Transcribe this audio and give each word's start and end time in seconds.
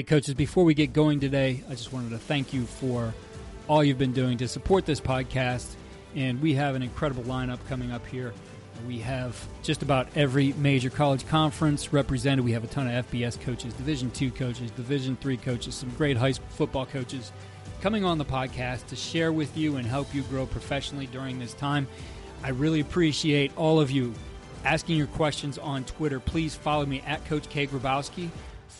Hey, 0.00 0.04
coaches, 0.04 0.32
before 0.32 0.64
we 0.64 0.72
get 0.72 0.94
going 0.94 1.20
today, 1.20 1.62
I 1.68 1.72
just 1.72 1.92
wanted 1.92 2.08
to 2.12 2.18
thank 2.18 2.54
you 2.54 2.64
for 2.64 3.12
all 3.68 3.84
you've 3.84 3.98
been 3.98 4.14
doing 4.14 4.38
to 4.38 4.48
support 4.48 4.86
this 4.86 4.98
podcast. 4.98 5.74
And 6.16 6.40
we 6.40 6.54
have 6.54 6.74
an 6.74 6.82
incredible 6.82 7.22
lineup 7.24 7.58
coming 7.68 7.92
up 7.92 8.06
here. 8.06 8.32
We 8.86 9.00
have 9.00 9.36
just 9.62 9.82
about 9.82 10.08
every 10.16 10.54
major 10.54 10.88
college 10.88 11.26
conference 11.28 11.92
represented. 11.92 12.46
We 12.46 12.52
have 12.52 12.64
a 12.64 12.66
ton 12.66 12.88
of 12.88 13.10
FBS 13.10 13.38
coaches, 13.42 13.74
Division 13.74 14.10
two 14.12 14.30
coaches, 14.30 14.70
Division 14.70 15.18
three 15.20 15.36
coaches, 15.36 15.74
some 15.74 15.90
great 15.90 16.16
high 16.16 16.32
school 16.32 16.48
football 16.48 16.86
coaches 16.86 17.30
coming 17.82 18.02
on 18.02 18.16
the 18.16 18.24
podcast 18.24 18.86
to 18.86 18.96
share 18.96 19.34
with 19.34 19.54
you 19.54 19.76
and 19.76 19.86
help 19.86 20.14
you 20.14 20.22
grow 20.22 20.46
professionally 20.46 21.08
during 21.08 21.38
this 21.38 21.52
time. 21.52 21.86
I 22.42 22.52
really 22.52 22.80
appreciate 22.80 23.54
all 23.54 23.78
of 23.78 23.90
you 23.90 24.14
asking 24.64 24.96
your 24.96 25.08
questions 25.08 25.58
on 25.58 25.84
Twitter. 25.84 26.20
Please 26.20 26.54
follow 26.54 26.86
me 26.86 27.02
at 27.06 27.22
Coach 27.26 27.50
K. 27.50 27.66
Grabowski 27.66 28.30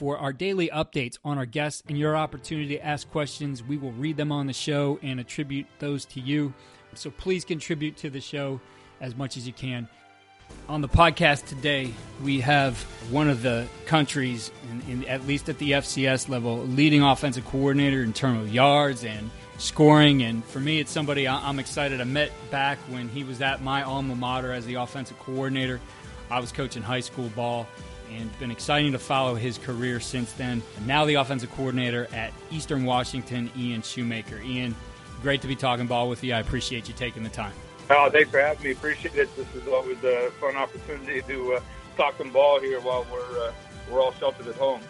for 0.01 0.17
our 0.17 0.33
daily 0.33 0.70
updates 0.70 1.19
on 1.27 1.37
our 1.37 1.45
guests 1.45 1.83
and 1.87 1.98
your 1.98 2.17
opportunity 2.17 2.75
to 2.75 2.83
ask 2.83 3.11
questions. 3.11 3.62
We 3.62 3.77
will 3.77 3.93
read 3.93 4.17
them 4.17 4.33
on 4.33 4.47
the 4.47 4.55
show 4.55 4.98
and 5.03 5.20
attribute 5.20 5.67
those 5.79 6.06
to 6.06 6.20
you. 6.20 6.55
So 6.95 7.11
please 7.11 7.45
contribute 7.45 7.98
to 7.98 8.09
the 8.09 8.23
show 8.23 8.62
as 9.03 9.15
much 9.15 9.37
as 9.37 9.47
you 9.47 9.53
can. 9.53 9.91
On 10.71 10.81
the 10.81 10.89
podcast 10.89 11.48
today, 11.48 11.93
we 12.25 12.41
have 12.41 12.81
one 13.11 13.28
of 13.28 13.43
the 13.43 13.67
countries, 13.84 14.51
in, 14.71 15.03
in, 15.03 15.05
at 15.05 15.27
least 15.27 15.51
at 15.51 15.59
the 15.59 15.73
FCS 15.73 16.31
level, 16.31 16.61
leading 16.61 17.03
offensive 17.03 17.45
coordinator 17.45 18.03
in 18.03 18.15
terms 18.15 18.41
of 18.41 18.55
yards 18.55 19.05
and 19.05 19.31
scoring. 19.59 20.23
And 20.23 20.43
for 20.47 20.61
me, 20.61 20.81
it's 20.81 20.91
somebody 20.91 21.28
I'm 21.28 21.59
excited. 21.59 22.01
I 22.01 22.05
met 22.05 22.33
back 22.51 22.78
when 22.89 23.11
he 23.11 23.23
was 23.23 23.43
at 23.43 23.62
my 23.62 23.83
alma 23.83 24.16
mater 24.16 24.50
as 24.50 24.65
the 24.65 24.77
offensive 24.77 25.19
coordinator. 25.19 25.78
I 26.31 26.41
was 26.41 26.53
coaching 26.53 26.83
high 26.83 27.00
school 27.00 27.28
ball 27.37 27.66
and 28.10 28.38
been 28.38 28.50
exciting 28.50 28.93
to 28.93 28.98
follow 28.98 29.34
his 29.34 29.59
career 29.59 30.00
since 30.00 30.32
then. 30.32 30.62
Now 30.87 31.04
the 31.04 31.15
offensive 31.15 31.50
coordinator 31.53 32.09
at 32.12 32.32
Eastern 32.50 32.84
Washington, 32.84 33.50
Ian 33.56 33.82
Shoemaker. 33.82 34.41
Ian, 34.41 34.75
great 35.22 35.43
to 35.43 35.48
be 35.48 35.56
talking 35.56 35.87
ball 35.87 36.09
with 36.09 36.22
you. 36.25 36.34
I 36.34 36.41
appreciate 36.41 36.88
you 36.88 36.94
taking 36.94 37.22
the 37.22 37.31
time. 37.31 37.53
Oh, 37.91 38.09
thanks 38.10 38.31
for 38.31 38.41
having 38.41 38.62
me. 38.62 38.71
Appreciate 38.72 39.16
it. 39.16 39.34
This 39.37 39.54
is 39.54 39.66
always 39.66 40.03
a 40.04 40.31
fun 40.41 40.56
opportunity 40.56 41.22
to 41.22 41.54
uh, 41.54 41.60
talk 41.97 42.16
some 42.19 42.31
ball 42.31 42.60
here 42.60 42.81
while 42.81 43.04
we're 43.12 43.48
uh, 43.48 43.53
we're 43.91 44.00
all 44.00 44.12
sheltered 44.12 44.47
at 44.47 44.54
home. 44.54 44.81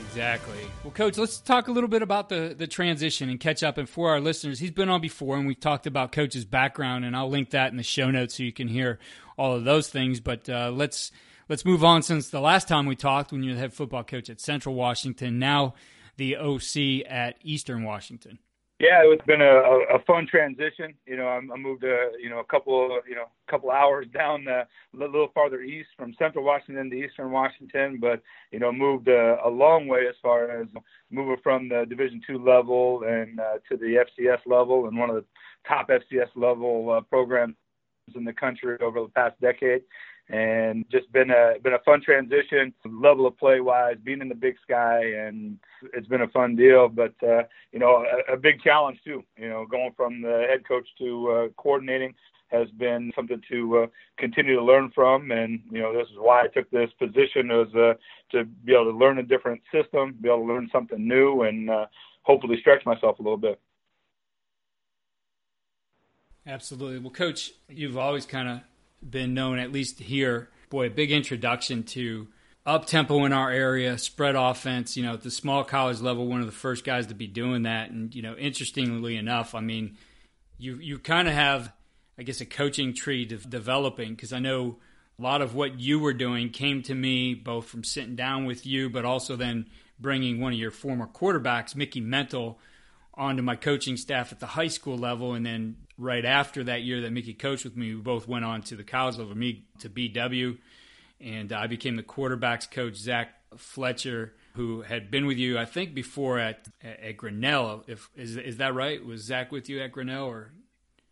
Exactly. 0.00 0.66
Well, 0.82 0.92
Coach, 0.92 1.18
let's 1.18 1.38
talk 1.38 1.68
a 1.68 1.72
little 1.72 1.88
bit 1.88 2.00
about 2.00 2.30
the, 2.30 2.54
the 2.56 2.66
transition 2.66 3.28
and 3.28 3.38
catch 3.38 3.62
up. 3.62 3.76
And 3.76 3.86
for 3.86 4.08
our 4.08 4.20
listeners, 4.20 4.58
he's 4.58 4.70
been 4.70 4.88
on 4.88 5.02
before, 5.02 5.36
and 5.36 5.46
we've 5.46 5.60
talked 5.60 5.86
about 5.86 6.12
Coach's 6.12 6.46
background, 6.46 7.04
and 7.04 7.14
I'll 7.14 7.28
link 7.28 7.50
that 7.50 7.70
in 7.70 7.76
the 7.76 7.82
show 7.82 8.10
notes 8.10 8.36
so 8.36 8.42
you 8.42 8.52
can 8.52 8.68
hear 8.68 8.98
all 9.36 9.54
of 9.54 9.64
those 9.64 9.90
things. 9.90 10.18
But 10.18 10.48
uh, 10.48 10.70
let's 10.74 11.12
let's 11.48 11.64
move 11.64 11.82
on 11.84 12.02
since 12.02 12.28
the 12.28 12.40
last 12.40 12.68
time 12.68 12.86
we 12.86 12.96
talked 12.96 13.32
when 13.32 13.42
you 13.42 13.50
were 13.50 13.54
the 13.54 13.60
head 13.60 13.74
football 13.74 14.04
coach 14.04 14.30
at 14.30 14.40
Central 14.40 14.74
Washington, 14.74 15.38
now 15.38 15.74
the 16.16 16.36
OC 16.36 17.06
at 17.08 17.36
Eastern 17.42 17.84
Washington. 17.84 18.38
Yeah, 18.80 19.00
it's 19.02 19.24
been 19.26 19.40
a, 19.40 19.96
a 19.96 19.98
fun 20.06 20.28
transition. 20.30 20.94
You 21.04 21.16
know, 21.16 21.26
I, 21.26 21.40
moved 21.56 21.82
a 21.82 22.10
you 22.22 22.30
know 22.30 22.38
a 22.38 22.44
couple 22.44 23.00
you 23.08 23.16
know 23.16 23.24
a 23.48 23.50
couple 23.50 23.72
hours 23.72 24.06
down 24.14 24.44
the, 24.44 24.60
a 24.60 24.96
little 24.96 25.30
farther 25.34 25.62
east 25.62 25.88
from 25.96 26.14
Central 26.16 26.44
Washington 26.44 26.88
to 26.90 26.96
Eastern 26.96 27.32
Washington, 27.32 27.98
but 28.00 28.22
you 28.52 28.60
know 28.60 28.70
moved 28.70 29.08
a, 29.08 29.38
a 29.44 29.50
long 29.50 29.88
way 29.88 30.06
as 30.08 30.14
far 30.22 30.60
as 30.60 30.68
moving 31.10 31.38
from 31.42 31.68
the 31.68 31.86
Division 31.88 32.20
two 32.24 32.38
level 32.38 33.02
and 33.02 33.40
uh, 33.40 33.54
to 33.68 33.76
the 33.76 34.04
FCS 34.20 34.38
level 34.46 34.86
and 34.86 34.96
one 34.96 35.10
of 35.10 35.16
the 35.16 35.24
top 35.66 35.88
FCS 35.88 36.28
level 36.36 36.90
uh, 36.90 37.00
programs 37.00 37.56
in 38.14 38.24
the 38.24 38.32
country 38.32 38.78
over 38.80 39.00
the 39.00 39.08
past 39.08 39.38
decade 39.40 39.82
and 40.30 40.84
just 40.90 41.10
been 41.12 41.30
a 41.30 41.54
been 41.62 41.74
a 41.74 41.78
fun 41.84 42.02
transition. 42.02 42.74
Level 42.84 43.26
of 43.26 43.36
play 43.38 43.60
wise 43.60 43.96
being 44.02 44.20
in 44.20 44.28
the 44.28 44.34
big 44.34 44.56
sky 44.62 45.02
and 45.04 45.58
it's 45.94 46.08
been 46.08 46.22
a 46.22 46.28
fun 46.28 46.56
deal 46.56 46.88
but 46.88 47.14
uh 47.22 47.42
you 47.72 47.78
know 47.78 48.04
a, 48.28 48.34
a 48.34 48.36
big 48.36 48.60
challenge 48.60 48.98
too 49.04 49.22
you 49.36 49.48
know 49.48 49.64
going 49.64 49.92
from 49.96 50.20
the 50.20 50.46
head 50.50 50.66
coach 50.66 50.86
to 50.98 51.30
uh 51.30 51.48
coordinating 51.56 52.14
has 52.48 52.68
been 52.70 53.12
something 53.14 53.40
to 53.50 53.78
uh, 53.78 53.86
continue 54.16 54.56
to 54.56 54.64
learn 54.64 54.90
from. 54.94 55.30
And 55.30 55.60
you 55.70 55.80
know 55.80 55.92
this 55.92 56.08
is 56.08 56.16
why 56.18 56.42
I 56.42 56.48
took 56.48 56.70
this 56.70 56.90
position 56.98 57.50
as 57.50 57.74
uh, 57.74 57.94
to 58.32 58.44
be 58.44 58.72
able 58.72 58.92
to 58.92 58.98
learn 58.98 59.18
a 59.18 59.22
different 59.22 59.60
system 59.72 60.16
be 60.20 60.28
able 60.28 60.46
to 60.46 60.52
learn 60.52 60.68
something 60.72 61.06
new 61.06 61.42
and 61.42 61.70
uh, 61.70 61.86
hopefully 62.22 62.58
stretch 62.60 62.84
myself 62.84 63.18
a 63.18 63.22
little 63.22 63.38
bit. 63.38 63.60
Absolutely. 66.46 66.98
Well, 66.98 67.10
coach, 67.10 67.52
you've 67.68 67.98
always 67.98 68.24
kind 68.24 68.48
of 68.48 68.60
been 69.02 69.34
known, 69.34 69.58
at 69.58 69.72
least 69.72 70.00
here, 70.00 70.50
boy, 70.70 70.86
a 70.86 70.90
big 70.90 71.10
introduction 71.10 71.82
to 71.84 72.28
up 72.66 72.86
tempo 72.86 73.24
in 73.24 73.32
our 73.32 73.50
area, 73.50 73.96
spread 73.98 74.36
offense. 74.36 74.96
You 74.96 75.04
know, 75.04 75.14
at 75.14 75.22
the 75.22 75.30
small 75.30 75.64
college 75.64 76.00
level, 76.00 76.26
one 76.26 76.40
of 76.40 76.46
the 76.46 76.52
first 76.52 76.84
guys 76.84 77.06
to 77.06 77.14
be 77.14 77.26
doing 77.26 77.62
that. 77.62 77.90
And 77.90 78.14
you 78.14 78.22
know, 78.22 78.34
interestingly 78.36 79.16
enough, 79.16 79.54
I 79.54 79.60
mean, 79.60 79.96
you 80.58 80.76
you 80.76 80.98
kind 80.98 81.28
of 81.28 81.34
have, 81.34 81.72
I 82.18 82.22
guess, 82.22 82.40
a 82.40 82.46
coaching 82.46 82.94
tree 82.94 83.24
de- 83.24 83.36
developing 83.36 84.14
because 84.14 84.32
I 84.32 84.38
know 84.38 84.76
a 85.18 85.22
lot 85.22 85.42
of 85.42 85.54
what 85.54 85.80
you 85.80 85.98
were 85.98 86.12
doing 86.12 86.50
came 86.50 86.82
to 86.82 86.94
me 86.94 87.34
both 87.34 87.66
from 87.66 87.84
sitting 87.84 88.16
down 88.16 88.44
with 88.44 88.66
you, 88.66 88.88
but 88.90 89.04
also 89.04 89.34
then 89.34 89.66
bringing 89.98 90.40
one 90.40 90.52
of 90.52 90.58
your 90.58 90.70
former 90.70 91.06
quarterbacks, 91.06 91.74
Mickey 91.74 92.00
Mentzer, 92.00 92.54
onto 93.18 93.42
my 93.42 93.56
coaching 93.56 93.96
staff 93.96 94.32
at 94.32 94.40
the 94.40 94.46
high 94.46 94.68
school 94.68 94.96
level, 94.96 95.34
and 95.34 95.44
then 95.44 95.76
right 95.98 96.24
after 96.24 96.64
that 96.64 96.82
year 96.82 97.00
that 97.02 97.10
Mickey 97.10 97.34
coached 97.34 97.64
with 97.64 97.76
me, 97.76 97.94
we 97.94 98.00
both 98.00 98.28
went 98.28 98.44
on 98.44 98.62
to 98.62 98.76
the 98.76 98.84
college 98.84 99.18
level, 99.18 99.36
me 99.36 99.64
to 99.80 99.90
BW, 99.90 100.56
and 101.20 101.52
I 101.52 101.66
became 101.66 101.96
the 101.96 102.02
quarterbacks 102.02 102.70
coach, 102.70 102.94
Zach 102.94 103.34
Fletcher, 103.56 104.34
who 104.54 104.82
had 104.82 105.10
been 105.10 105.26
with 105.26 105.36
you, 105.36 105.58
I 105.58 105.64
think, 105.64 105.94
before 105.94 106.38
at 106.38 106.68
at 106.82 107.16
Grinnell. 107.16 107.84
If 107.86 108.08
is 108.16 108.36
is 108.36 108.58
that 108.58 108.74
right? 108.74 109.04
Was 109.04 109.22
Zach 109.22 109.50
with 109.50 109.68
you 109.68 109.80
at 109.82 109.92
Grinnell 109.92 110.26
or? 110.26 110.52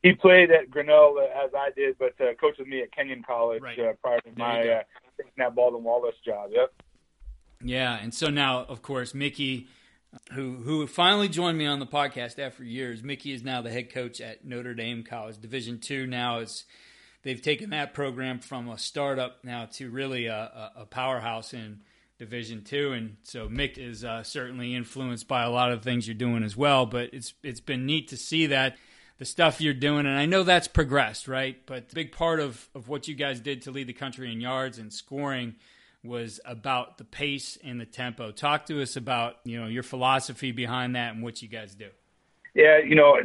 He 0.02 0.12
played 0.12 0.52
at 0.52 0.70
Grinnell 0.70 1.16
uh, 1.18 1.44
as 1.44 1.50
I 1.52 1.70
did, 1.74 1.96
but 1.98 2.14
uh, 2.20 2.34
coached 2.40 2.60
with 2.60 2.68
me 2.68 2.82
at 2.82 2.92
Kenyon 2.92 3.24
College 3.26 3.60
right. 3.60 3.78
uh, 3.78 3.92
prior 4.00 4.20
to 4.20 4.30
my 4.36 4.60
uh, 4.68 4.82
that 5.36 5.54
Baldwin 5.54 5.82
Wallace 5.82 6.14
job. 6.24 6.50
Yep. 6.52 6.72
Yeah, 7.64 7.98
and 8.00 8.14
so 8.14 8.28
now, 8.28 8.64
of 8.64 8.82
course, 8.82 9.14
Mickey 9.14 9.66
who 10.32 10.56
who 10.56 10.86
finally 10.86 11.28
joined 11.28 11.58
me 11.58 11.66
on 11.66 11.78
the 11.78 11.86
podcast 11.86 12.38
after 12.38 12.64
years. 12.64 13.02
Mickey 13.02 13.32
is 13.32 13.42
now 13.42 13.62
the 13.62 13.70
head 13.70 13.92
coach 13.92 14.20
at 14.20 14.44
Notre 14.44 14.74
Dame 14.74 15.02
College, 15.02 15.40
Division 15.40 15.78
two. 15.78 16.06
Now 16.06 16.38
is 16.38 16.64
they've 17.22 17.42
taken 17.42 17.70
that 17.70 17.94
program 17.94 18.40
from 18.40 18.68
a 18.68 18.78
startup 18.78 19.44
now 19.44 19.66
to 19.72 19.90
really 19.90 20.26
a, 20.26 20.72
a 20.76 20.86
powerhouse 20.86 21.54
in 21.54 21.80
Division 22.18 22.64
two, 22.64 22.92
and 22.92 23.16
so 23.22 23.48
Mick 23.48 23.76
is 23.76 24.04
uh, 24.04 24.22
certainly 24.22 24.74
influenced 24.74 25.28
by 25.28 25.42
a 25.42 25.50
lot 25.50 25.70
of 25.70 25.82
things 25.82 26.08
you're 26.08 26.14
doing 26.14 26.42
as 26.42 26.56
well. 26.56 26.86
But 26.86 27.10
it's 27.12 27.34
it's 27.42 27.60
been 27.60 27.84
neat 27.84 28.08
to 28.08 28.16
see 28.16 28.46
that 28.46 28.76
the 29.18 29.24
stuff 29.24 29.60
you're 29.60 29.74
doing, 29.74 30.06
and 30.06 30.18
I 30.18 30.26
know 30.26 30.42
that's 30.42 30.68
progressed, 30.68 31.28
right? 31.28 31.56
But 31.66 31.92
a 31.92 31.94
big 31.94 32.12
part 32.12 32.40
of 32.40 32.68
of 32.74 32.88
what 32.88 33.06
you 33.06 33.14
guys 33.14 33.40
did 33.40 33.62
to 33.62 33.70
lead 33.70 33.86
the 33.86 33.92
country 33.92 34.32
in 34.32 34.40
yards 34.40 34.78
and 34.78 34.92
scoring 34.92 35.56
was 36.06 36.40
about 36.44 36.98
the 36.98 37.04
pace 37.04 37.58
and 37.62 37.80
the 37.80 37.86
tempo. 37.86 38.30
Talk 38.30 38.66
to 38.66 38.80
us 38.82 38.96
about 38.96 39.36
you 39.44 39.60
know 39.60 39.66
your 39.66 39.82
philosophy 39.82 40.52
behind 40.52 40.96
that 40.96 41.14
and 41.14 41.22
what 41.22 41.42
you 41.42 41.48
guys 41.48 41.74
do. 41.74 41.88
Yeah, 42.56 42.78
you 42.78 42.94
know, 42.94 43.18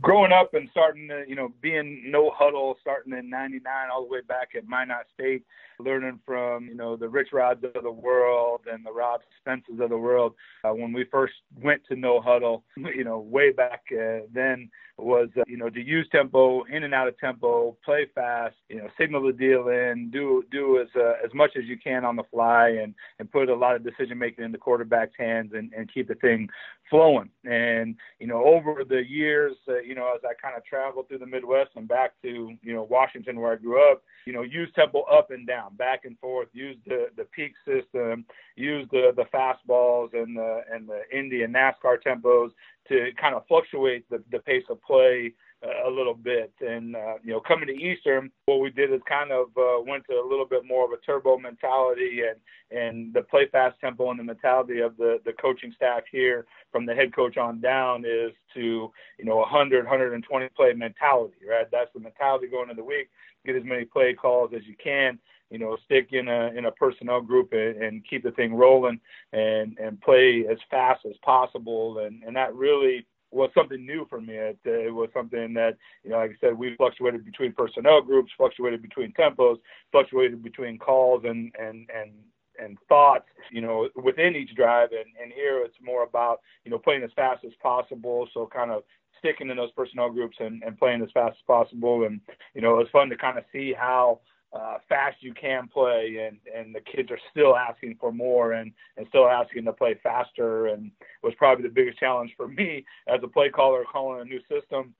growing 0.00 0.32
up 0.32 0.54
and 0.54 0.66
starting 0.70 1.08
to, 1.08 1.22
you 1.28 1.34
know, 1.34 1.52
being 1.60 2.04
no 2.06 2.30
huddle, 2.34 2.78
starting 2.80 3.12
in 3.12 3.28
'99 3.28 3.62
all 3.92 4.04
the 4.04 4.08
way 4.08 4.22
back 4.26 4.52
at 4.56 4.66
Minot 4.66 5.04
State, 5.12 5.42
learning 5.78 6.20
from, 6.24 6.68
you 6.68 6.74
know, 6.74 6.96
the 6.96 7.06
Rich 7.06 7.28
Rods 7.34 7.62
of 7.64 7.82
the 7.82 7.92
world 7.92 8.62
and 8.72 8.86
the 8.86 8.92
Rob 8.92 9.20
Spences 9.46 9.78
of 9.78 9.90
the 9.90 9.98
world. 9.98 10.34
Uh, 10.64 10.70
when 10.70 10.94
we 10.94 11.04
first 11.04 11.34
went 11.60 11.82
to 11.88 11.96
no 11.96 12.22
huddle, 12.22 12.64
you 12.76 13.04
know, 13.04 13.18
way 13.18 13.52
back 13.52 13.82
uh, 13.92 14.20
then, 14.32 14.70
was 14.98 15.28
uh, 15.38 15.42
you 15.46 15.56
know 15.56 15.70
to 15.70 15.80
use 15.80 16.08
tempo 16.10 16.64
in 16.64 16.82
and 16.82 16.92
out 16.92 17.08
of 17.08 17.18
tempo, 17.18 17.76
play 17.84 18.06
fast, 18.14 18.56
you 18.68 18.76
know, 18.76 18.88
signal 18.98 19.24
the 19.24 19.32
deal 19.32 19.68
in, 19.68 20.10
do 20.10 20.44
do 20.50 20.80
as 20.80 20.88
uh, 20.96 21.14
as 21.24 21.32
much 21.34 21.52
as 21.56 21.64
you 21.64 21.78
can 21.78 22.04
on 22.04 22.16
the 22.16 22.24
fly, 22.32 22.68
and 22.68 22.94
and 23.18 23.30
put 23.30 23.48
a 23.48 23.54
lot 23.54 23.76
of 23.76 23.84
decision 23.84 24.18
making 24.18 24.44
in 24.44 24.52
the 24.52 24.58
quarterback's 24.58 25.14
hands, 25.16 25.52
and 25.54 25.72
and 25.72 25.92
keep 25.92 26.08
the 26.08 26.14
thing 26.16 26.48
flowing. 26.90 27.30
And 27.44 27.96
you 28.18 28.26
know, 28.26 28.44
over 28.44 28.84
the 28.84 29.08
years, 29.08 29.54
uh, 29.68 29.80
you 29.80 29.94
know, 29.94 30.12
as 30.14 30.20
I 30.24 30.34
kind 30.40 30.56
of 30.56 30.64
traveled 30.64 31.08
through 31.08 31.18
the 31.18 31.26
Midwest 31.26 31.70
and 31.76 31.86
back 31.86 32.14
to 32.22 32.56
you 32.62 32.74
know 32.74 32.82
Washington 32.82 33.40
where 33.40 33.52
I 33.52 33.56
grew 33.56 33.80
up, 33.90 34.02
you 34.26 34.32
know, 34.32 34.42
use 34.42 34.68
tempo 34.74 35.02
up 35.02 35.30
and 35.30 35.46
down, 35.46 35.76
back 35.76 36.04
and 36.04 36.18
forth, 36.18 36.48
use 36.52 36.76
the 36.86 37.06
the 37.16 37.24
peek 37.24 37.52
system, 37.64 38.24
use 38.56 38.88
the 38.90 39.12
the 39.14 39.24
fastballs 39.32 40.12
and 40.12 40.36
the 40.36 40.62
and 40.72 40.88
the 40.88 41.02
Indy 41.16 41.42
and 41.42 41.54
NASCAR 41.54 41.98
tempos 42.04 42.50
to 42.88 43.10
kind 43.20 43.34
of 43.34 43.46
fluctuate 43.46 44.08
the, 44.10 44.22
the 44.30 44.38
pace 44.38 44.64
of 44.70 44.82
play 44.82 45.32
a 45.62 45.90
little 45.90 46.14
bit. 46.14 46.52
And 46.60 46.94
uh, 46.94 47.14
you 47.24 47.32
know, 47.32 47.40
coming 47.40 47.66
to 47.66 47.74
Eastern, 47.74 48.30
what 48.46 48.60
we 48.60 48.70
did 48.70 48.92
is 48.92 49.00
kind 49.08 49.32
of 49.32 49.48
uh, 49.56 49.82
went 49.86 50.04
to 50.08 50.14
a 50.14 50.28
little 50.28 50.46
bit 50.46 50.64
more 50.64 50.84
of 50.84 50.92
a 50.92 51.04
turbo 51.04 51.38
mentality 51.38 52.22
and 52.28 52.38
and 52.70 53.14
the 53.14 53.22
play 53.22 53.46
fast 53.50 53.80
tempo 53.80 54.10
and 54.10 54.20
the 54.20 54.24
mentality 54.24 54.80
of 54.80 54.96
the 54.96 55.20
the 55.24 55.32
coaching 55.32 55.72
staff 55.74 56.02
here 56.10 56.46
from 56.70 56.86
the 56.86 56.94
head 56.94 57.14
coach 57.14 57.36
on 57.36 57.60
down 57.60 58.04
is 58.04 58.32
to 58.54 58.92
you 59.18 59.24
know 59.24 59.36
100 59.36 59.84
120 59.84 60.48
play 60.50 60.72
mentality 60.74 61.38
right 61.48 61.66
that's 61.72 61.90
the 61.94 62.00
mentality 62.00 62.46
going 62.46 62.68
into 62.68 62.74
the 62.74 62.84
week 62.84 63.08
get 63.46 63.56
as 63.56 63.64
many 63.64 63.84
play 63.84 64.12
calls 64.12 64.50
as 64.54 64.66
you 64.66 64.76
can 64.82 65.18
you 65.50 65.58
know, 65.58 65.76
stick 65.84 66.08
in 66.12 66.28
a 66.28 66.48
in 66.48 66.66
a 66.66 66.72
personnel 66.72 67.20
group 67.20 67.52
and, 67.52 67.82
and 67.82 68.06
keep 68.08 68.22
the 68.22 68.32
thing 68.32 68.54
rolling 68.54 69.00
and 69.32 69.78
and 69.78 70.00
play 70.00 70.44
as 70.50 70.58
fast 70.70 71.06
as 71.06 71.16
possible. 71.22 72.00
And 72.00 72.22
and 72.22 72.36
that 72.36 72.54
really 72.54 73.06
was 73.30 73.50
something 73.54 73.84
new 73.84 74.06
for 74.08 74.20
me. 74.20 74.34
It, 74.34 74.58
it 74.64 74.94
was 74.94 75.10
something 75.12 75.54
that, 75.54 75.76
you 76.02 76.10
know, 76.10 76.16
like 76.16 76.30
I 76.30 76.34
said, 76.40 76.58
we 76.58 76.76
fluctuated 76.76 77.24
between 77.24 77.52
personnel 77.52 78.00
groups, 78.02 78.32
fluctuated 78.36 78.82
between 78.82 79.12
tempos, 79.12 79.58
fluctuated 79.92 80.42
between 80.42 80.78
calls 80.78 81.24
and 81.24 81.52
and 81.58 81.88
and 81.94 82.12
and 82.60 82.76
thoughts, 82.88 83.28
you 83.52 83.60
know, 83.60 83.88
within 83.94 84.34
each 84.34 84.54
drive. 84.56 84.88
And, 84.90 85.06
and 85.22 85.32
here 85.32 85.62
it's 85.64 85.76
more 85.80 86.02
about, 86.02 86.40
you 86.64 86.70
know, 86.70 86.78
playing 86.78 87.04
as 87.04 87.10
fast 87.14 87.44
as 87.44 87.52
possible. 87.62 88.28
So 88.34 88.48
kind 88.52 88.72
of 88.72 88.82
sticking 89.18 89.48
in 89.50 89.56
those 89.56 89.70
personnel 89.72 90.10
groups 90.10 90.36
and, 90.40 90.62
and 90.64 90.76
playing 90.76 91.02
as 91.02 91.08
fast 91.12 91.36
as 91.38 91.44
possible. 91.46 92.04
And, 92.04 92.20
you 92.54 92.60
know, 92.60 92.74
it 92.74 92.78
was 92.78 92.88
fun 92.90 93.10
to 93.10 93.16
kind 93.16 93.38
of 93.38 93.44
see 93.52 93.72
how 93.72 94.20
uh, 94.52 94.78
fast 94.88 95.16
you 95.20 95.34
can 95.34 95.68
play, 95.68 96.26
and 96.26 96.38
and 96.54 96.74
the 96.74 96.80
kids 96.80 97.10
are 97.10 97.18
still 97.30 97.56
asking 97.56 97.96
for 98.00 98.12
more 98.12 98.52
and 98.52 98.72
and 98.96 99.06
still 99.08 99.28
asking 99.28 99.64
to 99.64 99.72
play 99.72 99.98
faster. 100.02 100.68
And 100.68 100.90
was 101.22 101.34
probably 101.36 101.64
the 101.64 101.74
biggest 101.74 101.98
challenge 101.98 102.32
for 102.36 102.48
me 102.48 102.84
as 103.08 103.20
a 103.22 103.28
play 103.28 103.50
caller 103.50 103.84
calling 103.90 104.20
a 104.20 104.24
new 104.24 104.40
system 104.48 104.94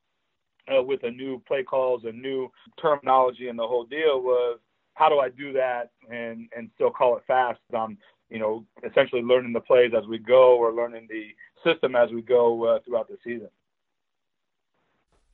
uh, 0.68 0.82
with 0.82 1.02
a 1.04 1.10
new 1.10 1.40
play 1.46 1.62
calls 1.62 2.04
and 2.04 2.20
new 2.20 2.50
terminology 2.80 3.48
and 3.48 3.58
the 3.58 3.66
whole 3.66 3.84
deal 3.84 4.20
was 4.20 4.58
how 4.94 5.08
do 5.08 5.18
I 5.18 5.28
do 5.28 5.52
that 5.52 5.90
and 6.10 6.48
and 6.56 6.70
still 6.74 6.90
call 6.90 7.16
it 7.16 7.22
fast? 7.26 7.60
I'm 7.74 7.96
you 8.28 8.38
know 8.38 8.64
essentially 8.84 9.22
learning 9.22 9.52
the 9.52 9.60
plays 9.60 9.92
as 9.96 10.06
we 10.06 10.18
go 10.18 10.56
or 10.56 10.72
learning 10.72 11.08
the 11.08 11.28
system 11.64 11.96
as 11.96 12.10
we 12.10 12.22
go 12.22 12.64
uh, 12.64 12.78
throughout 12.84 13.08
the 13.08 13.16
season. 13.24 13.48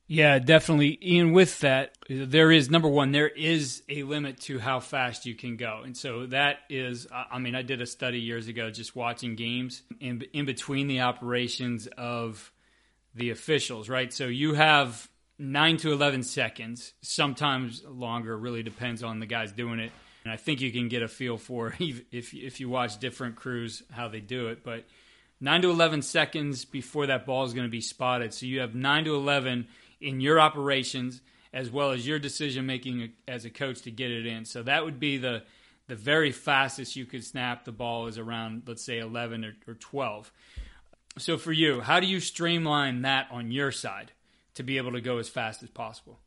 Yeah, 0.07 0.37
definitely. 0.37 0.99
Ian, 1.01 1.31
with 1.33 1.61
that, 1.61 1.97
there 2.07 2.51
is 2.51 2.69
number 2.69 2.87
one, 2.87 3.11
there 3.11 3.27
is 3.27 3.81
a 3.89 4.03
limit 4.03 4.39
to 4.41 4.59
how 4.59 4.79
fast 4.79 5.25
you 5.25 5.33
can 5.33 5.57
go. 5.57 5.81
And 5.83 5.97
so 5.97 6.27
that 6.27 6.59
is, 6.69 7.07
I 7.11 7.39
mean, 7.39 7.55
I 7.55 7.63
did 7.63 7.81
a 7.81 7.87
study 7.87 8.19
years 8.19 8.47
ago 8.47 8.69
just 8.69 8.95
watching 8.95 9.35
games 9.35 9.81
in, 9.99 10.23
in 10.31 10.45
between 10.45 10.87
the 10.87 11.01
operations 11.01 11.87
of 11.97 12.51
the 13.15 13.31
officials, 13.31 13.89
right? 13.89 14.13
So 14.13 14.27
you 14.27 14.53
have 14.53 15.09
nine 15.39 15.77
to 15.77 15.91
11 15.91 16.21
seconds, 16.21 16.93
sometimes 17.01 17.83
longer, 17.83 18.37
really 18.37 18.61
depends 18.61 19.01
on 19.01 19.19
the 19.19 19.25
guys 19.25 19.51
doing 19.53 19.79
it. 19.79 19.91
And 20.23 20.31
I 20.31 20.37
think 20.37 20.61
you 20.61 20.71
can 20.71 20.87
get 20.87 21.01
a 21.01 21.07
feel 21.07 21.37
for 21.37 21.73
if, 21.79 22.33
if 22.35 22.59
you 22.59 22.69
watch 22.69 22.99
different 22.99 23.37
crews 23.37 23.81
how 23.89 24.07
they 24.07 24.19
do 24.19 24.49
it. 24.49 24.63
But 24.63 24.85
nine 25.41 25.63
to 25.63 25.71
11 25.71 26.03
seconds 26.03 26.63
before 26.63 27.07
that 27.07 27.25
ball 27.25 27.43
is 27.45 27.53
going 27.53 27.67
to 27.67 27.71
be 27.71 27.81
spotted. 27.81 28.35
So 28.35 28.45
you 28.45 28.59
have 28.59 28.75
nine 28.75 29.05
to 29.05 29.15
11 29.15 29.67
in 29.99 30.19
your 30.21 30.39
operations 30.39 31.21
as 31.53 31.71
well 31.71 31.91
as 31.91 32.05
your 32.05 32.19
decision 32.19 32.65
making 32.65 33.13
as 33.27 33.45
a 33.45 33.49
coach 33.49 33.81
to 33.83 33.91
get 33.91 34.11
it 34.11 34.25
in. 34.25 34.43
So 34.43 34.61
that 34.63 34.83
would 34.83 34.99
be 34.99 35.17
the 35.17 35.43
the 35.87 35.95
very 35.95 36.31
fastest 36.31 36.95
you 36.95 37.05
could 37.05 37.23
snap 37.23 37.63
the 37.63 37.71
ball 37.71 38.07
is 38.07 38.17
around 38.17 38.63
let's 38.67 38.83
say 38.83 38.99
11 38.99 39.45
or, 39.45 39.55
or 39.67 39.75
12. 39.75 40.31
So 41.17 41.37
for 41.37 41.53
you, 41.53 41.81
how 41.81 41.99
do 41.99 42.07
you 42.07 42.19
streamline 42.19 43.03
that 43.03 43.27
on 43.31 43.51
your 43.51 43.71
side 43.71 44.11
to 44.55 44.63
be 44.63 44.77
able 44.77 44.91
to 44.93 45.01
go 45.01 45.17
as 45.17 45.29
fast 45.29 45.63
as 45.63 45.69
possible? 45.69 46.19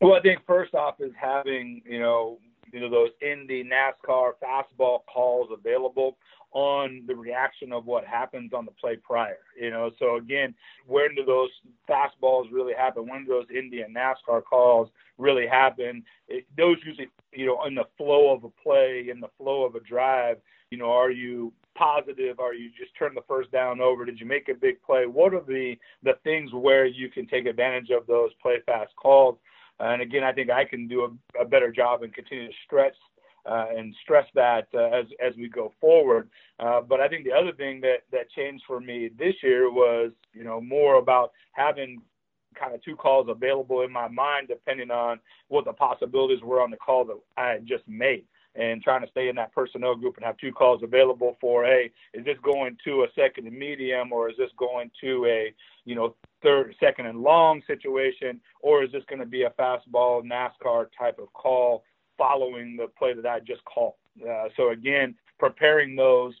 Well, 0.00 0.14
I 0.14 0.20
think 0.20 0.40
first 0.46 0.74
off 0.74 0.96
is 1.00 1.12
having 1.20 1.82
you 1.88 2.00
know 2.00 2.38
you 2.72 2.80
know 2.80 2.90
those 2.90 3.10
Indy 3.20 3.64
NASCAR 3.64 4.32
fastball 4.42 5.00
calls 5.12 5.48
available 5.52 6.16
on 6.52 7.02
the 7.06 7.14
reaction 7.14 7.72
of 7.72 7.84
what 7.84 8.06
happens 8.06 8.52
on 8.54 8.64
the 8.64 8.70
play 8.72 8.96
prior. 8.96 9.38
You 9.60 9.70
know, 9.70 9.90
so 9.98 10.16
again, 10.16 10.54
when 10.86 11.14
do 11.14 11.24
those 11.24 11.50
fastballs 11.88 12.50
really 12.50 12.72
happen? 12.72 13.06
When 13.08 13.24
do 13.24 13.30
those 13.30 13.50
Indian 13.54 13.94
NASCAR 13.94 14.42
calls 14.42 14.88
really 15.18 15.46
happen? 15.46 16.02
It, 16.28 16.46
those 16.56 16.76
usually, 16.84 17.08
you 17.32 17.46
know, 17.46 17.64
in 17.64 17.74
the 17.74 17.84
flow 17.98 18.32
of 18.32 18.44
a 18.44 18.48
play, 18.48 19.08
in 19.10 19.20
the 19.20 19.28
flow 19.36 19.64
of 19.64 19.74
a 19.74 19.80
drive. 19.80 20.38
You 20.70 20.78
know, 20.78 20.90
are 20.90 21.10
you 21.10 21.52
positive? 21.76 22.40
Are 22.40 22.54
you 22.54 22.70
just 22.76 22.96
turn 22.98 23.14
the 23.14 23.22
first 23.28 23.52
down 23.52 23.80
over? 23.80 24.04
Did 24.04 24.18
you 24.18 24.26
make 24.26 24.48
a 24.48 24.54
big 24.54 24.82
play? 24.82 25.06
What 25.06 25.34
are 25.34 25.44
the 25.46 25.76
the 26.02 26.14
things 26.24 26.52
where 26.52 26.86
you 26.86 27.08
can 27.10 27.26
take 27.26 27.46
advantage 27.46 27.90
of 27.90 28.06
those 28.06 28.30
play 28.42 28.60
fast 28.66 28.96
calls? 28.96 29.36
And 29.78 30.02
again, 30.02 30.24
I 30.24 30.32
think 30.32 30.50
I 30.50 30.64
can 30.64 30.88
do 30.88 31.04
a, 31.04 31.42
a 31.42 31.44
better 31.44 31.70
job 31.70 32.02
and 32.02 32.12
continue 32.14 32.48
to 32.48 32.54
stretch 32.64 32.94
uh, 33.44 33.66
and 33.76 33.94
stress 34.02 34.26
that 34.34 34.66
uh, 34.74 34.86
as 34.86 35.06
as 35.24 35.34
we 35.36 35.48
go 35.48 35.72
forward. 35.80 36.28
Uh, 36.58 36.80
but 36.80 37.00
I 37.00 37.08
think 37.08 37.24
the 37.24 37.32
other 37.32 37.52
thing 37.52 37.80
that 37.82 37.98
that 38.12 38.30
changed 38.30 38.64
for 38.66 38.80
me 38.80 39.10
this 39.18 39.34
year 39.42 39.70
was 39.70 40.12
you 40.32 40.44
know 40.44 40.60
more 40.60 40.96
about 40.96 41.32
having 41.52 42.00
kind 42.58 42.74
of 42.74 42.82
two 42.82 42.96
calls 42.96 43.28
available 43.28 43.82
in 43.82 43.92
my 43.92 44.08
mind 44.08 44.48
depending 44.48 44.90
on 44.90 45.20
what 45.48 45.66
the 45.66 45.72
possibilities 45.72 46.42
were 46.42 46.62
on 46.62 46.70
the 46.70 46.76
call 46.76 47.04
that 47.04 47.18
I 47.36 47.48
had 47.50 47.66
just 47.66 47.86
made 47.86 48.24
and 48.56 48.82
trying 48.82 49.02
to 49.02 49.10
stay 49.10 49.28
in 49.28 49.36
that 49.36 49.52
personnel 49.54 49.94
group 49.94 50.16
and 50.16 50.24
have 50.24 50.36
two 50.38 50.52
calls 50.52 50.82
available 50.82 51.36
for 51.40 51.64
hey 51.64 51.90
is 52.14 52.24
this 52.24 52.38
going 52.42 52.76
to 52.84 53.02
a 53.02 53.06
second 53.14 53.46
and 53.46 53.56
medium 53.56 54.12
or 54.12 54.30
is 54.30 54.36
this 54.36 54.50
going 54.58 54.90
to 55.00 55.24
a 55.26 55.54
you 55.84 55.94
know 55.94 56.14
third 56.42 56.74
second 56.80 57.06
and 57.06 57.20
long 57.20 57.62
situation 57.66 58.40
or 58.60 58.82
is 58.82 58.92
this 58.92 59.02
going 59.08 59.18
to 59.18 59.26
be 59.26 59.42
a 59.42 59.50
fastball 59.50 60.22
NASCAR 60.24 60.86
type 60.98 61.18
of 61.18 61.32
call 61.32 61.84
following 62.16 62.76
the 62.76 62.88
play 62.98 63.14
that 63.14 63.26
I 63.26 63.40
just 63.40 63.64
called. 63.64 63.94
Uh, 64.22 64.48
so 64.56 64.70
again, 64.70 65.14
preparing 65.38 65.96
those, 65.96 66.34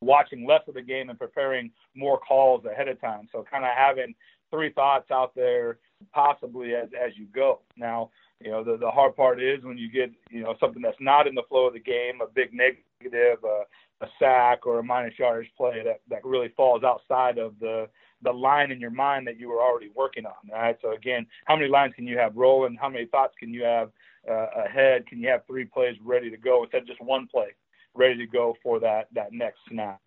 watching 0.00 0.46
less 0.46 0.62
of 0.68 0.74
the 0.74 0.82
game 0.82 1.10
and 1.10 1.18
preparing 1.18 1.70
more 1.94 2.18
calls 2.18 2.64
ahead 2.64 2.88
of 2.88 3.00
time. 3.00 3.28
So 3.32 3.44
kind 3.50 3.64
of 3.64 3.70
having 3.76 4.14
three 4.50 4.72
thoughts 4.72 5.10
out 5.10 5.34
there 5.34 5.78
possibly 6.12 6.74
as 6.74 6.88
as 6.92 7.12
you 7.16 7.26
go. 7.34 7.60
Now, 7.76 8.10
you 8.40 8.50
know, 8.50 8.62
the 8.62 8.76
the 8.76 8.90
hard 8.90 9.16
part 9.16 9.42
is 9.42 9.64
when 9.64 9.78
you 9.78 9.90
get, 9.90 10.10
you 10.30 10.42
know, 10.42 10.54
something 10.60 10.82
that's 10.82 11.00
not 11.00 11.26
in 11.26 11.34
the 11.34 11.42
flow 11.48 11.66
of 11.66 11.74
the 11.74 11.80
game, 11.80 12.20
a 12.20 12.26
big 12.26 12.52
negative, 12.52 13.42
a, 13.44 14.04
a 14.04 14.08
sack 14.18 14.66
or 14.66 14.78
a 14.78 14.82
minus 14.82 15.18
yardage 15.18 15.50
play 15.56 15.82
that 15.84 16.00
that 16.10 16.24
really 16.24 16.52
falls 16.56 16.84
outside 16.84 17.38
of 17.38 17.58
the 17.60 17.88
the 18.22 18.32
line 18.32 18.70
in 18.70 18.80
your 18.80 18.90
mind 18.90 19.26
that 19.26 19.38
you 19.38 19.48
were 19.48 19.60
already 19.60 19.90
working 19.94 20.26
on, 20.26 20.32
right? 20.50 20.76
So 20.82 20.92
again, 20.92 21.26
how 21.44 21.56
many 21.56 21.68
lines 21.68 21.94
can 21.94 22.06
you 22.06 22.18
have 22.18 22.36
rolling? 22.36 22.76
How 22.80 22.88
many 22.88 23.06
thoughts 23.06 23.34
can 23.38 23.52
you 23.52 23.62
have 23.64 23.90
uh, 24.28 24.46
ahead? 24.64 25.06
Can 25.06 25.20
you 25.20 25.28
have 25.28 25.46
three 25.46 25.64
plays 25.64 25.96
ready 26.02 26.30
to 26.30 26.36
go 26.36 26.62
instead 26.62 26.82
of 26.82 26.88
just 26.88 27.02
one 27.02 27.26
play 27.26 27.48
ready 27.94 28.16
to 28.18 28.26
go 28.26 28.54
for 28.62 28.78
that 28.80 29.08
that 29.14 29.32
next 29.32 29.58
snap? 29.70 30.00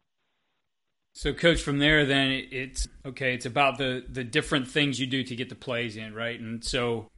So, 1.14 1.34
coach, 1.34 1.62
from 1.62 1.80
there, 1.80 2.06
then 2.06 2.48
it's 2.52 2.88
okay. 3.06 3.34
It's 3.34 3.46
about 3.46 3.78
the 3.78 4.06
the 4.08 4.24
different 4.24 4.68
things 4.68 5.00
you 5.00 5.08
do 5.08 5.24
to 5.24 5.36
get 5.36 5.50
the 5.50 5.56
plays 5.56 5.98
in, 5.98 6.14
right? 6.14 6.40
And 6.40 6.64
so, 6.64 7.10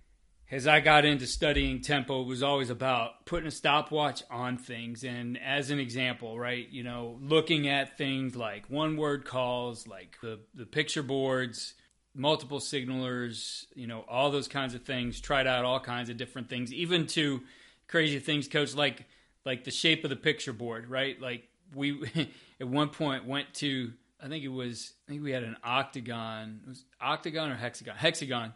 as 0.49 0.65
I 0.65 0.79
got 0.79 1.05
into 1.05 1.27
studying 1.27 1.81
tempo, 1.81 2.21
it 2.21 2.27
was 2.27 2.41
always 2.41 2.69
about 2.69 3.25
putting 3.25 3.47
a 3.47 3.51
stopwatch 3.51 4.23
on 4.29 4.57
things. 4.57 5.03
And 5.03 5.37
as 5.37 5.71
an 5.71 5.79
example, 5.79 6.39
right, 6.39 6.67
you 6.69 6.83
know, 6.83 7.19
looking 7.21 7.67
at 7.67 7.97
things 7.97 8.35
like 8.35 8.69
one 8.69 8.97
word 8.97 9.25
calls, 9.25 9.87
like 9.87 10.17
the 10.21 10.39
the 10.55 10.65
picture 10.65 11.03
boards, 11.03 11.73
multiple 12.15 12.59
signalers, 12.59 13.65
you 13.75 13.87
know, 13.87 14.03
all 14.07 14.31
those 14.31 14.47
kinds 14.47 14.73
of 14.73 14.83
things, 14.83 15.19
tried 15.21 15.47
out 15.47 15.65
all 15.65 15.79
kinds 15.79 16.09
of 16.09 16.17
different 16.17 16.49
things, 16.49 16.73
even 16.73 17.07
to 17.07 17.41
crazy 17.87 18.19
things, 18.19 18.47
coach, 18.47 18.73
like 18.73 19.05
like 19.45 19.63
the 19.63 19.71
shape 19.71 20.03
of 20.03 20.09
the 20.09 20.15
picture 20.15 20.53
board, 20.53 20.89
right? 20.89 21.21
Like 21.21 21.47
we 21.73 22.01
at 22.61 22.67
one 22.67 22.89
point 22.89 23.25
went 23.25 23.53
to 23.55 23.91
I 24.23 24.27
think 24.27 24.43
it 24.43 24.49
was 24.49 24.93
I 25.07 25.11
think 25.11 25.23
we 25.23 25.31
had 25.31 25.43
an 25.43 25.57
octagon. 25.63 26.61
Was 26.67 26.85
octagon 27.01 27.51
or 27.51 27.55
hexagon? 27.55 27.95
Hexagon. 27.97 28.53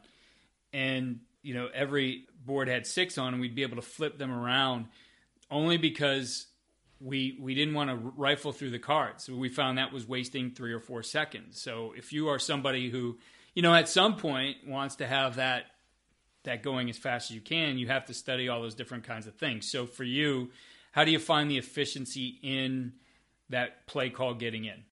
And 0.72 1.22
you 1.42 1.56
know, 1.56 1.68
every 1.74 2.28
board 2.46 2.68
had 2.68 2.86
six 2.86 3.18
on 3.18 3.34
and 3.34 3.42
we'd 3.42 3.56
be 3.56 3.64
able 3.64 3.78
to 3.78 3.82
flip 3.82 4.18
them 4.18 4.32
around 4.32 4.86
only 5.50 5.78
because 5.78 6.48
we 7.02 7.38
we 7.42 7.56
didn't 7.56 7.74
want 7.74 7.90
to 7.90 7.96
rifle 7.96 8.52
through 8.52 8.70
the 8.70 8.80
cards. 8.80 9.28
We 9.28 9.50
found 9.50 9.80
that 9.80 9.92
was 9.92 10.08
wasting 10.08 10.52
3 10.52 10.72
or 10.72 10.80
4 10.80 11.04
seconds. 11.04 11.60
So 11.60 11.94
if 11.98 12.14
you 12.14 12.30
are 12.30 12.40
somebody 12.40 12.90
who, 12.90 13.18
you 13.56 13.64
know, 13.64 13.74
at 13.74 13.90
some 13.90 14.18
point 14.18 14.58
wants 14.68 14.98
to 14.98 15.08
have 15.08 15.38
that 15.38 15.66
that 16.44 16.62
going 16.62 16.92
as 16.92 16.98
fast 17.00 17.32
as 17.32 17.36
you 17.36 17.42
can, 17.42 17.80
you 17.80 17.88
have 17.88 18.06
to 18.06 18.14
study 18.14 18.50
all 18.50 18.62
those 18.62 18.76
different 18.76 19.04
kinds 19.04 19.26
of 19.26 19.34
things. 19.34 19.68
So 19.70 19.88
for 19.88 20.04
you, 20.04 20.52
how 20.92 21.04
do 21.04 21.10
you 21.10 21.18
find 21.18 21.50
the 21.50 21.58
efficiency 21.58 22.38
in 22.44 22.94
that 23.50 23.86
play 23.88 24.10
call 24.10 24.34
getting 24.34 24.66
in? 24.66 24.84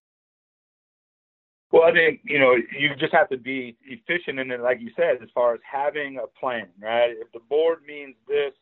Well, 1.72 1.82
I 1.82 1.92
think 1.92 2.20
you 2.24 2.38
know 2.38 2.54
you 2.54 2.94
just 2.98 3.12
have 3.12 3.28
to 3.30 3.36
be 3.36 3.76
efficient 3.84 4.38
in 4.38 4.50
it, 4.50 4.60
like 4.60 4.80
you 4.80 4.90
said, 4.94 5.22
as 5.22 5.28
far 5.34 5.54
as 5.54 5.60
having 5.70 6.18
a 6.18 6.26
plan, 6.38 6.68
right? 6.80 7.10
If 7.10 7.32
the 7.32 7.40
board 7.48 7.80
means 7.86 8.14
this, 8.28 8.52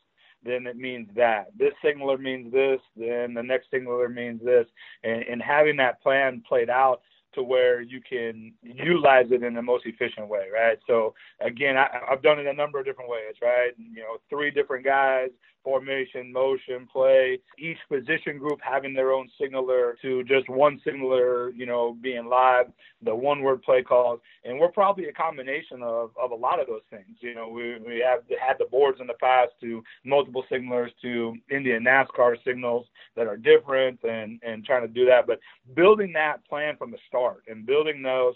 then 0.43 0.65
it 0.65 0.77
means 0.77 1.07
that. 1.15 1.47
This 1.57 1.73
signaler 1.83 2.17
means 2.17 2.51
this, 2.51 2.79
then 2.95 3.33
the 3.33 3.43
next 3.43 3.69
signaler 3.71 4.09
means 4.09 4.41
this, 4.43 4.65
and, 5.03 5.23
and 5.23 5.41
having 5.41 5.77
that 5.77 6.01
plan 6.01 6.43
played 6.47 6.69
out 6.69 7.01
to 7.35 7.43
where 7.43 7.81
you 7.81 7.99
can 8.01 8.53
utilize 8.61 9.25
it 9.31 9.43
in 9.43 9.53
the 9.53 9.61
most 9.61 9.85
efficient 9.85 10.27
way, 10.27 10.47
right? 10.53 10.77
So 10.87 11.13
again, 11.39 11.77
I, 11.77 11.87
I've 12.09 12.21
done 12.21 12.39
it 12.39 12.47
a 12.47 12.53
number 12.53 12.79
of 12.79 12.85
different 12.85 13.09
ways, 13.09 13.35
right? 13.41 13.71
You 13.77 14.01
know, 14.01 14.17
three 14.29 14.51
different 14.51 14.85
guys, 14.85 15.29
formation, 15.63 16.31
motion, 16.31 16.87
play, 16.91 17.39
each 17.57 17.77
position 17.89 18.37
group 18.37 18.59
having 18.61 18.93
their 18.93 19.11
own 19.11 19.29
signaler 19.39 19.97
to 20.01 20.23
just 20.23 20.49
one 20.49 20.79
signaler, 20.83 21.51
you 21.51 21.65
know, 21.65 21.97
being 22.01 22.25
live, 22.25 22.67
the 23.01 23.15
one 23.15 23.41
word 23.41 23.61
play 23.63 23.81
calls. 23.81 24.19
And 24.43 24.59
we're 24.59 24.71
probably 24.71 25.05
a 25.05 25.13
combination 25.13 25.81
of, 25.81 26.11
of 26.21 26.31
a 26.31 26.35
lot 26.35 26.59
of 26.59 26.67
those 26.67 26.81
things. 26.89 27.17
You 27.21 27.35
know, 27.35 27.47
we, 27.47 27.77
we 27.79 28.03
have 28.05 28.23
had 28.39 28.57
the 28.59 28.65
boards 28.65 28.99
in 28.99 29.07
the 29.07 29.13
past 29.13 29.51
to 29.61 29.83
multiple 30.03 30.43
signalers 30.51 30.91
to 31.01 31.35
Indian 31.49 31.83
NASCAR 31.83 32.35
signals 32.45 32.85
that 33.15 33.27
are 33.27 33.37
different 33.37 33.99
and, 34.03 34.39
and 34.43 34.65
trying 34.65 34.81
to 34.81 34.87
do 34.87 35.05
that. 35.05 35.27
But 35.27 35.39
building 35.75 36.13
that 36.13 36.45
plan 36.47 36.75
from 36.77 36.91
the 36.91 36.97
start 37.07 37.43
and 37.47 37.65
building 37.65 38.01
those 38.01 38.35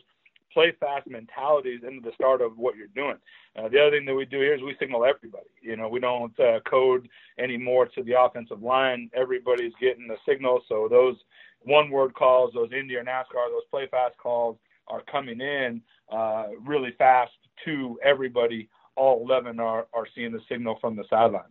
play 0.54 0.74
fast 0.80 1.08
mentalities 1.08 1.82
into 1.88 2.02
the 2.02 2.14
start 2.14 2.42
of 2.42 2.58
what 2.58 2.76
you're 2.76 2.88
doing. 2.96 3.18
Uh, 3.58 3.68
the 3.70 3.80
other 3.80 3.92
thing 3.92 4.06
that 4.06 4.16
we 4.16 4.26
do 4.26 4.40
here 4.40 4.56
is 4.56 4.62
we 4.62 4.76
signal 4.80 5.06
everybody. 5.06 5.50
You 5.62 5.76
know, 5.76 5.88
we 5.88 6.00
don't 6.00 6.38
uh, 6.40 6.60
code 6.70 7.08
anymore 7.38 7.88
to 7.88 8.04
the 8.04 8.20
offensive 8.20 8.62
line. 8.62 9.10
Everybody's 9.14 9.74
getting 9.80 10.08
the 10.08 10.18
signal, 10.28 10.62
so 10.68 10.88
those 10.90 11.16
one-word 11.64 12.14
calls, 12.14 12.54
those 12.54 12.70
Indy 12.72 12.96
or 12.96 13.04
NASCAR, 13.04 13.50
those 13.52 13.64
play 13.70 13.88
fast 13.90 14.18
calls 14.18 14.58
are 14.88 15.02
coming 15.12 15.42
in 15.42 15.82
uh, 16.12 16.46
really 16.66 16.92
fast 16.98 17.32
to 17.66 18.00
everybody. 18.04 18.70
All 18.96 19.24
11 19.28 19.60
are, 19.60 19.88
are 19.94 20.08
seeing 20.16 20.32
the 20.32 20.40
signal 20.50 20.78
from 20.80 20.96
the 20.96 21.04
sideline. 21.10 21.44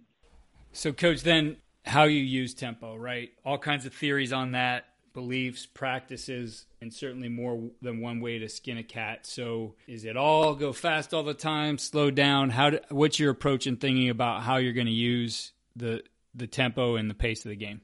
So, 0.72 0.92
coach, 0.92 1.22
then 1.22 1.56
how 1.84 2.04
you 2.04 2.22
use 2.22 2.54
tempo, 2.54 2.96
right? 2.96 3.30
All 3.44 3.58
kinds 3.58 3.86
of 3.86 3.94
theories 3.94 4.32
on 4.32 4.52
that 4.52 4.86
beliefs, 5.12 5.64
practices, 5.64 6.66
and 6.86 6.94
certainly 6.94 7.28
more 7.28 7.70
than 7.82 8.00
one 8.00 8.20
way 8.20 8.38
to 8.38 8.48
skin 8.48 8.78
a 8.78 8.84
cat. 8.84 9.26
So, 9.26 9.74
is 9.88 10.04
it 10.04 10.16
all 10.16 10.54
go 10.54 10.72
fast 10.72 11.12
all 11.12 11.24
the 11.24 11.34
time, 11.34 11.78
slow 11.78 12.12
down? 12.12 12.50
How? 12.50 12.70
Do, 12.70 12.78
what's 12.90 13.18
your 13.18 13.32
approach 13.32 13.66
in 13.66 13.76
thinking 13.76 14.08
about 14.08 14.42
how 14.42 14.58
you're 14.58 14.72
going 14.72 14.86
to 14.86 14.92
use 14.92 15.52
the 15.74 16.04
the 16.32 16.46
tempo 16.46 16.94
and 16.94 17.10
the 17.10 17.14
pace 17.14 17.44
of 17.44 17.48
the 17.48 17.56
game? 17.56 17.80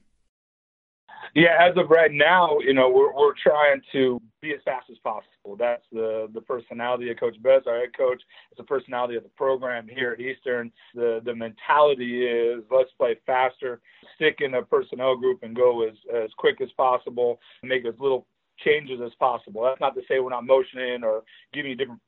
Yeah, 1.35 1.57
as 1.59 1.75
of 1.77 1.89
right 1.89 2.11
now, 2.13 2.59
you 2.59 2.73
know, 2.73 2.89
we're 2.89 3.13
we're 3.13 3.33
trying 3.41 3.81
to 3.91 4.21
be 4.41 4.53
as 4.53 4.59
fast 4.63 4.85
as 4.89 4.97
possible. 4.99 5.57
That's 5.57 5.83
the 5.91 6.29
the 6.33 6.41
personality 6.41 7.11
of 7.11 7.19
Coach 7.19 7.35
Best, 7.43 7.67
our 7.67 7.79
head 7.79 7.97
coach. 7.97 8.21
It's 8.51 8.57
the 8.57 8.63
personality 8.63 9.15
of 9.15 9.23
the 9.23 9.29
program 9.29 9.87
here 9.87 10.11
at 10.11 10.21
Eastern. 10.21 10.71
The 10.95 11.21
the 11.25 11.35
mentality 11.35 12.25
is 12.25 12.63
let's 12.71 12.91
play 12.97 13.17
faster, 13.25 13.81
stick 14.15 14.37
in 14.39 14.53
a 14.53 14.61
personnel 14.61 15.17
group 15.17 15.43
and 15.43 15.53
go 15.53 15.85
as 15.85 15.95
as 16.15 16.29
quick 16.37 16.61
as 16.61 16.69
possible, 16.77 17.39
make 17.63 17.85
as 17.85 17.95
little 17.99 18.27
changes 18.63 18.99
as 19.05 19.13
possible. 19.19 19.63
That's 19.63 19.81
not 19.81 19.95
to 19.95 20.01
say 20.07 20.19
we're 20.19 20.29
not 20.29 20.45
motioning 20.45 21.03
or 21.03 21.23
giving 21.53 21.71
you 21.71 21.77
different 21.77 22.01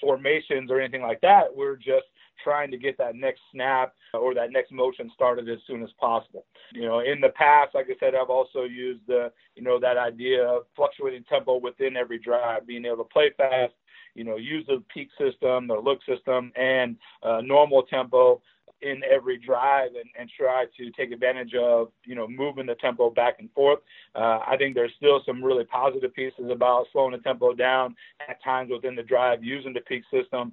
formations 0.00 0.70
or 0.70 0.80
anything 0.80 1.02
like 1.02 1.20
that. 1.22 1.54
We're 1.54 1.76
just 1.76 2.06
trying 2.42 2.70
to 2.70 2.78
get 2.78 2.96
that 2.98 3.16
next 3.16 3.40
snap 3.52 3.94
or 4.14 4.34
that 4.34 4.52
next 4.52 4.72
motion 4.72 5.10
started 5.14 5.48
as 5.48 5.58
soon 5.66 5.82
as 5.82 5.90
possible. 5.98 6.46
You 6.72 6.82
know, 6.82 7.00
in 7.00 7.20
the 7.20 7.30
past, 7.30 7.74
like 7.74 7.86
I 7.90 7.94
said, 7.98 8.14
I've 8.14 8.30
also 8.30 8.62
used 8.62 9.00
the, 9.06 9.32
you 9.56 9.62
know, 9.62 9.78
that 9.80 9.96
idea 9.96 10.44
of 10.44 10.62
fluctuating 10.76 11.24
tempo 11.24 11.58
within 11.58 11.96
every 11.96 12.18
drive, 12.18 12.66
being 12.66 12.84
able 12.84 12.98
to 12.98 13.04
play 13.04 13.32
fast, 13.36 13.74
you 14.14 14.24
know, 14.24 14.36
use 14.36 14.64
the 14.66 14.82
peek 14.92 15.08
system, 15.18 15.66
the 15.66 15.74
look 15.74 16.00
system, 16.08 16.52
and 16.56 16.96
uh, 17.22 17.40
normal 17.40 17.82
tempo 17.82 18.40
in 18.82 19.02
every 19.10 19.38
drive 19.38 19.90
and, 19.94 20.08
and 20.18 20.30
try 20.36 20.64
to 20.76 20.90
take 20.92 21.10
advantage 21.10 21.54
of, 21.54 21.88
you 22.04 22.14
know, 22.14 22.28
moving 22.28 22.66
the 22.66 22.74
tempo 22.76 23.10
back 23.10 23.36
and 23.38 23.50
forth. 23.52 23.80
Uh, 24.14 24.38
I 24.46 24.56
think 24.56 24.74
there's 24.74 24.92
still 24.96 25.20
some 25.26 25.42
really 25.42 25.64
positive 25.64 26.14
pieces 26.14 26.50
about 26.50 26.86
slowing 26.92 27.12
the 27.12 27.18
tempo 27.18 27.52
down 27.52 27.96
at 28.28 28.42
times 28.42 28.70
within 28.70 28.94
the 28.94 29.02
drive, 29.02 29.42
using 29.42 29.72
the 29.72 29.80
peek 29.80 30.04
system. 30.12 30.52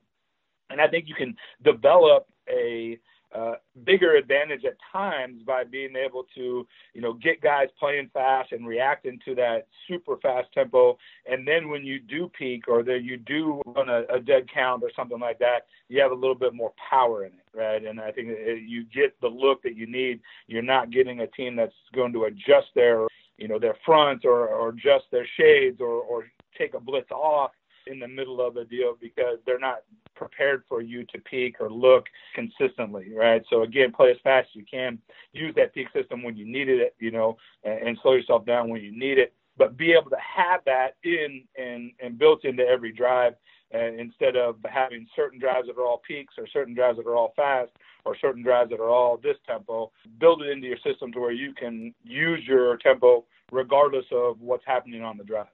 And 0.69 0.81
I 0.81 0.87
think 0.87 1.07
you 1.07 1.15
can 1.15 1.35
develop 1.63 2.27
a 2.49 2.99
uh, 3.35 3.55
bigger 3.83 4.15
advantage 4.15 4.63
at 4.65 4.77
times 4.93 5.41
by 5.45 5.63
being 5.63 5.95
able 5.95 6.25
to, 6.35 6.65
you 6.93 7.01
know, 7.01 7.13
get 7.13 7.41
guys 7.41 7.67
playing 7.77 8.09
fast 8.13 8.53
and 8.53 8.65
reacting 8.65 9.19
to 9.25 9.35
that 9.35 9.67
super 9.87 10.15
fast 10.17 10.47
tempo. 10.53 10.97
And 11.29 11.45
then 11.45 11.67
when 11.69 11.83
you 11.83 11.99
do 11.99 12.31
peek 12.37 12.67
or 12.67 12.81
that 12.83 13.03
you 13.03 13.17
do 13.17 13.61
run 13.65 13.89
a, 13.89 14.03
a 14.13 14.19
dead 14.19 14.47
count 14.53 14.83
or 14.83 14.91
something 14.95 15.19
like 15.19 15.39
that, 15.39 15.65
you 15.89 16.01
have 16.01 16.11
a 16.11 16.15
little 16.15 16.35
bit 16.35 16.53
more 16.53 16.71
power 16.89 17.25
in 17.25 17.33
it, 17.33 17.44
right? 17.55 17.83
And 17.83 17.99
I 17.99 18.11
think 18.11 18.29
you 18.65 18.85
get 18.93 19.19
the 19.21 19.27
look 19.27 19.63
that 19.63 19.75
you 19.75 19.87
need. 19.87 20.19
You're 20.47 20.61
not 20.61 20.91
getting 20.91 21.21
a 21.21 21.27
team 21.27 21.55
that's 21.55 21.73
going 21.93 22.13
to 22.13 22.25
adjust 22.25 22.67
their, 22.75 23.07
you 23.37 23.47
know, 23.47 23.59
their 23.59 23.75
front 23.85 24.25
or, 24.25 24.47
or 24.47 24.69
adjust 24.69 25.05
their 25.11 25.27
shades 25.37 25.79
or, 25.79 26.01
or 26.01 26.25
take 26.57 26.73
a 26.73 26.79
blitz 26.79 27.11
off 27.11 27.51
in 27.87 27.99
the 27.99 28.07
middle 28.07 28.45
of 28.45 28.57
a 28.57 28.65
deal 28.65 28.97
because 28.99 29.37
they're 29.45 29.59
not 29.59 29.83
prepared 30.15 30.63
for 30.67 30.81
you 30.81 31.05
to 31.05 31.19
peek 31.19 31.57
or 31.59 31.69
look 31.69 32.05
consistently, 32.33 33.11
right? 33.13 33.43
So 33.49 33.63
again, 33.63 33.91
play 33.91 34.11
as 34.11 34.17
fast 34.23 34.47
as 34.51 34.55
you 34.55 34.65
can. 34.69 34.97
Use 35.33 35.53
that 35.55 35.73
peek 35.73 35.87
system 35.93 36.23
when 36.23 36.35
you 36.35 36.45
needed 36.45 36.79
it, 36.79 36.95
you 36.99 37.11
know, 37.11 37.37
and, 37.63 37.89
and 37.89 37.97
slow 38.01 38.13
yourself 38.13 38.45
down 38.45 38.69
when 38.69 38.81
you 38.81 38.97
need 38.97 39.17
it. 39.17 39.33
But 39.57 39.77
be 39.77 39.93
able 39.93 40.09
to 40.09 40.17
have 40.17 40.61
that 40.65 40.95
in 41.03 41.43
and 41.57 41.91
and 41.99 42.17
built 42.17 42.43
into 42.43 42.63
every 42.63 42.91
drive, 42.91 43.35
uh, 43.73 43.91
instead 43.97 44.35
of 44.35 44.57
having 44.65 45.07
certain 45.15 45.39
drives 45.39 45.67
that 45.67 45.77
are 45.77 45.85
all 45.85 46.01
peeks 46.07 46.35
or 46.37 46.47
certain 46.47 46.73
drives 46.73 46.97
that 46.97 47.07
are 47.07 47.15
all 47.15 47.33
fast 47.35 47.71
or 48.05 48.15
certain 48.19 48.43
drives 48.43 48.69
that 48.69 48.79
are 48.79 48.89
all 48.89 49.17
this 49.17 49.37
tempo. 49.47 49.91
Build 50.19 50.43
it 50.43 50.49
into 50.49 50.67
your 50.67 50.77
system 50.77 51.11
to 51.13 51.19
where 51.19 51.31
you 51.31 51.53
can 51.53 51.93
use 52.03 52.41
your 52.47 52.77
tempo 52.77 53.25
regardless 53.51 54.05
of 54.11 54.39
what's 54.39 54.63
happening 54.65 55.01
on 55.01 55.17
the 55.17 55.23
drive. 55.23 55.47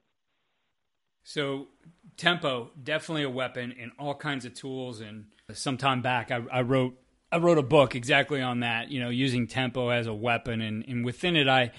So 1.24 1.68
tempo 2.16 2.70
definitely 2.82 3.22
a 3.22 3.30
weapon 3.30 3.72
in 3.72 3.92
all 3.98 4.14
kinds 4.14 4.44
of 4.44 4.54
tools. 4.54 5.00
And 5.00 5.26
some 5.52 5.76
time 5.76 6.02
back, 6.02 6.30
I, 6.30 6.42
I, 6.52 6.62
wrote 6.62 6.94
I 7.30 7.38
wrote 7.38 7.58
a 7.58 7.62
book 7.62 7.94
exactly 7.94 8.42
on 8.42 8.60
that. 8.60 8.90
You 8.90 9.00
know, 9.00 9.08
using 9.08 9.46
tempo 9.46 9.88
as 9.88 10.06
a 10.06 10.14
weapon, 10.14 10.60
and 10.60 10.84
and 10.86 11.04
within 11.04 11.36
it, 11.36 11.48
I 11.48 11.72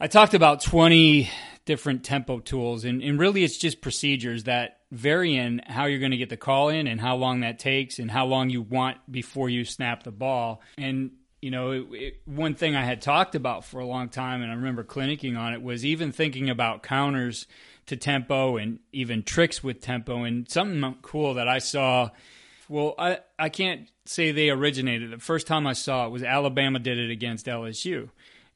I 0.00 0.06
talked 0.06 0.34
about 0.34 0.62
twenty 0.62 1.30
different 1.66 2.04
tempo 2.04 2.40
tools, 2.40 2.84
and 2.84 3.02
and 3.02 3.18
really, 3.18 3.44
it's 3.44 3.58
just 3.58 3.80
procedures 3.80 4.44
that 4.44 4.78
vary 4.90 5.36
in 5.36 5.60
how 5.66 5.84
you're 5.84 6.00
going 6.00 6.10
to 6.10 6.16
get 6.16 6.30
the 6.30 6.36
call 6.36 6.68
in 6.68 6.86
and 6.86 7.00
how 7.00 7.16
long 7.16 7.40
that 7.40 7.58
takes 7.58 7.98
and 7.98 8.10
how 8.10 8.26
long 8.26 8.50
you 8.50 8.62
want 8.62 8.98
before 9.10 9.48
you 9.48 9.64
snap 9.64 10.02
the 10.02 10.10
ball 10.10 10.60
and 10.76 11.12
you 11.40 11.50
know, 11.50 11.70
it, 11.70 11.86
it, 11.92 12.20
one 12.26 12.54
thing 12.54 12.76
I 12.76 12.84
had 12.84 13.00
talked 13.00 13.34
about 13.34 13.64
for 13.64 13.80
a 13.80 13.86
long 13.86 14.08
time, 14.08 14.42
and 14.42 14.50
I 14.50 14.54
remember 14.54 14.84
clinicking 14.84 15.38
on 15.38 15.54
it, 15.54 15.62
was 15.62 15.84
even 15.84 16.12
thinking 16.12 16.50
about 16.50 16.82
counters 16.82 17.46
to 17.86 17.96
tempo 17.96 18.56
and 18.56 18.78
even 18.92 19.22
tricks 19.22 19.64
with 19.64 19.80
tempo. 19.80 20.24
And 20.24 20.48
something 20.50 20.96
cool 21.02 21.34
that 21.34 21.48
I 21.48 21.58
saw, 21.58 22.10
well, 22.68 22.94
I, 22.98 23.20
I 23.38 23.48
can't 23.48 23.90
say 24.04 24.32
they 24.32 24.50
originated. 24.50 25.10
The 25.10 25.18
first 25.18 25.46
time 25.46 25.66
I 25.66 25.72
saw 25.72 26.06
it 26.06 26.10
was 26.10 26.22
Alabama 26.22 26.78
did 26.78 26.98
it 26.98 27.10
against 27.10 27.46
LSU 27.46 28.10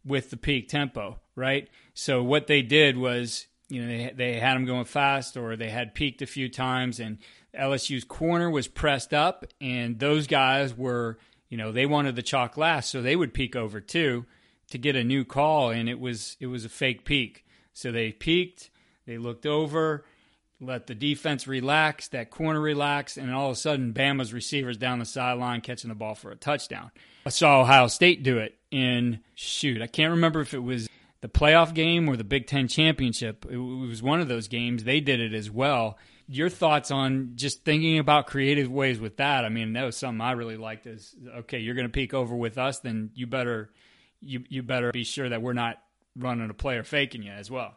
with 0.05 0.31
the 0.31 0.37
peek 0.37 0.69
tempo, 0.69 1.19
right? 1.37 1.69
So 1.95 2.23
what 2.23 2.47
they 2.47 2.63
did 2.63 2.97
was, 2.97 3.47
you 3.69 3.83
know, 3.83 3.89
they, 3.89 4.13
they 4.15 4.41
had 4.41 4.55
them 4.55 4.65
going 4.65 4.85
fast 4.85 5.37
or 5.37 5.57
they 5.57 5.71
had 5.71 5.95
peeked 5.95 6.23
a 6.23 6.27
few 6.27 6.49
times 6.49 7.01
and 7.01 7.19
LSU's 7.59 8.05
corner 8.05 8.51
was 8.51 8.69
pressed 8.69 9.15
up 9.15 9.45
and 9.61 9.99
those 9.99 10.27
guys 10.27 10.77
were, 10.77 11.19
you 11.49 11.57
know, 11.57 11.73
they 11.73 11.87
wanted 11.87 12.17
the 12.17 12.23
chalk 12.23 12.57
last, 12.57 12.91
so 12.91 13.01
they 13.01 13.17
would 13.17 13.35
peek 13.35 13.55
over 13.55 13.81
too 13.81 14.27
to 14.71 14.79
get 14.79 14.97
a 14.97 15.05
new 15.05 15.25
call 15.25 15.71
and 15.71 15.89
it 15.89 16.01
was 16.01 16.37
it 16.41 16.47
was 16.47 16.65
a 16.65 16.69
fake 16.69 17.05
peek. 17.05 17.45
So 17.73 17.93
they 17.93 18.13
peeked 18.13 18.71
they 19.07 19.19
looked 19.19 19.47
over, 19.47 20.05
let 20.61 20.87
the 20.87 20.95
defense 20.95 21.47
relax, 21.47 22.09
that 22.09 22.31
corner 22.31 22.61
relax, 22.61 23.17
and 23.17 23.33
all 23.33 23.51
of 23.51 23.53
a 23.53 23.57
sudden, 23.57 23.93
Bama's 23.93 24.33
receivers 24.33 24.77
down 24.77 24.99
the 24.99 25.05
sideline 25.05 25.61
catching 25.61 25.89
the 25.89 25.95
ball 25.95 26.15
for 26.15 26.31
a 26.31 26.37
touchdown. 26.37 26.91
I 27.27 27.31
saw 27.31 27.61
Ohio 27.61 27.89
State 27.89 28.23
do 28.23 28.39
it 28.39 28.57
in 28.71 29.21
shoot, 29.35 29.83
I 29.83 29.87
can't 29.87 30.13
remember 30.13 30.41
if 30.41 30.55
it 30.55 30.63
was 30.63 30.89
the 31.25 31.29
playoff 31.31 31.73
game 31.73 32.07
or 32.07 32.19
the 32.19 32.23
Big 32.23 32.47
Ten 32.47 32.69
championship. 32.69 33.47
It 33.49 33.57
was 33.57 34.03
one 34.03 34.21
of 34.21 34.29
those 34.29 34.47
games. 34.47 34.85
They 34.85 35.01
did 35.01 35.21
it 35.21 35.33
as 35.33 35.51
well. 35.51 35.97
Your 36.29 36.51
thoughts 36.51 36.91
on 36.91 37.33
just 37.35 37.65
thinking 37.65 37.99
about 37.99 38.27
creative 38.27 38.71
ways 38.71 39.01
with 39.01 39.17
that? 39.17 39.43
I 39.43 39.49
mean, 39.49 39.73
that 39.73 39.85
was 39.85 39.97
something 39.97 40.21
I 40.21 40.33
really 40.33 40.59
liked. 40.59 40.87
Is 40.87 41.17
okay, 41.37 41.61
you're 41.61 41.77
going 41.77 41.87
to 41.87 41.93
peek 41.93 42.13
over 42.13 42.37
with 42.37 42.59
us, 42.59 42.81
then 42.81 43.09
you 43.15 43.27
better 43.27 43.71
you 44.21 44.45
you 44.51 44.63
better 44.63 44.93
be 44.93 45.03
sure 45.03 45.31
that 45.31 45.41
we're 45.41 45.55
not 45.55 45.79
running 46.15 46.51
a 46.51 46.53
play 46.53 46.77
or 46.77 46.85
faking 46.85 47.23
you 47.23 47.33
as 47.33 47.51
well. 47.51 47.75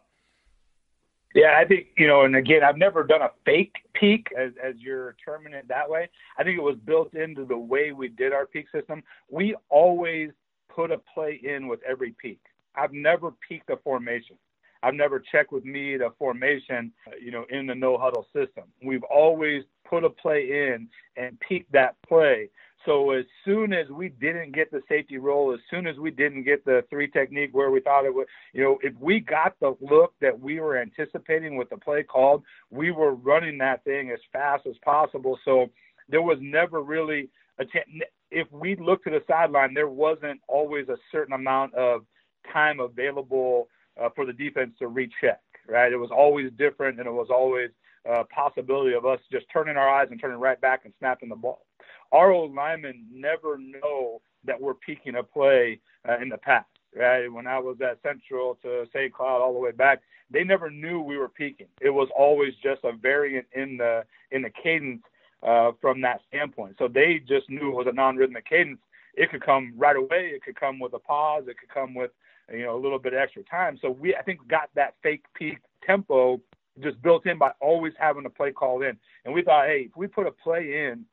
Yeah, 1.33 1.57
I 1.57 1.63
think 1.63 1.87
you 1.97 2.05
know, 2.05 2.23
and 2.23 2.35
again, 2.35 2.65
I've 2.65 2.77
never 2.77 3.05
done 3.05 3.21
a 3.21 3.31
fake 3.45 3.75
peek 3.93 4.27
as 4.37 4.51
as 4.61 4.75
you're 4.77 5.15
terming 5.23 5.53
it 5.53 5.69
that 5.69 5.89
way. 5.89 6.09
I 6.37 6.43
think 6.43 6.57
it 6.57 6.63
was 6.63 6.75
built 6.83 7.13
into 7.13 7.45
the 7.45 7.57
way 7.57 7.93
we 7.93 8.09
did 8.09 8.33
our 8.33 8.45
peek 8.45 8.65
system. 8.75 9.03
We 9.29 9.55
always 9.69 10.31
put 10.67 10.91
a 10.91 10.97
play 10.97 11.39
in 11.41 11.69
with 11.69 11.79
every 11.87 12.13
peek. 12.21 12.41
I've 12.77 12.93
never 12.93 13.31
peeked 13.47 13.69
a 13.69 13.77
formation. 13.77 14.37
I've 14.83 14.95
never 14.95 15.19
checked 15.19 15.51
with 15.51 15.65
me 15.65 15.97
the 15.97 16.09
formation, 16.19 16.93
you 17.21 17.31
know, 17.31 17.45
in 17.49 17.67
the 17.67 17.75
no 17.75 17.97
huddle 17.97 18.27
system. 18.33 18.65
We've 18.83 19.03
always 19.03 19.63
put 19.89 20.03
a 20.03 20.09
play 20.09 20.71
in 20.73 20.87
and 21.17 21.39
peeked 21.39 21.71
that 21.73 21.95
play 22.07 22.49
so 22.85 23.11
as 23.11 23.25
soon 23.45 23.73
as 23.73 23.89
we 23.89 24.09
didn't 24.09 24.53
get 24.53 24.71
the 24.71 24.81
safety 24.89 25.17
roll, 25.17 25.53
as 25.53 25.59
soon 25.69 25.87
as 25.87 25.97
we 25.97 26.11
didn't 26.11 26.43
get 26.43 26.65
the 26.65 26.83
three 26.89 27.09
technique 27.09 27.51
where 27.53 27.71
we 27.71 27.79
thought 27.81 28.05
it 28.05 28.13
would, 28.13 28.27
you 28.53 28.63
know, 28.63 28.79
if 28.83 28.93
we 28.99 29.19
got 29.21 29.55
the 29.61 29.75
look 29.81 30.13
that 30.21 30.37
we 30.39 30.59
were 30.59 30.77
anticipating 30.77 31.57
with 31.57 31.69
the 31.69 31.77
play 31.77 32.03
called, 32.03 32.43
we 32.71 32.91
were 32.91 33.15
running 33.15 33.57
that 33.59 33.83
thing 33.85 34.11
as 34.11 34.19
fast 34.33 34.67
as 34.67 34.75
possible. 34.83 35.39
So 35.45 35.67
there 36.09 36.21
was 36.23 36.37
never 36.41 36.81
really 36.83 37.29
a 37.59 37.65
t- 37.65 38.03
if 38.31 38.47
we 38.51 38.75
looked 38.75 39.05
to 39.05 39.11
the 39.11 39.23
sideline, 39.27 39.73
there 39.73 39.89
wasn't 39.89 40.41
always 40.47 40.89
a 40.89 40.97
certain 41.11 41.33
amount 41.33 41.73
of 41.75 42.05
time 42.51 42.79
available 42.79 43.67
uh, 44.01 44.09
for 44.15 44.25
the 44.25 44.33
defense 44.33 44.71
to 44.79 44.87
recheck. 44.87 45.41
Right? 45.67 45.91
It 45.91 45.97
was 45.97 46.11
always 46.11 46.51
different, 46.57 46.99
and 46.99 47.07
it 47.07 47.11
was 47.11 47.27
always 47.29 47.69
a 48.05 48.23
possibility 48.23 48.93
of 48.93 49.05
us 49.05 49.19
just 49.31 49.45
turning 49.51 49.75
our 49.75 49.89
eyes 49.89 50.07
and 50.11 50.21
turning 50.21 50.39
right 50.39 50.59
back 50.61 50.85
and 50.85 50.93
snapping 50.99 51.27
the 51.27 51.35
ball 51.35 51.65
our 52.11 52.31
old 52.31 52.53
linemen 52.53 53.05
never 53.11 53.57
know 53.57 54.21
that 54.45 54.59
we're 54.59 54.73
peeking 54.73 55.15
a 55.15 55.23
play 55.23 55.79
uh, 56.07 56.17
in 56.19 56.29
the 56.29 56.37
past. 56.37 56.67
Right 56.95 57.31
when 57.31 57.45
I 57.45 57.59
was 57.59 57.77
at 57.81 58.01
Central 58.01 58.57
to 58.63 58.85
St. 58.93 59.13
Cloud 59.13 59.41
all 59.41 59.53
the 59.53 59.59
way 59.59 59.71
back, 59.71 60.01
they 60.31 60.43
never 60.43 60.69
knew 60.71 61.01
we 61.01 61.17
were 61.17 61.29
peeking. 61.29 61.67
It 61.81 61.89
was 61.89 62.07
always 62.17 62.53
just 62.63 62.83
a 62.85 62.93
variant 62.93 63.45
in 63.53 63.77
the 63.77 64.03
in 64.31 64.41
the 64.41 64.49
cadence 64.49 65.03
uh, 65.43 65.71
from 65.79 66.01
that 66.01 66.21
standpoint. 66.29 66.77
So 66.79 66.87
they 66.87 67.21
just 67.27 67.49
knew 67.49 67.69
it 67.69 67.75
was 67.75 67.87
a 67.87 67.93
non-rhythmic 67.93 68.47
cadence. 68.47 68.79
It 69.13 69.29
could 69.29 69.43
come 69.43 69.73
right 69.77 69.95
away. 69.95 70.31
It 70.33 70.43
could 70.43 70.59
come 70.59 70.79
with 70.79 70.93
a 70.93 70.99
pause. 70.99 71.43
It 71.47 71.57
could 71.59 71.69
come 71.69 71.93
with 71.93 72.11
you 72.51 72.63
know 72.63 72.75
a 72.75 72.81
little 72.81 72.99
bit 72.99 73.13
extra 73.13 73.43
time. 73.43 73.77
So 73.81 73.89
we 73.89 74.15
I 74.15 74.21
think 74.21 74.47
got 74.47 74.69
that 74.75 74.95
fake 75.03 75.25
peek 75.35 75.57
tempo 75.85 76.41
just 76.81 77.01
built 77.01 77.25
in 77.25 77.37
by 77.37 77.51
always 77.59 77.93
having 77.97 78.25
a 78.25 78.29
play 78.29 78.51
called 78.51 78.83
in. 78.83 78.97
And 79.25 79.33
we 79.33 79.41
thought, 79.41 79.65
hey, 79.65 79.87
if 79.89 79.97
we 79.97 80.07
put 80.07 80.27
a 80.27 80.31
play 80.31 80.85
in 80.85 81.05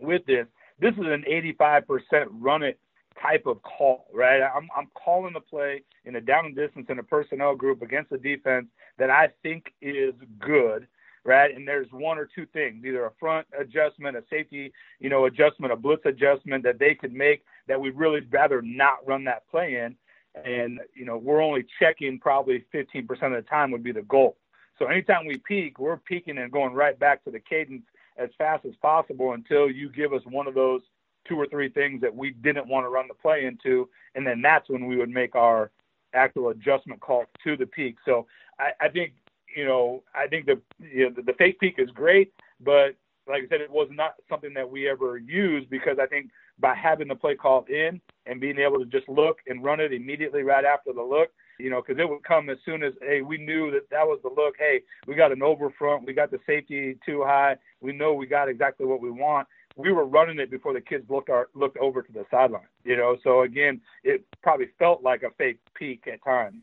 with 0.00 0.24
this, 0.26 0.46
this 0.80 0.92
is 0.94 1.06
an 1.06 1.24
85% 1.28 2.26
run 2.32 2.62
it 2.62 2.78
type 3.20 3.46
of 3.46 3.60
call, 3.62 4.06
right? 4.12 4.40
I'm, 4.42 4.68
I'm 4.76 4.88
calling 4.94 5.32
the 5.34 5.40
play 5.40 5.82
in 6.04 6.16
a 6.16 6.20
down 6.20 6.54
distance 6.54 6.86
in 6.88 6.98
a 6.98 7.02
personnel 7.02 7.54
group 7.54 7.82
against 7.82 8.12
a 8.12 8.18
defense 8.18 8.66
that 8.98 9.10
I 9.10 9.28
think 9.42 9.72
is 9.82 10.14
good, 10.38 10.86
right? 11.24 11.54
And 11.54 11.66
there's 11.66 11.88
one 11.90 12.18
or 12.18 12.28
two 12.32 12.46
things, 12.46 12.84
either 12.84 13.06
a 13.06 13.12
front 13.18 13.46
adjustment, 13.58 14.16
a 14.16 14.22
safety, 14.30 14.72
you 15.00 15.10
know, 15.10 15.26
adjustment, 15.26 15.72
a 15.72 15.76
blitz 15.76 16.02
adjustment 16.04 16.62
that 16.64 16.78
they 16.78 16.94
could 16.94 17.12
make 17.12 17.44
that 17.66 17.80
we'd 17.80 17.96
really 17.96 18.20
rather 18.30 18.62
not 18.62 19.06
run 19.06 19.24
that 19.24 19.48
play 19.50 19.76
in. 19.76 19.96
And, 20.44 20.80
you 20.94 21.04
know, 21.04 21.16
we're 21.16 21.42
only 21.42 21.66
checking 21.80 22.18
probably 22.18 22.64
15% 22.74 23.10
of 23.10 23.32
the 23.32 23.42
time 23.48 23.70
would 23.70 23.82
be 23.82 23.92
the 23.92 24.02
goal. 24.02 24.36
So 24.78 24.86
anytime 24.86 25.26
we 25.26 25.38
peek, 25.38 25.78
we're 25.78 25.96
peeking 25.96 26.38
and 26.38 26.52
going 26.52 26.74
right 26.74 26.98
back 26.98 27.24
to 27.24 27.30
the 27.30 27.40
cadence 27.40 27.82
as 28.16 28.30
fast 28.38 28.64
as 28.64 28.74
possible 28.80 29.32
until 29.32 29.70
you 29.70 29.88
give 29.90 30.12
us 30.12 30.22
one 30.26 30.46
of 30.46 30.54
those 30.54 30.82
two 31.28 31.36
or 31.36 31.46
three 31.46 31.68
things 31.68 32.00
that 32.00 32.14
we 32.14 32.30
didn't 32.30 32.68
want 32.68 32.84
to 32.84 32.88
run 32.88 33.06
the 33.08 33.14
play 33.14 33.44
into, 33.44 33.88
and 34.14 34.26
then 34.26 34.40
that's 34.40 34.68
when 34.68 34.86
we 34.86 34.96
would 34.96 35.10
make 35.10 35.34
our 35.34 35.70
actual 36.14 36.48
adjustment 36.48 37.00
call 37.00 37.24
to 37.44 37.56
the 37.56 37.66
peek. 37.66 37.96
So 38.04 38.26
I, 38.58 38.70
I 38.80 38.88
think 38.88 39.12
you 39.54 39.64
know 39.64 40.02
I 40.14 40.26
think 40.26 40.46
the 40.46 40.60
you 40.80 41.04
know, 41.04 41.14
the, 41.14 41.22
the 41.22 41.34
fake 41.34 41.60
peek 41.60 41.74
is 41.78 41.90
great, 41.90 42.32
but 42.60 42.96
like 43.28 43.44
I 43.44 43.48
said, 43.48 43.60
it 43.60 43.70
was 43.70 43.88
not 43.90 44.14
something 44.28 44.54
that 44.54 44.68
we 44.68 44.88
ever 44.88 45.18
used 45.18 45.68
because 45.68 45.98
I 46.00 46.06
think 46.06 46.30
by 46.58 46.74
having 46.74 47.08
the 47.08 47.14
play 47.14 47.34
called 47.34 47.68
in 47.68 48.00
and 48.26 48.40
being 48.40 48.58
able 48.58 48.78
to 48.78 48.86
just 48.86 49.08
look 49.08 49.38
and 49.46 49.64
run 49.64 49.80
it 49.80 49.92
immediately 49.92 50.42
right 50.42 50.64
after 50.64 50.92
the 50.92 51.02
look, 51.02 51.30
you 51.58 51.70
know, 51.70 51.82
because 51.82 52.00
it 52.00 52.08
would 52.08 52.22
come 52.24 52.50
as 52.50 52.58
soon 52.64 52.82
as, 52.82 52.92
hey, 53.00 53.22
we 53.22 53.38
knew 53.38 53.70
that 53.70 53.88
that 53.90 54.06
was 54.06 54.20
the 54.22 54.28
look. 54.28 54.54
Hey, 54.58 54.82
we 55.06 55.14
got 55.14 55.32
an 55.32 55.42
over 55.42 55.70
front. 55.70 56.06
We 56.06 56.12
got 56.12 56.30
the 56.30 56.38
safety 56.46 56.98
too 57.04 57.22
high. 57.24 57.56
We 57.80 57.92
know 57.92 58.12
we 58.12 58.26
got 58.26 58.48
exactly 58.48 58.86
what 58.86 59.00
we 59.00 59.10
want. 59.10 59.48
We 59.76 59.92
were 59.92 60.04
running 60.04 60.40
it 60.40 60.50
before 60.50 60.72
the 60.72 60.80
kids 60.80 61.08
looked 61.08 61.30
our, 61.30 61.48
looked 61.54 61.78
over 61.78 62.02
to 62.02 62.12
the 62.12 62.24
sideline, 62.30 62.66
you 62.84 62.96
know. 62.96 63.16
So 63.22 63.42
again, 63.42 63.80
it 64.02 64.24
probably 64.42 64.66
felt 64.78 65.02
like 65.02 65.22
a 65.22 65.30
fake 65.38 65.60
peek 65.74 66.08
at 66.12 66.22
times. 66.24 66.62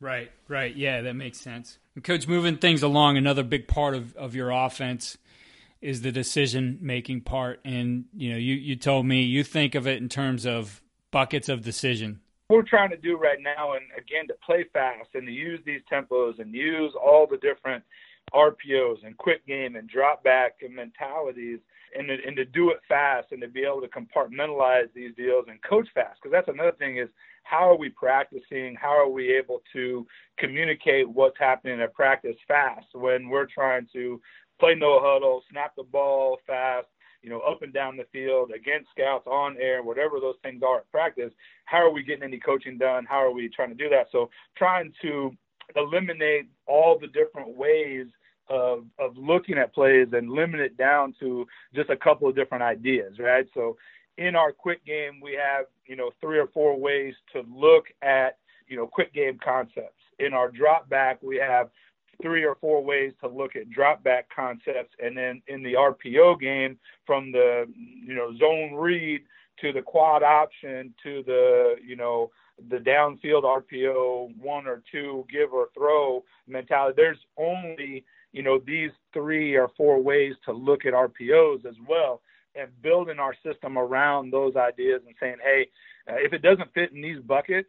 Right, 0.00 0.32
right. 0.48 0.74
Yeah, 0.74 1.02
that 1.02 1.14
makes 1.14 1.38
sense. 1.38 1.78
Coach, 2.02 2.26
moving 2.26 2.56
things 2.56 2.82
along, 2.82 3.16
another 3.16 3.44
big 3.44 3.68
part 3.68 3.94
of, 3.94 4.16
of 4.16 4.34
your 4.34 4.50
offense 4.50 5.16
is 5.82 6.02
the 6.02 6.12
decision 6.12 6.78
making 6.80 7.22
part. 7.22 7.60
And, 7.64 8.06
you 8.14 8.30
know, 8.30 8.38
you, 8.38 8.54
you 8.54 8.76
told 8.76 9.06
me 9.06 9.22
you 9.22 9.44
think 9.44 9.74
of 9.74 9.86
it 9.86 10.00
in 10.00 10.08
terms 10.08 10.46
of 10.46 10.82
buckets 11.10 11.48
of 11.48 11.62
decision 11.62 12.20
we're 12.52 12.62
trying 12.62 12.90
to 12.90 12.96
do 12.96 13.16
right 13.16 13.38
now, 13.40 13.72
and 13.72 13.84
again, 13.96 14.28
to 14.28 14.34
play 14.44 14.66
fast 14.72 15.08
and 15.14 15.26
to 15.26 15.32
use 15.32 15.60
these 15.64 15.80
tempos 15.90 16.38
and 16.38 16.54
use 16.54 16.92
all 17.02 17.26
the 17.26 17.38
different 17.38 17.82
RPOs 18.34 19.04
and 19.04 19.16
quick 19.16 19.46
game 19.46 19.76
and 19.76 19.88
drop 19.88 20.22
back 20.22 20.56
and 20.62 20.74
mentalities 20.74 21.60
and 21.96 22.08
to, 22.08 22.16
and 22.26 22.36
to 22.36 22.44
do 22.44 22.70
it 22.70 22.78
fast 22.88 23.28
and 23.32 23.40
to 23.42 23.48
be 23.48 23.62
able 23.62 23.80
to 23.80 23.88
compartmentalize 23.88 24.92
these 24.94 25.14
deals 25.16 25.46
and 25.48 25.62
coach 25.62 25.88
fast. 25.94 26.20
Because 26.22 26.32
that's 26.32 26.48
another 26.48 26.76
thing 26.78 26.98
is 26.98 27.08
how 27.44 27.70
are 27.70 27.76
we 27.76 27.88
practicing? 27.88 28.76
How 28.80 28.98
are 28.98 29.08
we 29.08 29.34
able 29.34 29.62
to 29.72 30.06
communicate 30.38 31.08
what's 31.08 31.38
happening 31.38 31.80
at 31.80 31.94
practice 31.94 32.36
fast 32.46 32.86
when 32.92 33.28
we're 33.28 33.46
trying 33.46 33.86
to 33.92 34.20
play 34.62 34.76
no 34.76 35.00
huddle, 35.02 35.42
snap 35.50 35.74
the 35.76 35.82
ball 35.82 36.38
fast, 36.46 36.86
you 37.20 37.28
know, 37.28 37.40
up 37.40 37.62
and 37.62 37.72
down 37.72 37.96
the 37.96 38.06
field, 38.12 38.52
against 38.54 38.90
scouts, 38.92 39.26
on 39.26 39.56
air, 39.58 39.82
whatever 39.82 40.20
those 40.20 40.36
things 40.44 40.62
are 40.62 40.78
at 40.78 40.90
practice. 40.92 41.32
How 41.64 41.78
are 41.78 41.90
we 41.90 42.04
getting 42.04 42.22
any 42.22 42.38
coaching 42.38 42.78
done? 42.78 43.04
How 43.04 43.24
are 43.24 43.32
we 43.32 43.48
trying 43.48 43.70
to 43.70 43.74
do 43.74 43.88
that? 43.88 44.06
So 44.12 44.30
trying 44.56 44.92
to 45.02 45.36
eliminate 45.74 46.48
all 46.66 46.96
the 46.96 47.08
different 47.08 47.56
ways 47.56 48.06
of 48.48 48.84
of 49.00 49.16
looking 49.16 49.58
at 49.58 49.74
plays 49.74 50.08
and 50.12 50.30
limit 50.30 50.60
it 50.60 50.76
down 50.76 51.14
to 51.18 51.44
just 51.74 51.90
a 51.90 51.96
couple 51.96 52.28
of 52.28 52.36
different 52.36 52.62
ideas, 52.62 53.18
right? 53.18 53.46
So 53.54 53.76
in 54.16 54.36
our 54.36 54.52
quick 54.52 54.84
game, 54.84 55.20
we 55.20 55.32
have 55.32 55.66
you 55.86 55.96
know 55.96 56.12
three 56.20 56.38
or 56.38 56.46
four 56.48 56.78
ways 56.78 57.14
to 57.32 57.42
look 57.52 57.86
at 58.02 58.38
you 58.68 58.76
know 58.76 58.86
quick 58.86 59.12
game 59.12 59.40
concepts. 59.42 60.02
In 60.20 60.34
our 60.34 60.50
drop 60.50 60.88
back, 60.88 61.20
we 61.20 61.36
have 61.36 61.70
three 62.20 62.44
or 62.44 62.56
four 62.60 62.82
ways 62.82 63.12
to 63.20 63.28
look 63.28 63.56
at 63.56 63.70
drop 63.70 64.02
back 64.02 64.28
concepts. 64.34 64.94
And 65.02 65.16
then 65.16 65.42
in 65.46 65.62
the 65.62 65.74
RPO 65.74 66.40
game, 66.40 66.78
from 67.06 67.32
the 67.32 67.66
you 67.76 68.14
know 68.14 68.36
zone 68.38 68.74
read 68.74 69.22
to 69.60 69.72
the 69.72 69.82
quad 69.82 70.22
option 70.22 70.94
to 71.02 71.22
the 71.24 71.76
you 71.84 71.96
know 71.96 72.30
the 72.68 72.76
downfield 72.76 73.44
RPO 73.44 74.36
one 74.38 74.66
or 74.66 74.82
two 74.90 75.26
give 75.30 75.52
or 75.52 75.68
throw 75.74 76.24
mentality. 76.46 76.94
There's 76.96 77.18
only 77.36 78.04
you 78.32 78.42
know 78.42 78.60
these 78.64 78.90
three 79.12 79.56
or 79.56 79.70
four 79.76 80.02
ways 80.02 80.34
to 80.44 80.52
look 80.52 80.84
at 80.86 80.92
RPOs 80.92 81.64
as 81.66 81.76
well, 81.88 82.22
and 82.54 82.68
building 82.82 83.18
our 83.18 83.34
system 83.44 83.78
around 83.78 84.30
those 84.30 84.56
ideas 84.56 85.02
and 85.06 85.14
saying, 85.18 85.36
hey, 85.42 85.68
uh, 86.08 86.16
if 86.16 86.32
it 86.32 86.42
doesn't 86.42 86.72
fit 86.74 86.92
in 86.92 87.00
these 87.00 87.20
buckets, 87.20 87.68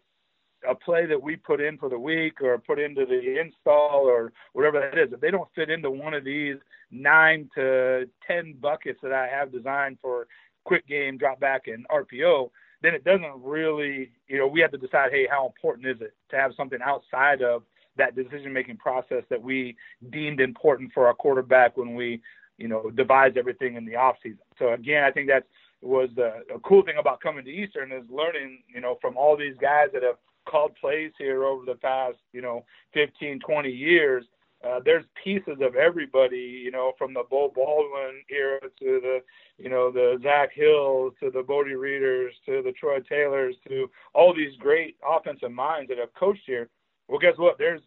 a 0.68 0.76
play 0.76 1.06
that 1.06 1.22
we 1.22 1.36
put 1.36 1.62
in 1.62 1.78
for 1.78 1.90
the 1.90 2.00
week 2.00 2.42
or 2.42 2.58
put 2.58 2.80
into 2.80 3.06
the 3.06 3.40
install 3.40 4.06
or 4.06 4.32
whatever 4.54 4.80
that 4.80 4.98
is, 4.98 5.12
if 5.14 5.20
they 5.20 5.32
don't 5.32 5.50
fit 5.56 5.70
into 5.70 5.90
one 5.90 6.14
of 6.14 6.24
these 6.24 6.58
nine 6.92 7.50
to 7.56 8.08
ten 8.26 8.56
buckets 8.60 9.00
that 9.04 9.14
I 9.14 9.28
have 9.28 9.52
designed 9.52 9.98
for 10.02 10.28
quick 10.64 10.88
game, 10.88 11.18
drop 11.18 11.40
back, 11.40 11.68
and 11.68 11.88
RPO, 11.90 12.50
then 12.82 12.94
it 12.94 13.04
doesn't 13.04 13.42
really, 13.42 14.12
you 14.28 14.38
know, 14.38 14.48
we 14.48 14.60
have 14.60 14.72
to 14.72 14.78
decide, 14.78 15.12
hey, 15.12 15.28
how 15.30 15.46
important 15.46 15.88
is 15.88 16.02
it 16.02 16.14
to 16.30 16.36
have 16.36 16.52
something 16.56 16.80
outside 16.84 17.42
of 17.42 17.64
that 17.96 18.16
decision 18.16 18.52
making 18.52 18.78
process 18.78 19.24
that 19.30 19.42
we 19.42 19.76
deemed 20.12 20.42
important 20.42 20.92
for 20.94 21.08
our 21.08 21.14
quarterback 21.14 21.78
when 21.78 21.96
we, 21.96 22.22
you 22.58 22.68
know, 22.68 22.90
devised 22.92 23.38
everything 23.38 23.76
in 23.76 23.86
the 23.86 23.94
offseason. 23.94 24.38
So 24.58 24.74
again, 24.74 25.04
I 25.04 25.12
think 25.12 25.28
that's 25.28 25.46
was 25.84 26.10
the 26.16 26.44
a 26.54 26.60
cool 26.60 26.82
thing 26.84 26.96
about 26.98 27.20
coming 27.20 27.44
to 27.44 27.52
Eastern 27.52 27.92
is 27.92 28.04
learning, 28.10 28.64
you 28.74 28.82
know, 28.82 28.98
from 29.02 29.18
all 29.18 29.36
these 29.36 29.56
guys 29.60 29.88
that 29.94 30.04
have 30.04 30.16
called 30.46 30.76
plays 30.80 31.12
here 31.18 31.44
over 31.46 31.66
the 31.66 31.76
past, 31.76 32.18
you 32.32 32.42
know, 32.42 32.66
15, 32.94 33.40
20 33.40 33.70
years 33.70 34.26
uh, 34.64 34.80
there's 34.84 35.04
pieces 35.22 35.58
of 35.62 35.76
everybody, 35.76 36.38
you 36.38 36.72
know, 36.72 36.94
from 36.98 37.14
the 37.14 37.24
Beau 37.30 37.52
Baldwin 37.54 38.24
era 38.30 38.62
to 38.62 39.00
the, 39.02 39.20
you 39.58 39.70
know, 39.70 39.92
the 39.92 40.18
Zak 40.24 40.52
Hills 40.54 41.14
to 41.20 41.30
the 41.30 41.44
Bodie 41.44 41.72
Reeders 41.72 42.30
to 42.46 42.62
the 42.62 42.72
Troy 42.72 43.00
Taylors 43.02 43.56
to 43.68 43.90
all 44.14 44.34
these 44.34 44.56
great 44.58 44.96
offensive 45.08 45.52
minds 45.52 45.90
that 45.90 45.98
have 45.98 46.14
coached 46.14 46.44
here. 46.46 46.70
Well, 47.10 47.20
guess 47.20 47.38
what? 47.38 47.58
There's 47.58 47.82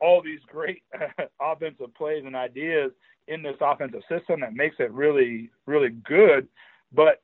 all 0.00 0.20
these 0.20 0.40
great 0.48 0.82
offensive 1.40 1.94
plays 1.94 2.24
and 2.26 2.34
ideas 2.34 2.90
in 3.28 3.42
this 3.42 3.56
offensive 3.60 4.02
system 4.08 4.40
that 4.40 4.54
makes 4.54 4.76
it 4.80 4.90
really, 4.92 5.50
really 5.64 5.90
good. 5.90 6.48
But 6.92 7.22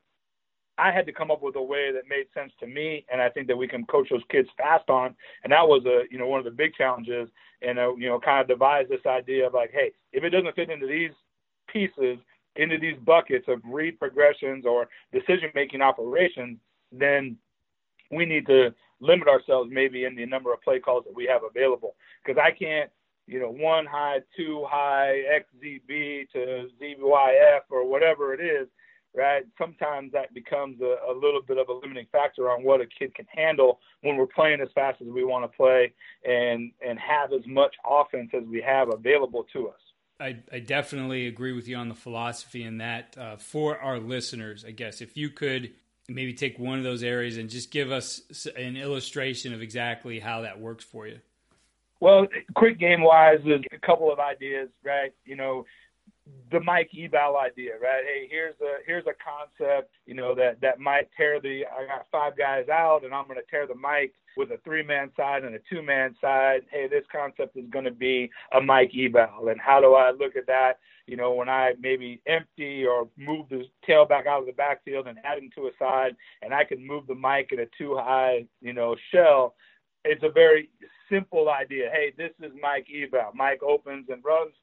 I 0.77 0.91
had 0.91 1.05
to 1.05 1.13
come 1.13 1.29
up 1.29 1.43
with 1.43 1.55
a 1.55 1.61
way 1.61 1.91
that 1.91 2.09
made 2.09 2.25
sense 2.33 2.51
to 2.59 2.67
me, 2.67 3.05
and 3.11 3.21
I 3.21 3.29
think 3.29 3.47
that 3.47 3.57
we 3.57 3.67
can 3.67 3.85
coach 3.85 4.07
those 4.09 4.23
kids 4.29 4.49
fast 4.57 4.89
on. 4.89 5.15
And 5.43 5.53
that 5.53 5.67
was 5.67 5.85
a 5.85 6.03
you 6.09 6.17
know 6.17 6.27
one 6.27 6.39
of 6.39 6.45
the 6.45 6.51
big 6.51 6.73
challenges, 6.73 7.29
and 7.61 7.77
uh, 7.77 7.95
you 7.95 8.09
know 8.09 8.19
kind 8.19 8.41
of 8.41 8.47
devise 8.47 8.87
this 8.89 9.05
idea 9.05 9.45
of 9.47 9.53
like, 9.53 9.71
hey, 9.71 9.91
if 10.11 10.23
it 10.23 10.31
doesn't 10.31 10.55
fit 10.55 10.69
into 10.69 10.87
these 10.87 11.11
pieces, 11.67 12.17
into 12.55 12.77
these 12.79 12.97
buckets 13.05 13.45
of 13.47 13.61
read 13.63 13.99
progressions 13.99 14.65
or 14.65 14.87
decision 15.11 15.49
making 15.53 15.81
operations, 15.81 16.57
then 16.91 17.37
we 18.11 18.25
need 18.25 18.45
to 18.47 18.73
limit 18.99 19.27
ourselves 19.27 19.69
maybe 19.71 20.05
in 20.05 20.15
the 20.15 20.25
number 20.25 20.53
of 20.53 20.61
play 20.61 20.79
calls 20.79 21.03
that 21.05 21.15
we 21.15 21.25
have 21.25 21.41
available. 21.43 21.95
Because 22.23 22.41
I 22.43 22.51
can't, 22.51 22.89
you 23.27 23.39
know, 23.39 23.49
one 23.49 23.85
high, 23.85 24.19
two 24.35 24.65
high, 24.67 25.21
XZB 25.63 26.29
to 26.31 26.67
ZYF 26.81 27.61
or 27.69 27.87
whatever 27.87 28.33
it 28.33 28.39
is 28.39 28.67
right? 29.15 29.43
Sometimes 29.57 30.11
that 30.13 30.33
becomes 30.33 30.81
a, 30.81 30.97
a, 31.09 31.13
little 31.13 31.41
bit 31.41 31.57
of 31.57 31.69
a 31.69 31.73
limiting 31.73 32.07
factor 32.11 32.49
on 32.49 32.63
what 32.63 32.81
a 32.81 32.85
kid 32.85 33.13
can 33.15 33.25
handle 33.33 33.79
when 34.01 34.17
we're 34.17 34.25
playing 34.27 34.61
as 34.61 34.69
fast 34.73 35.01
as 35.01 35.07
we 35.07 35.23
want 35.23 35.49
to 35.49 35.55
play 35.55 35.93
and 36.25 36.71
and 36.85 36.97
have 36.99 37.33
as 37.33 37.45
much 37.45 37.75
offense 37.85 38.31
as 38.33 38.43
we 38.45 38.61
have 38.61 38.89
available 38.89 39.45
to 39.53 39.69
us. 39.69 39.79
I, 40.19 40.37
I 40.51 40.59
definitely 40.59 41.27
agree 41.27 41.53
with 41.53 41.67
you 41.67 41.75
on 41.75 41.89
the 41.89 41.95
philosophy 41.95 42.63
in 42.63 42.77
that. 42.77 43.17
Uh, 43.17 43.35
for 43.37 43.79
our 43.79 43.99
listeners, 43.99 44.63
I 44.65 44.71
guess 44.71 45.01
if 45.01 45.17
you 45.17 45.29
could 45.29 45.73
maybe 46.07 46.33
take 46.33 46.59
one 46.59 46.77
of 46.77 46.83
those 46.83 47.03
areas 47.03 47.37
and 47.37 47.49
just 47.49 47.71
give 47.71 47.91
us 47.91 48.21
an 48.55 48.77
illustration 48.77 49.53
of 49.53 49.61
exactly 49.61 50.19
how 50.19 50.41
that 50.41 50.59
works 50.59 50.83
for 50.83 51.07
you. 51.07 51.19
Well, 51.99 52.27
quick 52.55 52.79
game 52.79 53.01
wise, 53.01 53.39
there's 53.45 53.63
a 53.71 53.77
couple 53.77 54.11
of 54.11 54.19
ideas, 54.19 54.67
right? 54.83 55.13
You 55.23 55.37
know, 55.37 55.65
the 56.51 56.59
Mike 56.59 56.91
eval 56.97 57.37
idea, 57.37 57.73
right? 57.81 58.03
Hey, 58.05 58.27
here's 58.29 58.55
a 58.61 58.77
here's 58.85 59.05
a 59.07 59.13
concept, 59.13 59.91
you 60.05 60.13
know, 60.13 60.35
that 60.35 60.61
that 60.61 60.79
might 60.79 61.09
tear 61.17 61.41
the 61.41 61.63
I 61.65 61.85
got 61.85 62.05
five 62.11 62.37
guys 62.37 62.69
out 62.69 63.03
and 63.03 63.13
I'm 63.13 63.25
going 63.25 63.39
to 63.39 63.51
tear 63.51 63.67
the 63.67 63.75
Mike 63.75 64.13
with 64.37 64.51
a 64.51 64.57
three 64.63 64.83
man 64.83 65.11
side 65.17 65.43
and 65.43 65.55
a 65.55 65.59
two 65.69 65.81
man 65.81 66.15
side. 66.21 66.61
Hey, 66.71 66.87
this 66.87 67.03
concept 67.11 67.57
is 67.57 67.65
going 67.71 67.85
to 67.85 67.91
be 67.91 68.29
a 68.53 68.61
Mike 68.61 68.91
eval, 68.95 69.49
and 69.49 69.59
how 69.59 69.81
do 69.81 69.95
I 69.95 70.11
look 70.11 70.35
at 70.35 70.47
that? 70.47 70.73
You 71.07 71.17
know, 71.17 71.33
when 71.33 71.49
I 71.49 71.73
maybe 71.79 72.21
empty 72.27 72.85
or 72.85 73.09
move 73.17 73.49
the 73.49 73.65
tail 73.85 74.05
back 74.05 74.25
out 74.25 74.39
of 74.39 74.45
the 74.45 74.53
backfield 74.53 75.07
and 75.07 75.17
add 75.25 75.39
him 75.39 75.49
to 75.55 75.67
a 75.67 75.71
side, 75.77 76.15
and 76.41 76.53
I 76.53 76.63
can 76.63 76.85
move 76.85 77.07
the 77.07 77.15
Mike 77.15 77.49
in 77.51 77.59
a 77.59 77.65
two 77.77 77.95
high, 77.97 78.45
you 78.61 78.73
know, 78.73 78.95
shell. 79.11 79.55
It's 80.05 80.23
a 80.23 80.31
very 80.31 80.69
simple 81.09 81.49
idea. 81.49 81.89
Hey, 81.91 82.13
this 82.17 82.31
is 82.41 82.51
Mike 82.61 82.87
eval. 82.93 83.31
Mike 83.33 83.61
opens 83.63 84.07
and 84.09 84.23
runs 84.23 84.53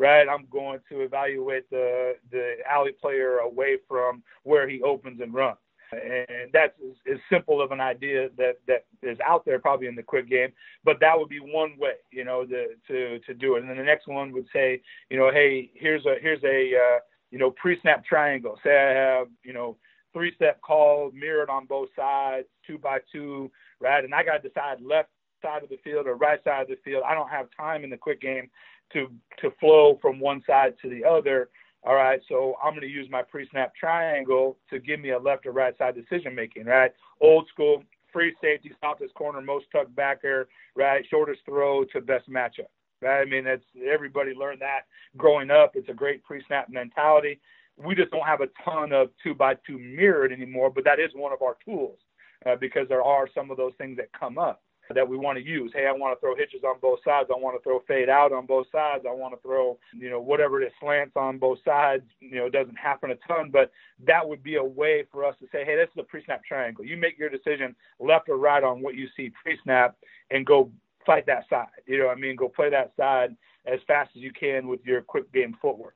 right? 0.00 0.26
I'm 0.28 0.46
going 0.50 0.80
to 0.88 1.02
evaluate 1.02 1.68
the 1.70 2.14
the 2.32 2.54
alley 2.68 2.92
player 2.98 3.38
away 3.38 3.76
from 3.86 4.22
where 4.44 4.66
he 4.66 4.82
opens 4.82 5.20
and 5.20 5.32
runs. 5.32 5.58
And 5.92 6.50
that's 6.52 6.72
as, 7.10 7.18
simple 7.30 7.60
of 7.60 7.72
an 7.72 7.80
idea 7.80 8.30
that 8.38 8.54
that 8.66 8.86
is 9.02 9.18
out 9.26 9.44
there 9.44 9.58
probably 9.58 9.88
in 9.88 9.96
the 9.96 10.02
quick 10.02 10.28
game, 10.28 10.52
but 10.84 11.00
that 11.00 11.18
would 11.18 11.28
be 11.28 11.40
one 11.40 11.76
way, 11.78 11.94
you 12.10 12.24
know, 12.24 12.46
to 12.46 12.68
to 12.88 13.18
to 13.18 13.34
do 13.34 13.56
it. 13.56 13.60
And 13.60 13.68
then 13.68 13.76
the 13.76 13.84
next 13.84 14.08
one 14.08 14.32
would 14.32 14.46
say, 14.52 14.80
you 15.10 15.18
know, 15.18 15.30
hey, 15.30 15.70
here's 15.74 16.06
a 16.06 16.14
here's 16.20 16.42
a 16.44 16.72
uh, 16.76 16.98
you 17.30 17.38
know 17.38 17.50
pre-snap 17.50 18.04
triangle. 18.04 18.58
Say 18.64 18.70
I 18.70 18.94
have 18.94 19.26
you 19.44 19.52
know 19.52 19.76
three-step 20.14 20.62
call 20.62 21.10
mirrored 21.12 21.50
on 21.50 21.66
both 21.66 21.90
sides, 21.94 22.46
two 22.66 22.78
by 22.78 23.00
two, 23.12 23.50
right? 23.80 24.02
And 24.02 24.14
I 24.14 24.24
got 24.24 24.42
to 24.42 24.48
decide 24.48 24.80
left 24.80 25.10
side 25.42 25.62
of 25.62 25.68
the 25.68 25.78
field 25.84 26.06
or 26.06 26.14
right 26.14 26.42
side 26.44 26.62
of 26.62 26.68
the 26.68 26.78
field. 26.84 27.02
I 27.06 27.14
don't 27.14 27.30
have 27.30 27.48
time 27.56 27.84
in 27.84 27.90
the 27.90 27.96
quick 27.96 28.20
game 28.20 28.48
to 28.92 29.10
to 29.40 29.50
flow 29.58 29.98
from 30.00 30.20
one 30.20 30.42
side 30.46 30.74
to 30.82 30.90
the 30.90 31.04
other. 31.04 31.50
All 31.82 31.94
right, 31.94 32.20
so 32.28 32.56
I'm 32.62 32.72
going 32.72 32.82
to 32.82 32.88
use 32.88 33.08
my 33.10 33.22
pre-snap 33.22 33.74
triangle 33.74 34.58
to 34.68 34.78
give 34.78 35.00
me 35.00 35.10
a 35.10 35.18
left 35.18 35.46
or 35.46 35.52
right 35.52 35.76
side 35.78 35.94
decision 35.94 36.34
making. 36.34 36.66
Right, 36.66 36.92
old 37.20 37.48
school 37.48 37.82
free 38.12 38.34
safety, 38.42 38.72
softest 38.80 39.14
corner, 39.14 39.40
most 39.40 39.66
tuck 39.72 39.86
backer. 39.94 40.48
Right, 40.76 41.04
shortest 41.08 41.40
throw 41.46 41.84
to 41.84 42.00
best 42.00 42.28
matchup. 42.28 42.68
Right, 43.00 43.22
I 43.22 43.24
mean 43.24 43.44
that's 43.44 43.64
everybody 43.90 44.34
learned 44.34 44.60
that 44.60 44.82
growing 45.16 45.50
up. 45.50 45.72
It's 45.74 45.88
a 45.88 45.94
great 45.94 46.22
pre-snap 46.22 46.68
mentality. 46.68 47.40
We 47.76 47.94
just 47.94 48.10
don't 48.10 48.26
have 48.26 48.42
a 48.42 48.48
ton 48.62 48.92
of 48.92 49.08
two 49.22 49.34
by 49.34 49.54
two 49.66 49.78
mirrored 49.78 50.32
anymore, 50.32 50.70
but 50.70 50.84
that 50.84 51.00
is 51.00 51.10
one 51.14 51.32
of 51.32 51.40
our 51.40 51.56
tools 51.64 51.98
uh, 52.44 52.56
because 52.56 52.86
there 52.88 53.02
are 53.02 53.26
some 53.34 53.50
of 53.50 53.56
those 53.56 53.72
things 53.78 53.96
that 53.96 54.12
come 54.12 54.36
up 54.36 54.62
that 54.94 55.08
we 55.08 55.16
want 55.16 55.38
to 55.38 55.44
use. 55.44 55.70
Hey, 55.74 55.86
I 55.86 55.92
want 55.92 56.16
to 56.16 56.20
throw 56.20 56.34
hitches 56.34 56.62
on 56.64 56.76
both 56.80 57.00
sides. 57.04 57.28
I 57.34 57.38
want 57.38 57.56
to 57.56 57.62
throw 57.62 57.80
fade 57.86 58.08
out 58.08 58.32
on 58.32 58.46
both 58.46 58.66
sides. 58.72 59.04
I 59.08 59.12
want 59.12 59.34
to 59.34 59.40
throw, 59.40 59.78
you 59.92 60.10
know, 60.10 60.20
whatever 60.20 60.60
it 60.60 60.66
is, 60.66 60.72
slants 60.80 61.12
on 61.16 61.38
both 61.38 61.58
sides. 61.64 62.02
You 62.20 62.36
know, 62.36 62.46
it 62.46 62.52
doesn't 62.52 62.76
happen 62.76 63.10
a 63.10 63.16
ton, 63.26 63.50
but 63.50 63.70
that 64.06 64.26
would 64.26 64.42
be 64.42 64.56
a 64.56 64.64
way 64.64 65.04
for 65.10 65.24
us 65.24 65.34
to 65.40 65.46
say, 65.52 65.64
hey, 65.64 65.76
this 65.76 65.88
is 65.94 66.00
a 66.00 66.04
pre-snap 66.04 66.44
triangle. 66.44 66.84
You 66.84 66.96
make 66.96 67.18
your 67.18 67.30
decision 67.30 67.74
left 67.98 68.28
or 68.28 68.36
right 68.36 68.62
on 68.62 68.82
what 68.82 68.94
you 68.94 69.08
see 69.16 69.30
pre-snap 69.42 69.96
and 70.30 70.44
go 70.44 70.70
fight 71.06 71.26
that 71.26 71.44
side. 71.48 71.66
You 71.86 71.98
know 71.98 72.06
what 72.06 72.16
I 72.16 72.20
mean? 72.20 72.36
Go 72.36 72.48
play 72.48 72.70
that 72.70 72.92
side 72.96 73.36
as 73.66 73.80
fast 73.86 74.10
as 74.16 74.22
you 74.22 74.32
can 74.32 74.68
with 74.68 74.80
your 74.84 75.02
quick 75.02 75.32
game 75.32 75.56
footwork. 75.60 75.94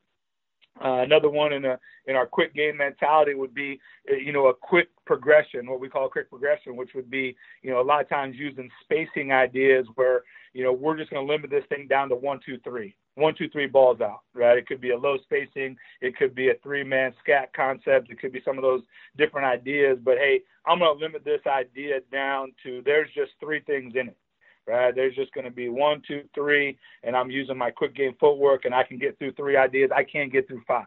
Uh, 0.82 1.02
another 1.02 1.30
one 1.30 1.52
in 1.52 1.64
a 1.64 1.78
in 2.06 2.16
our 2.16 2.26
quick 2.26 2.54
game 2.54 2.76
mentality 2.76 3.34
would 3.34 3.54
be, 3.54 3.80
uh, 4.10 4.16
you 4.16 4.32
know, 4.32 4.48
a 4.48 4.54
quick 4.54 4.88
progression, 5.06 5.70
what 5.70 5.80
we 5.80 5.88
call 5.88 6.08
quick 6.08 6.28
progression, 6.28 6.76
which 6.76 6.90
would 6.94 7.10
be, 7.10 7.36
you 7.62 7.70
know, 7.70 7.80
a 7.80 7.82
lot 7.82 8.00
of 8.00 8.08
times 8.08 8.36
using 8.36 8.68
spacing 8.82 9.32
ideas 9.32 9.86
where, 9.94 10.22
you 10.52 10.64
know, 10.64 10.72
we're 10.72 10.96
just 10.96 11.10
going 11.10 11.24
to 11.24 11.32
limit 11.32 11.50
this 11.50 11.64
thing 11.68 11.86
down 11.88 12.08
to 12.08 12.16
one, 12.16 12.40
two, 12.44 12.58
three, 12.64 12.94
one, 13.14 13.34
two, 13.36 13.48
three 13.48 13.66
balls 13.66 14.00
out, 14.00 14.20
right? 14.34 14.58
It 14.58 14.66
could 14.66 14.80
be 14.80 14.90
a 14.90 14.98
low 14.98 15.16
spacing, 15.22 15.76
it 16.00 16.16
could 16.16 16.34
be 16.34 16.50
a 16.50 16.54
three-man 16.62 17.14
scat 17.20 17.52
concept, 17.54 18.10
it 18.10 18.20
could 18.20 18.32
be 18.32 18.42
some 18.44 18.58
of 18.58 18.62
those 18.62 18.82
different 19.16 19.46
ideas. 19.46 19.98
But 20.02 20.18
hey, 20.18 20.40
I'm 20.66 20.80
going 20.80 20.98
to 20.98 21.04
limit 21.04 21.24
this 21.24 21.40
idea 21.46 22.00
down 22.12 22.52
to 22.64 22.82
there's 22.84 23.08
just 23.14 23.32
three 23.40 23.60
things 23.60 23.94
in 23.94 24.08
it 24.08 24.16
right? 24.66 24.94
There's 24.94 25.14
just 25.14 25.32
going 25.32 25.44
to 25.44 25.50
be 25.50 25.68
one, 25.68 26.02
two, 26.06 26.22
three, 26.34 26.78
and 27.02 27.16
I'm 27.16 27.30
using 27.30 27.56
my 27.56 27.70
quick 27.70 27.94
game 27.94 28.14
footwork, 28.18 28.64
and 28.64 28.74
I 28.74 28.82
can 28.84 28.98
get 28.98 29.18
through 29.18 29.32
three 29.32 29.56
ideas. 29.56 29.90
I 29.94 30.04
can't 30.04 30.32
get 30.32 30.48
through 30.48 30.62
five. 30.66 30.86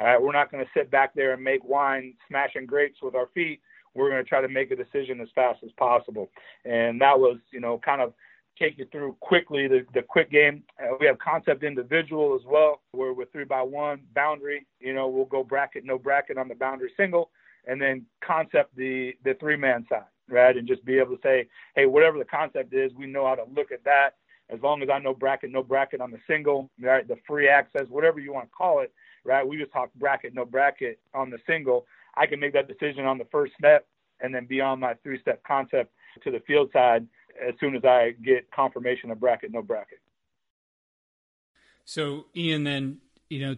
All 0.00 0.06
right, 0.06 0.20
we're 0.20 0.32
not 0.32 0.50
going 0.50 0.64
to 0.64 0.70
sit 0.76 0.90
back 0.90 1.14
there 1.14 1.34
and 1.34 1.44
make 1.44 1.64
wine, 1.64 2.14
smashing 2.28 2.66
grapes 2.66 2.98
with 3.02 3.14
our 3.14 3.28
feet. 3.34 3.60
We're 3.94 4.10
going 4.10 4.22
to 4.22 4.28
try 4.28 4.40
to 4.40 4.48
make 4.48 4.72
a 4.72 4.76
decision 4.76 5.20
as 5.20 5.28
fast 5.34 5.60
as 5.64 5.70
possible, 5.76 6.30
and 6.64 7.00
that 7.00 7.18
was, 7.18 7.38
you 7.52 7.60
know, 7.60 7.80
kind 7.84 8.00
of 8.00 8.12
take 8.58 8.78
you 8.78 8.86
through 8.90 9.16
quickly 9.20 9.68
the, 9.68 9.84
the 9.94 10.02
quick 10.02 10.30
game. 10.30 10.62
Uh, 10.80 10.94
we 10.98 11.06
have 11.06 11.18
concept 11.18 11.62
individual 11.62 12.34
as 12.34 12.44
well, 12.46 12.82
where 12.92 13.12
we're 13.12 13.26
three 13.26 13.44
by 13.44 13.62
one 13.62 14.00
boundary, 14.14 14.66
you 14.80 14.94
know, 14.94 15.08
we'll 15.08 15.24
go 15.24 15.44
bracket, 15.44 15.84
no 15.84 15.98
bracket 15.98 16.38
on 16.38 16.48
the 16.48 16.54
boundary 16.54 16.90
single, 16.96 17.30
and 17.66 17.80
then 17.80 18.04
concept 18.24 18.74
the 18.76 19.12
the 19.24 19.34
three 19.34 19.56
man 19.56 19.86
side 19.88 20.02
right? 20.28 20.56
And 20.56 20.66
just 20.66 20.84
be 20.84 20.98
able 20.98 21.16
to 21.16 21.22
say, 21.22 21.48
hey, 21.74 21.86
whatever 21.86 22.18
the 22.18 22.24
concept 22.24 22.74
is, 22.74 22.92
we 22.94 23.06
know 23.06 23.26
how 23.26 23.34
to 23.34 23.44
look 23.54 23.72
at 23.72 23.84
that. 23.84 24.10
As 24.50 24.60
long 24.62 24.82
as 24.82 24.88
I 24.92 24.98
know 24.98 25.14
bracket, 25.14 25.50
no 25.50 25.62
bracket 25.62 26.00
on 26.00 26.10
the 26.10 26.18
single, 26.26 26.70
right? 26.80 27.06
The 27.06 27.16
free 27.26 27.48
access, 27.48 27.86
whatever 27.88 28.20
you 28.20 28.32
want 28.32 28.46
to 28.46 28.54
call 28.56 28.80
it, 28.80 28.92
right? 29.24 29.46
We 29.46 29.56
just 29.56 29.72
talk 29.72 29.90
bracket, 29.94 30.34
no 30.34 30.44
bracket 30.44 31.00
on 31.14 31.30
the 31.30 31.38
single. 31.46 31.86
I 32.14 32.26
can 32.26 32.40
make 32.40 32.52
that 32.52 32.68
decision 32.68 33.06
on 33.06 33.18
the 33.18 33.26
first 33.32 33.54
step 33.58 33.86
and 34.20 34.34
then 34.34 34.46
be 34.46 34.60
on 34.60 34.80
my 34.80 34.94
three 35.02 35.20
step 35.20 35.42
concept 35.46 35.92
to 36.22 36.30
the 36.30 36.40
field 36.46 36.70
side 36.72 37.06
as 37.42 37.54
soon 37.58 37.74
as 37.74 37.84
I 37.84 38.14
get 38.24 38.50
confirmation 38.50 39.10
of 39.10 39.18
bracket, 39.18 39.50
no 39.52 39.62
bracket. 39.62 39.98
So, 41.84 42.26
Ian, 42.36 42.64
then, 42.64 42.98
you 43.28 43.40
know, 43.40 43.56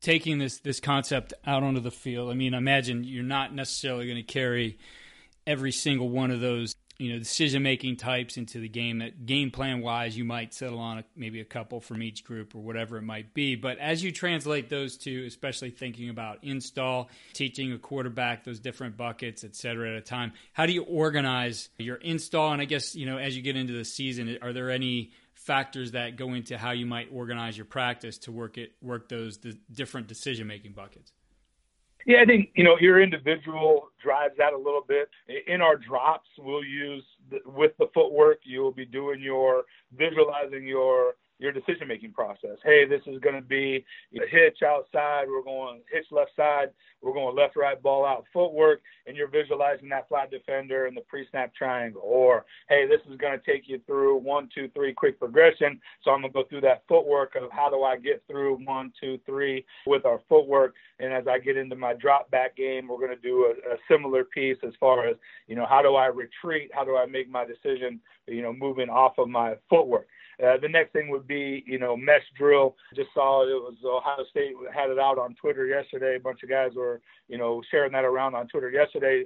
taking 0.00 0.38
this 0.38 0.58
this 0.58 0.80
concept 0.80 1.32
out 1.46 1.62
onto 1.62 1.80
the 1.80 1.90
field, 1.90 2.30
I 2.30 2.34
mean, 2.34 2.54
imagine 2.54 3.04
you're 3.04 3.24
not 3.24 3.54
necessarily 3.54 4.06
going 4.06 4.16
to 4.16 4.22
carry 4.22 4.78
every 5.48 5.72
single 5.72 6.10
one 6.10 6.30
of 6.30 6.40
those 6.40 6.76
you 6.98 7.12
know 7.12 7.18
decision 7.18 7.62
making 7.62 7.96
types 7.96 8.36
into 8.36 8.58
the 8.58 8.68
game 8.68 8.98
that 8.98 9.24
game 9.24 9.50
plan 9.50 9.80
wise 9.80 10.16
you 10.16 10.24
might 10.24 10.52
settle 10.52 10.78
on 10.78 10.98
a, 10.98 11.04
maybe 11.16 11.40
a 11.40 11.44
couple 11.44 11.80
from 11.80 12.02
each 12.02 12.24
group 12.24 12.54
or 12.54 12.58
whatever 12.58 12.96
it 12.98 13.02
might 13.02 13.32
be. 13.34 13.54
But 13.54 13.78
as 13.78 14.02
you 14.02 14.12
translate 14.12 14.68
those 14.68 14.96
two 14.96 15.24
especially 15.26 15.70
thinking 15.70 16.10
about 16.10 16.38
install 16.42 17.08
teaching 17.32 17.72
a 17.72 17.78
quarterback 17.78 18.44
those 18.44 18.60
different 18.60 18.96
buckets 18.96 19.42
et 19.44 19.56
cetera 19.56 19.90
at 19.90 19.96
a 19.96 20.00
time 20.00 20.32
how 20.52 20.66
do 20.66 20.72
you 20.72 20.82
organize 20.82 21.70
your 21.78 21.96
install? 21.96 22.52
And 22.52 22.60
i 22.60 22.64
guess 22.64 22.94
you 22.94 23.06
know 23.06 23.18
as 23.18 23.36
you 23.36 23.42
get 23.42 23.56
into 23.56 23.72
the 23.72 23.84
season 23.84 24.38
are 24.42 24.52
there 24.52 24.70
any 24.70 25.12
factors 25.34 25.92
that 25.92 26.16
go 26.16 26.34
into 26.34 26.58
how 26.58 26.72
you 26.72 26.84
might 26.84 27.08
organize 27.12 27.56
your 27.56 27.64
practice 27.64 28.18
to 28.18 28.32
work 28.32 28.58
it 28.58 28.72
work 28.82 29.08
those 29.08 29.38
different 29.72 30.08
decision 30.08 30.46
making 30.46 30.72
buckets 30.72 31.12
yeah, 32.08 32.22
I 32.22 32.24
think 32.24 32.48
you 32.54 32.64
know 32.64 32.78
your 32.80 33.02
individual 33.02 33.90
drives 34.02 34.34
that 34.38 34.54
a 34.54 34.56
little 34.56 34.82
bit. 34.88 35.10
In 35.46 35.60
our 35.60 35.76
drops, 35.76 36.30
we'll 36.38 36.64
use 36.64 37.04
with 37.44 37.72
the 37.78 37.88
footwork. 37.92 38.38
You 38.44 38.62
will 38.62 38.72
be 38.72 38.86
doing 38.86 39.20
your 39.20 39.64
visualizing 39.96 40.66
your 40.66 41.16
your 41.38 41.52
decision 41.52 41.86
making 41.86 42.12
process. 42.12 42.58
Hey, 42.64 42.84
this 42.84 43.00
is 43.06 43.20
going 43.20 43.36
to 43.36 43.42
be 43.42 43.84
a 44.14 44.26
hitch 44.28 44.58
outside. 44.66 45.26
We're 45.28 45.42
going 45.42 45.80
hitch 45.92 46.06
left 46.10 46.32
side. 46.36 46.70
We're 47.00 47.12
going 47.12 47.36
left 47.36 47.56
right 47.56 47.80
ball 47.80 48.04
out 48.04 48.24
footwork, 48.32 48.80
and 49.06 49.16
you're 49.16 49.28
visualizing 49.28 49.88
that 49.90 50.08
flat 50.08 50.30
defender 50.30 50.86
and 50.86 50.96
the 50.96 51.02
pre 51.02 51.26
snap 51.30 51.54
triangle. 51.54 52.02
Or 52.04 52.44
hey, 52.68 52.86
this 52.88 53.00
is 53.10 53.16
going 53.18 53.38
to 53.38 53.44
take 53.44 53.68
you 53.68 53.80
through 53.86 54.16
one, 54.16 54.48
two, 54.52 54.68
three 54.74 54.92
quick 54.92 55.18
progression. 55.18 55.80
So 56.02 56.10
I'm 56.10 56.22
going 56.22 56.32
to 56.32 56.42
go 56.42 56.48
through 56.48 56.62
that 56.62 56.82
footwork 56.88 57.36
of 57.36 57.50
how 57.52 57.70
do 57.70 57.82
I 57.82 57.96
get 57.98 58.22
through 58.28 58.58
one, 58.64 58.92
two, 59.00 59.18
three 59.24 59.64
with 59.86 60.04
our 60.04 60.20
footwork. 60.28 60.74
And 60.98 61.12
as 61.12 61.28
I 61.28 61.38
get 61.38 61.56
into 61.56 61.76
my 61.76 61.94
drop 61.94 62.30
back 62.32 62.56
game, 62.56 62.88
we're 62.88 62.96
going 62.98 63.14
to 63.14 63.16
do 63.16 63.44
a, 63.44 63.74
a 63.74 63.76
similar 63.88 64.24
piece 64.24 64.58
as 64.66 64.72
far 64.80 65.06
as 65.06 65.16
you 65.46 65.54
know 65.54 65.66
how 65.68 65.82
do 65.82 65.94
I 65.94 66.06
retreat? 66.06 66.70
How 66.74 66.84
do 66.84 66.96
I 66.96 67.06
make 67.06 67.30
my 67.30 67.44
decision? 67.44 68.00
You 68.26 68.42
know, 68.42 68.52
moving 68.52 68.88
off 68.88 69.18
of 69.18 69.28
my 69.28 69.54
footwork. 69.70 70.08
Uh, 70.44 70.56
the 70.56 70.68
next 70.68 70.92
thing 70.92 71.08
would 71.08 71.26
be, 71.26 71.64
you 71.66 71.78
know, 71.78 71.96
mesh 71.96 72.22
drill. 72.36 72.76
Just 72.94 73.08
saw 73.12 73.42
it 73.42 73.50
was 73.50 73.74
Ohio 73.84 74.24
State 74.30 74.52
had 74.72 74.90
it 74.90 74.98
out 74.98 75.18
on 75.18 75.34
Twitter 75.34 75.66
yesterday. 75.66 76.16
A 76.16 76.20
bunch 76.20 76.42
of 76.42 76.48
guys 76.48 76.72
were, 76.76 77.00
you 77.28 77.38
know, 77.38 77.60
sharing 77.70 77.92
that 77.92 78.04
around 78.04 78.34
on 78.34 78.46
Twitter 78.46 78.70
yesterday. 78.70 79.24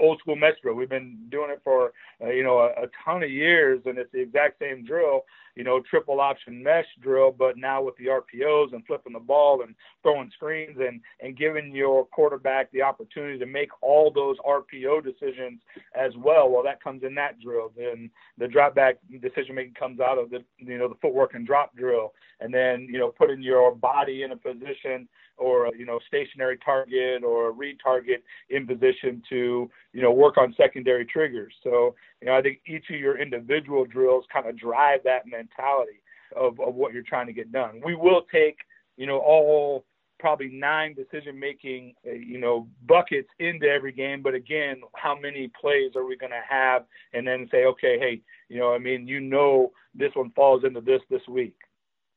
Old 0.00 0.20
school 0.20 0.36
mesh 0.36 0.54
drill. 0.62 0.76
We've 0.76 0.88
been 0.88 1.18
doing 1.30 1.50
it 1.50 1.60
for, 1.64 1.92
uh, 2.22 2.30
you 2.30 2.44
know, 2.44 2.58
a, 2.58 2.84
a 2.84 2.86
ton 3.04 3.22
of 3.22 3.30
years, 3.30 3.80
and 3.86 3.98
it's 3.98 4.12
the 4.12 4.20
exact 4.20 4.60
same 4.60 4.84
drill 4.84 5.24
you 5.54 5.64
know, 5.64 5.80
triple 5.80 6.20
option 6.20 6.62
mesh 6.62 6.86
drill, 7.00 7.30
but 7.30 7.56
now 7.56 7.82
with 7.82 7.96
the 7.96 8.06
RPOs 8.06 8.72
and 8.72 8.84
flipping 8.86 9.12
the 9.12 9.20
ball 9.20 9.62
and 9.62 9.74
throwing 10.02 10.30
screens 10.30 10.78
and, 10.80 11.00
and 11.20 11.36
giving 11.36 11.74
your 11.74 12.06
quarterback 12.06 12.70
the 12.72 12.82
opportunity 12.82 13.38
to 13.38 13.46
make 13.46 13.70
all 13.82 14.10
those 14.10 14.36
RPO 14.46 15.04
decisions 15.04 15.60
as 15.94 16.12
well. 16.16 16.48
Well, 16.48 16.62
that 16.62 16.82
comes 16.82 17.02
in 17.02 17.14
that 17.16 17.40
drill. 17.40 17.72
Then 17.76 18.10
the 18.38 18.48
drop 18.48 18.74
back 18.74 18.96
decision 19.20 19.54
making 19.54 19.74
comes 19.74 20.00
out 20.00 20.18
of 20.18 20.30
the, 20.30 20.42
you 20.58 20.78
know, 20.78 20.88
the 20.88 20.96
footwork 21.02 21.34
and 21.34 21.46
drop 21.46 21.76
drill. 21.76 22.12
And 22.40 22.52
then, 22.52 22.88
you 22.90 22.98
know, 22.98 23.10
putting 23.10 23.42
your 23.42 23.74
body 23.74 24.22
in 24.22 24.32
a 24.32 24.36
position 24.36 25.08
or 25.36 25.66
a, 25.66 25.76
you 25.76 25.86
know 25.86 25.98
stationary 26.06 26.58
target 26.58 27.24
or 27.24 27.48
a 27.48 27.50
read 27.50 27.78
target 27.82 28.22
in 28.50 28.66
position 28.66 29.22
to 29.28 29.70
you 29.92 30.02
know 30.02 30.12
work 30.12 30.38
on 30.38 30.54
secondary 30.56 31.04
triggers. 31.04 31.54
So 31.62 31.94
you 32.20 32.28
know 32.28 32.36
I 32.36 32.42
think 32.42 32.60
each 32.66 32.84
of 32.90 32.98
your 32.98 33.20
individual 33.20 33.84
drills 33.84 34.24
kind 34.32 34.46
of 34.46 34.58
drive 34.58 35.00
that 35.04 35.26
mentality 35.26 36.02
of 36.36 36.58
of 36.60 36.74
what 36.74 36.92
you're 36.92 37.02
trying 37.02 37.26
to 37.26 37.32
get 37.32 37.52
done. 37.52 37.80
We 37.84 37.94
will 37.94 38.22
take 38.32 38.56
you 38.96 39.06
know 39.06 39.18
all 39.18 39.84
probably 40.22 40.50
nine 40.52 40.94
decision 40.94 41.38
making 41.38 41.94
uh, 42.06 42.12
you 42.12 42.38
know 42.38 42.68
buckets 42.86 43.28
into 43.40 43.66
every 43.66 43.90
game 43.90 44.22
but 44.22 44.34
again 44.34 44.80
how 44.94 45.18
many 45.18 45.50
plays 45.60 45.96
are 45.96 46.06
we 46.06 46.16
going 46.16 46.30
to 46.30 46.40
have 46.48 46.84
and 47.12 47.26
then 47.26 47.48
say 47.50 47.64
okay 47.64 47.98
hey 47.98 48.22
you 48.48 48.56
know 48.56 48.72
i 48.72 48.78
mean 48.78 49.08
you 49.08 49.20
know 49.20 49.72
this 49.96 50.12
one 50.14 50.30
falls 50.30 50.62
into 50.62 50.80
this 50.80 51.00
this 51.10 51.26
week 51.28 51.56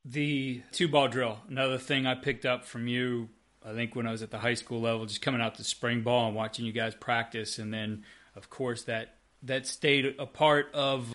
the 0.06 0.62
two 0.72 0.88
ball 0.88 1.08
drill, 1.08 1.40
another 1.50 1.78
thing 1.78 2.06
I 2.06 2.16
picked 2.16 2.46
up 2.46 2.64
from 2.64 2.88
you, 2.88 3.30
I 3.66 3.74
think 3.74 3.96
when 3.96 4.06
I 4.06 4.12
was 4.12 4.22
at 4.22 4.30
the 4.30 4.38
high 4.38 4.54
school 4.54 4.82
level, 4.82 5.06
just 5.06 5.22
coming 5.22 5.42
out 5.42 5.56
to 5.56 5.64
spring 5.64 6.02
ball 6.02 6.28
and 6.28 6.36
watching 6.36 6.66
you 6.66 6.72
guys 6.72 6.94
practice, 6.94 7.58
and 7.58 7.74
then 7.74 8.04
of 8.36 8.50
course 8.50 8.84
that 8.84 9.16
that 9.44 9.66
stayed 9.66 10.16
a 10.20 10.26
part 10.26 10.70
of 10.74 11.14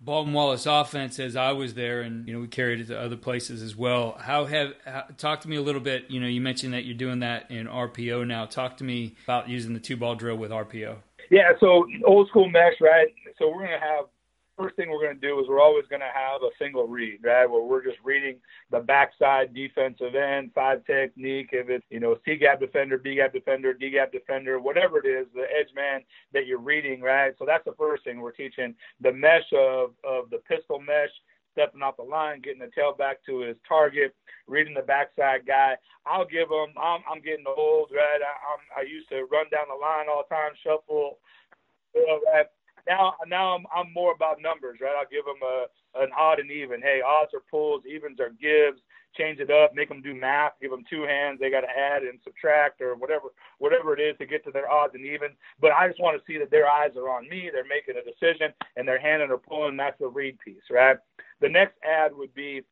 Baldwin 0.00 0.34
Wallace 0.34 0.66
offense 0.66 1.18
as 1.20 1.36
I 1.36 1.52
was 1.52 1.74
there, 1.74 2.00
and 2.00 2.26
you 2.26 2.32
know 2.32 2.40
we 2.40 2.48
carried 2.48 2.80
it 2.80 2.86
to 2.86 2.98
other 2.98 3.16
places 3.16 3.62
as 3.62 3.76
well. 3.76 4.16
How 4.18 4.46
have 4.46 4.72
talk 5.18 5.42
to 5.42 5.48
me 5.48 5.56
a 5.56 5.62
little 5.62 5.80
bit? 5.80 6.10
You 6.10 6.20
know, 6.20 6.26
you 6.26 6.40
mentioned 6.40 6.72
that 6.72 6.86
you're 6.86 6.96
doing 6.96 7.20
that 7.20 7.50
in 7.50 7.66
RPO 7.66 8.26
now. 8.26 8.46
Talk 8.46 8.78
to 8.78 8.84
me 8.84 9.14
about 9.24 9.48
using 9.50 9.74
the 9.74 9.80
two 9.80 9.96
ball 9.96 10.14
drill 10.14 10.36
with 10.36 10.50
RPO. 10.50 10.96
Yeah, 11.30 11.52
so 11.60 11.86
old 12.04 12.28
school 12.28 12.48
mesh, 12.48 12.74
right? 12.80 13.08
So 13.38 13.48
we're 13.48 13.64
gonna 13.64 13.78
have 13.78 14.06
first 14.56 14.76
thing 14.76 14.90
we're 14.90 15.02
going 15.02 15.18
to 15.18 15.26
do 15.26 15.40
is 15.40 15.46
we're 15.48 15.60
always 15.60 15.86
going 15.88 16.00
to 16.00 16.06
have 16.06 16.42
a 16.42 16.50
single 16.58 16.86
read, 16.86 17.20
right? 17.22 17.46
Where 17.46 17.62
we're 17.62 17.84
just 17.84 17.98
reading 18.04 18.36
the 18.70 18.80
backside 18.80 19.54
defensive 19.54 20.14
end, 20.14 20.50
five 20.54 20.84
technique, 20.84 21.50
if 21.52 21.68
it's, 21.68 21.84
you 21.90 22.00
know, 22.00 22.16
C 22.24 22.36
gap 22.36 22.60
defender, 22.60 22.98
B 22.98 23.16
gap 23.16 23.32
defender, 23.32 23.72
D 23.72 23.90
gap 23.90 24.12
defender, 24.12 24.60
whatever 24.60 24.98
it 24.98 25.08
is, 25.08 25.26
the 25.34 25.42
edge 25.42 25.74
man 25.74 26.02
that 26.32 26.46
you're 26.46 26.58
reading, 26.58 27.00
right? 27.00 27.34
So 27.38 27.44
that's 27.46 27.64
the 27.64 27.74
first 27.78 28.04
thing 28.04 28.20
we're 28.20 28.32
teaching 28.32 28.74
the 29.00 29.12
mesh 29.12 29.50
of, 29.52 29.90
of 30.04 30.30
the 30.30 30.38
pistol 30.48 30.80
mesh 30.80 31.10
stepping 31.52 31.82
off 31.82 31.96
the 31.96 32.02
line, 32.02 32.40
getting 32.40 32.60
the 32.60 32.70
tail 32.74 32.94
back 32.96 33.18
to 33.26 33.40
his 33.40 33.56
target, 33.68 34.14
reading 34.46 34.74
the 34.74 34.82
backside 34.82 35.46
guy. 35.46 35.76
I'll 36.06 36.24
give 36.26 36.48
him. 36.48 36.72
I'm, 36.80 37.00
I'm 37.10 37.20
getting 37.22 37.44
old, 37.46 37.90
right? 37.92 38.20
I, 38.20 38.32
I'm, 38.52 38.84
I 38.84 38.88
used 38.88 39.08
to 39.10 39.26
run 39.30 39.46
down 39.50 39.68
the 39.68 39.78
line 39.78 40.06
all 40.08 40.24
the 40.28 40.34
time, 40.34 40.52
shuffle. 40.64 41.18
Right? 41.94 42.46
Now 42.88 43.14
now 43.26 43.54
I'm 43.54 43.64
I'm 43.74 43.92
more 43.92 44.12
about 44.14 44.42
numbers, 44.42 44.78
right? 44.80 44.94
I'll 44.98 45.10
give 45.10 45.24
them 45.24 45.42
a 45.42 45.66
an 46.02 46.10
odd 46.18 46.40
and 46.40 46.50
even. 46.50 46.80
Hey, 46.80 47.00
odds 47.06 47.32
are 47.34 47.44
pulls, 47.50 47.82
evens 47.86 48.20
are 48.20 48.30
gives. 48.30 48.80
Change 49.16 49.40
it 49.40 49.50
up, 49.50 49.74
make 49.74 49.90
them 49.90 50.00
do 50.00 50.14
math. 50.14 50.52
Give 50.60 50.70
them 50.70 50.84
two 50.88 51.02
hands. 51.02 51.38
They 51.38 51.50
got 51.50 51.60
to 51.60 51.68
add 51.68 52.02
and 52.02 52.18
subtract 52.24 52.80
or 52.80 52.94
whatever 52.94 53.28
whatever 53.58 53.92
it 53.94 54.00
is 54.00 54.16
to 54.18 54.26
get 54.26 54.42
to 54.44 54.50
their 54.50 54.70
odds 54.70 54.94
and 54.94 55.04
even. 55.04 55.30
But 55.60 55.72
I 55.72 55.86
just 55.86 56.00
want 56.00 56.18
to 56.18 56.24
see 56.26 56.38
that 56.38 56.50
their 56.50 56.66
eyes 56.68 56.92
are 56.96 57.10
on 57.10 57.28
me. 57.28 57.50
They're 57.52 57.64
making 57.68 57.96
a 58.00 58.04
decision 58.04 58.54
and 58.76 58.88
they're 58.88 59.00
handing 59.00 59.30
or 59.30 59.36
pulling. 59.38 59.76
That's 59.76 59.98
the 59.98 60.08
read 60.08 60.38
piece, 60.38 60.62
right? 60.70 60.96
The 61.42 61.48
next 61.48 61.74
ad 61.84 62.12
would 62.14 62.32
be, 62.34 62.62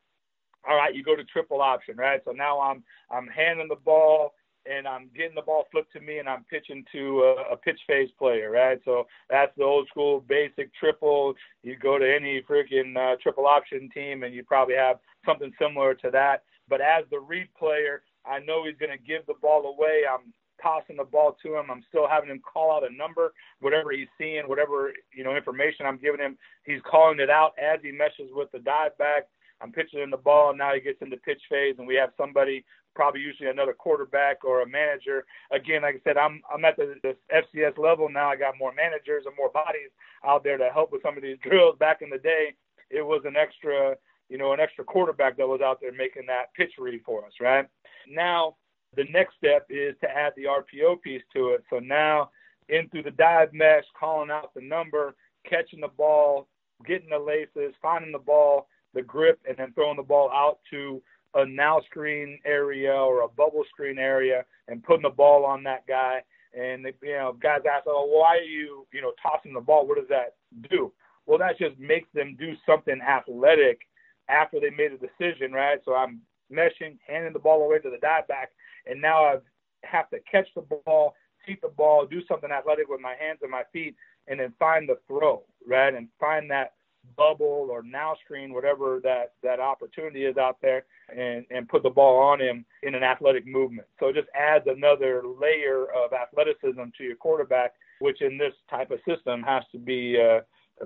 all 0.67 0.77
right, 0.77 0.95
you 0.95 1.03
go 1.03 1.15
to 1.15 1.23
triple 1.25 1.61
option, 1.61 1.95
right? 1.95 2.21
So 2.25 2.31
now 2.31 2.59
I'm 2.59 2.83
I'm 3.11 3.27
handing 3.27 3.67
the 3.67 3.75
ball 3.75 4.33
and 4.65 4.87
I'm 4.87 5.09
getting 5.15 5.35
the 5.35 5.41
ball 5.41 5.65
flipped 5.71 5.93
to 5.93 5.99
me 5.99 6.19
and 6.19 6.29
I'm 6.29 6.43
pitching 6.43 6.85
to 6.91 7.21
a, 7.23 7.53
a 7.53 7.57
pitch 7.57 7.79
phase 7.87 8.09
player, 8.17 8.51
right? 8.51 8.79
So 8.85 9.07
that's 9.29 9.51
the 9.57 9.63
old 9.63 9.87
school 9.87 10.23
basic 10.27 10.73
triple. 10.75 11.33
You 11.63 11.75
go 11.77 11.97
to 11.97 12.15
any 12.15 12.41
freaking 12.41 12.95
uh, 12.95 13.17
triple 13.21 13.47
option 13.47 13.89
team 13.93 14.23
and 14.23 14.33
you 14.33 14.43
probably 14.43 14.75
have 14.75 14.97
something 15.25 15.51
similar 15.59 15.93
to 15.95 16.11
that. 16.11 16.43
But 16.69 16.81
as 16.81 17.05
the 17.11 17.19
read 17.19 17.47
player, 17.57 18.03
I 18.25 18.39
know 18.39 18.65
he's 18.65 18.77
going 18.77 18.97
to 18.97 19.03
give 19.03 19.25
the 19.25 19.33
ball 19.41 19.65
away. 19.65 20.01
I'm 20.11 20.33
tossing 20.61 20.97
the 20.97 21.03
ball 21.03 21.37
to 21.43 21.55
him. 21.57 21.71
I'm 21.71 21.83
still 21.89 22.07
having 22.07 22.29
him 22.29 22.39
call 22.41 22.71
out 22.71 22.89
a 22.89 22.95
number, 22.95 23.33
whatever 23.59 23.91
he's 23.91 24.07
seeing, 24.17 24.43
whatever 24.47 24.93
you 25.13 25.23
know 25.23 25.35
information 25.35 25.85
I'm 25.85 25.97
giving 25.97 26.19
him. 26.19 26.37
He's 26.63 26.81
calling 26.89 27.19
it 27.19 27.29
out 27.29 27.53
as 27.61 27.79
he 27.81 27.91
meshes 27.91 28.29
with 28.31 28.51
the 28.51 28.59
dive 28.59 28.97
back. 28.97 29.23
I'm 29.61 29.71
pitching 29.71 30.01
in 30.01 30.09
the 30.09 30.17
ball, 30.17 30.55
now 30.55 30.73
he 30.73 30.81
gets 30.81 31.01
into 31.01 31.17
pitch 31.17 31.41
phase, 31.49 31.75
and 31.77 31.87
we 31.87 31.95
have 31.95 32.09
somebody 32.17 32.65
probably 32.95 33.21
usually 33.21 33.49
another 33.49 33.73
quarterback 33.73 34.43
or 34.43 34.61
a 34.61 34.67
manager. 34.67 35.25
Again, 35.51 35.83
like 35.83 35.95
I 35.95 36.01
said, 36.03 36.17
I'm 36.17 36.41
I'm 36.53 36.65
at 36.65 36.77
the, 36.77 36.95
the 37.03 37.15
FCS 37.33 37.77
level 37.77 38.09
now. 38.09 38.29
I 38.29 38.35
got 38.35 38.57
more 38.57 38.73
managers 38.73 39.23
and 39.25 39.35
more 39.37 39.49
bodies 39.49 39.89
out 40.25 40.43
there 40.43 40.57
to 40.57 40.69
help 40.69 40.91
with 40.91 41.01
some 41.01 41.17
of 41.17 41.23
these 41.23 41.37
drills. 41.43 41.77
Back 41.79 42.01
in 42.01 42.09
the 42.09 42.17
day, 42.17 42.53
it 42.89 43.01
was 43.01 43.21
an 43.25 43.35
extra, 43.35 43.95
you 44.29 44.37
know, 44.37 44.53
an 44.53 44.59
extra 44.59 44.83
quarterback 44.83 45.37
that 45.37 45.47
was 45.47 45.61
out 45.61 45.79
there 45.81 45.93
making 45.93 46.25
that 46.27 46.53
pitch 46.55 46.73
read 46.77 47.01
for 47.05 47.25
us, 47.25 47.33
right? 47.39 47.65
Now, 48.07 48.55
the 48.95 49.05
next 49.11 49.35
step 49.37 49.65
is 49.69 49.95
to 50.01 50.09
add 50.09 50.33
the 50.35 50.43
RPO 50.43 51.01
piece 51.01 51.21
to 51.33 51.49
it. 51.49 51.63
So 51.69 51.79
now, 51.79 52.29
in 52.69 52.89
through 52.89 53.03
the 53.03 53.11
dive 53.11 53.53
mesh, 53.53 53.83
calling 53.97 54.31
out 54.31 54.53
the 54.53 54.61
number, 54.61 55.15
catching 55.49 55.81
the 55.81 55.87
ball, 55.87 56.47
getting 56.85 57.09
the 57.09 57.19
laces, 57.19 57.73
finding 57.81 58.11
the 58.11 58.19
ball, 58.19 58.67
the 58.93 59.01
grip, 59.01 59.39
and 59.47 59.57
then 59.57 59.71
throwing 59.73 59.97
the 59.97 60.03
ball 60.03 60.29
out 60.31 60.59
to 60.71 61.01
a 61.35 61.45
now 61.45 61.81
screen 61.89 62.39
area 62.45 62.93
or 62.93 63.21
a 63.21 63.27
bubble 63.27 63.63
screen 63.69 63.97
area 63.97 64.45
and 64.67 64.83
putting 64.83 65.03
the 65.03 65.09
ball 65.09 65.45
on 65.45 65.63
that 65.63 65.87
guy. 65.87 66.21
And 66.53 66.85
you 67.01 67.13
know, 67.13 67.33
guys 67.41 67.61
ask, 67.71 67.85
"Oh, 67.87 68.05
why 68.05 68.37
are 68.37 68.41
you, 68.41 68.85
you 68.91 69.01
know, 69.01 69.13
tossing 69.21 69.53
the 69.53 69.61
ball? 69.61 69.87
What 69.87 69.97
does 69.97 70.09
that 70.09 70.35
do?" 70.69 70.91
Well, 71.25 71.37
that 71.39 71.57
just 71.57 71.79
makes 71.79 72.09
them 72.13 72.35
do 72.37 72.55
something 72.65 72.99
athletic 73.01 73.79
after 74.27 74.59
they 74.59 74.69
made 74.69 74.91
a 74.91 74.97
decision, 74.97 75.53
right? 75.53 75.79
So 75.85 75.95
I'm 75.95 76.21
meshing, 76.51 76.97
handing 77.07 77.33
the 77.33 77.39
ball 77.39 77.63
away 77.63 77.79
to 77.79 77.89
the 77.89 77.97
dive 77.99 78.27
back, 78.27 78.51
and 78.85 79.01
now 79.01 79.23
I 79.23 79.37
have 79.83 80.09
to 80.09 80.19
catch 80.29 80.47
the 80.55 80.61
ball, 80.61 81.15
keep 81.45 81.61
the 81.61 81.69
ball, 81.69 82.05
do 82.05 82.21
something 82.25 82.51
athletic 82.51 82.89
with 82.89 82.99
my 83.01 83.15
hands 83.15 83.39
and 83.41 83.51
my 83.51 83.63
feet, 83.71 83.95
and 84.27 84.39
then 84.39 84.53
find 84.59 84.87
the 84.89 84.99
throw, 85.07 85.43
right? 85.65 85.93
And 85.93 86.09
find 86.19 86.49
that 86.51 86.73
bubble 87.17 87.67
or 87.69 87.83
now 87.83 88.15
screen, 88.23 88.53
whatever 88.53 88.99
that 89.03 89.33
that 89.43 89.59
opportunity 89.59 90.25
is 90.25 90.37
out 90.37 90.57
there, 90.61 90.85
and 91.15 91.45
and 91.51 91.67
put 91.67 91.83
the 91.83 91.89
ball 91.89 92.19
on 92.19 92.41
him 92.41 92.65
in 92.83 92.95
an 92.95 93.03
athletic 93.03 93.45
movement. 93.45 93.87
So 93.99 94.07
it 94.07 94.15
just 94.15 94.29
adds 94.35 94.65
another 94.67 95.23
layer 95.39 95.85
of 95.93 96.13
athleticism 96.13 96.81
to 96.97 97.03
your 97.03 97.15
quarterback, 97.15 97.73
which 97.99 98.21
in 98.21 98.37
this 98.37 98.53
type 98.69 98.91
of 98.91 98.99
system 99.07 99.43
has 99.43 99.63
to 99.71 99.77
be. 99.77 100.19
Uh, 100.19 100.41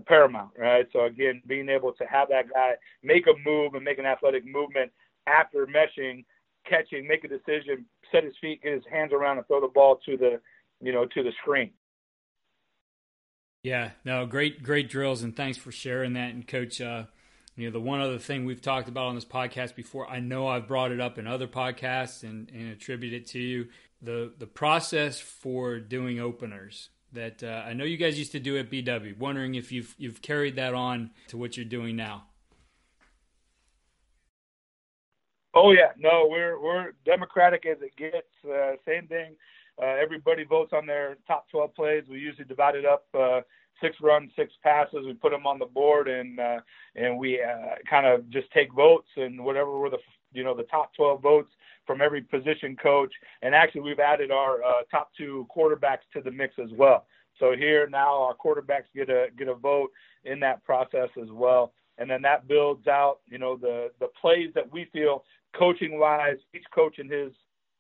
paramount, 0.08 0.52
right? 0.58 0.88
So 0.92 1.06
again, 1.06 1.42
being 1.48 1.70
able 1.70 1.94
to 1.94 2.06
have 2.06 2.28
that 2.28 2.52
guy 2.54 2.74
make 3.02 3.28
a 3.28 3.50
move 3.50 3.76
and 3.76 3.84
make 3.84 3.98
an 3.98 4.06
athletic 4.06 4.46
movement 4.46 4.92
after 5.28 5.66
meshing, 5.68 6.26
catching, 6.68 7.08
make 7.08 7.24
a 7.24 7.28
decision, 7.28 7.86
set 8.12 8.24
his 8.24 8.34
feet, 8.42 8.62
get 8.62 8.74
his 8.74 8.84
hands 8.92 9.14
around, 9.14 9.38
and 9.38 9.48
throw 9.48 9.62
the 9.62 9.68
ball 9.68 10.00
to 10.06 10.18
the, 10.18 10.40
you 10.82 10.92
know, 10.92 11.06
to 11.06 11.24
the 11.24 11.32
screen. 11.42 11.72
Yeah, 13.66 13.90
no, 14.04 14.28
great, 14.28 14.62
great 14.62 14.90
drills, 14.92 15.24
and 15.24 15.36
thanks 15.36 15.58
for 15.58 15.72
sharing 15.72 16.14
that. 16.14 16.36
And 16.36 16.48
coach, 16.48 16.80
uh, 16.80 17.06
you 17.56 17.66
know, 17.66 17.72
the 17.72 17.80
one 17.80 18.00
other 18.00 18.20
thing 18.20 18.46
we've 18.46 18.62
talked 18.62 18.88
about 18.88 19.08
on 19.08 19.16
this 19.16 19.26
podcast 19.26 19.74
before, 19.74 20.08
I 20.08 20.20
know 20.20 20.48
I've 20.48 20.68
brought 20.68 20.92
it 20.92 21.02
up 21.02 21.18
in 21.18 21.26
other 21.26 21.48
podcasts 21.48 22.22
and, 22.22 22.48
and 22.52 22.72
attribute 22.72 23.14
it 23.14 23.26
to 23.30 23.40
you. 23.40 23.70
The 24.04 24.32
the 24.38 24.46
process 24.46 25.20
for 25.20 25.80
doing 25.80 26.20
openers 26.20 26.90
that 27.14 27.42
uh, 27.42 27.64
I 27.66 27.74
know 27.74 27.86
you 27.86 27.98
guys 27.98 28.20
used 28.20 28.34
to 28.34 28.40
do 28.40 28.56
at 28.60 28.70
BW. 28.70 29.18
Wondering 29.18 29.56
if 29.56 29.72
you've 29.72 29.96
you've 29.98 30.22
carried 30.22 30.58
that 30.58 30.76
on 30.76 31.10
to 31.30 31.38
what 31.38 31.58
you're 31.58 31.66
doing 31.66 31.96
now. 31.96 32.26
Oh 35.56 35.72
yeah, 35.72 35.90
no, 35.98 36.28
we're 36.30 36.62
we're 36.62 36.92
democratic 37.04 37.66
as 37.66 37.78
it 37.82 37.96
gets. 37.96 38.28
Uh, 38.48 38.74
same 38.86 39.08
thing. 39.08 39.36
Uh, 39.82 39.88
everybody 40.02 40.44
votes 40.44 40.72
on 40.74 40.86
their 40.86 41.18
top 41.28 41.50
12 41.50 41.76
plays. 41.76 42.04
We 42.10 42.20
usually 42.20 42.46
divide 42.46 42.76
it 42.76 42.86
up 42.86 43.06
uh, 43.14 43.42
six 43.82 43.98
runs, 44.02 44.32
six 44.36 44.54
passes. 44.64 45.06
We 45.06 45.14
put 45.14 45.32
them 45.32 45.46
on 45.46 45.60
the 45.60 45.66
board, 45.66 46.08
and 46.08 46.40
uh, 46.40 46.60
and 46.96 47.18
we 47.18 47.42
uh, 47.42 47.76
kind 47.90 48.06
of 48.06 48.30
just 48.30 48.52
take 48.52 48.74
votes, 48.74 49.10
and 49.18 49.44
whatever 49.44 49.78
were 49.78 49.90
the 49.90 50.00
you 50.34 50.44
know 50.44 50.56
the 50.56 50.64
top 50.64 50.94
12 50.96 51.22
votes 51.22 51.52
from 51.86 52.02
every 52.02 52.22
position 52.22 52.76
coach. 52.82 53.14
And 53.42 53.54
actually, 53.54 53.82
we've 53.82 54.00
added 54.00 54.32
our 54.32 54.64
uh, 54.64 54.84
top 54.90 55.12
two 55.18 55.48
quarterbacks 55.56 56.06
to 56.14 56.22
the 56.22 56.32
mix 56.32 56.56
as 56.58 56.70
well. 56.74 57.06
So 57.40 57.54
here 57.56 57.88
now, 57.90 58.22
our 58.22 58.36
quarterbacks 58.36 58.86
get 58.96 59.10
a 59.10 59.28
get 59.38 59.48
a 59.48 59.56
vote 59.56 59.92
in 60.24 60.40
that 60.40 60.64
process 60.64 61.10
as 61.22 61.30
well, 61.32 61.74
and 61.98 62.10
then 62.10 62.22
that 62.22 62.48
builds 62.48 62.88
out 62.88 63.20
you 63.28 63.38
know 63.38 63.58
the 63.58 63.92
the 64.00 64.08
plays 64.22 64.52
that 64.56 64.72
we 64.72 64.86
feel 64.94 65.24
coaching 65.54 66.00
wise, 66.00 66.38
each 66.54 66.66
coach 66.74 67.00
in 67.00 67.10
his 67.10 67.32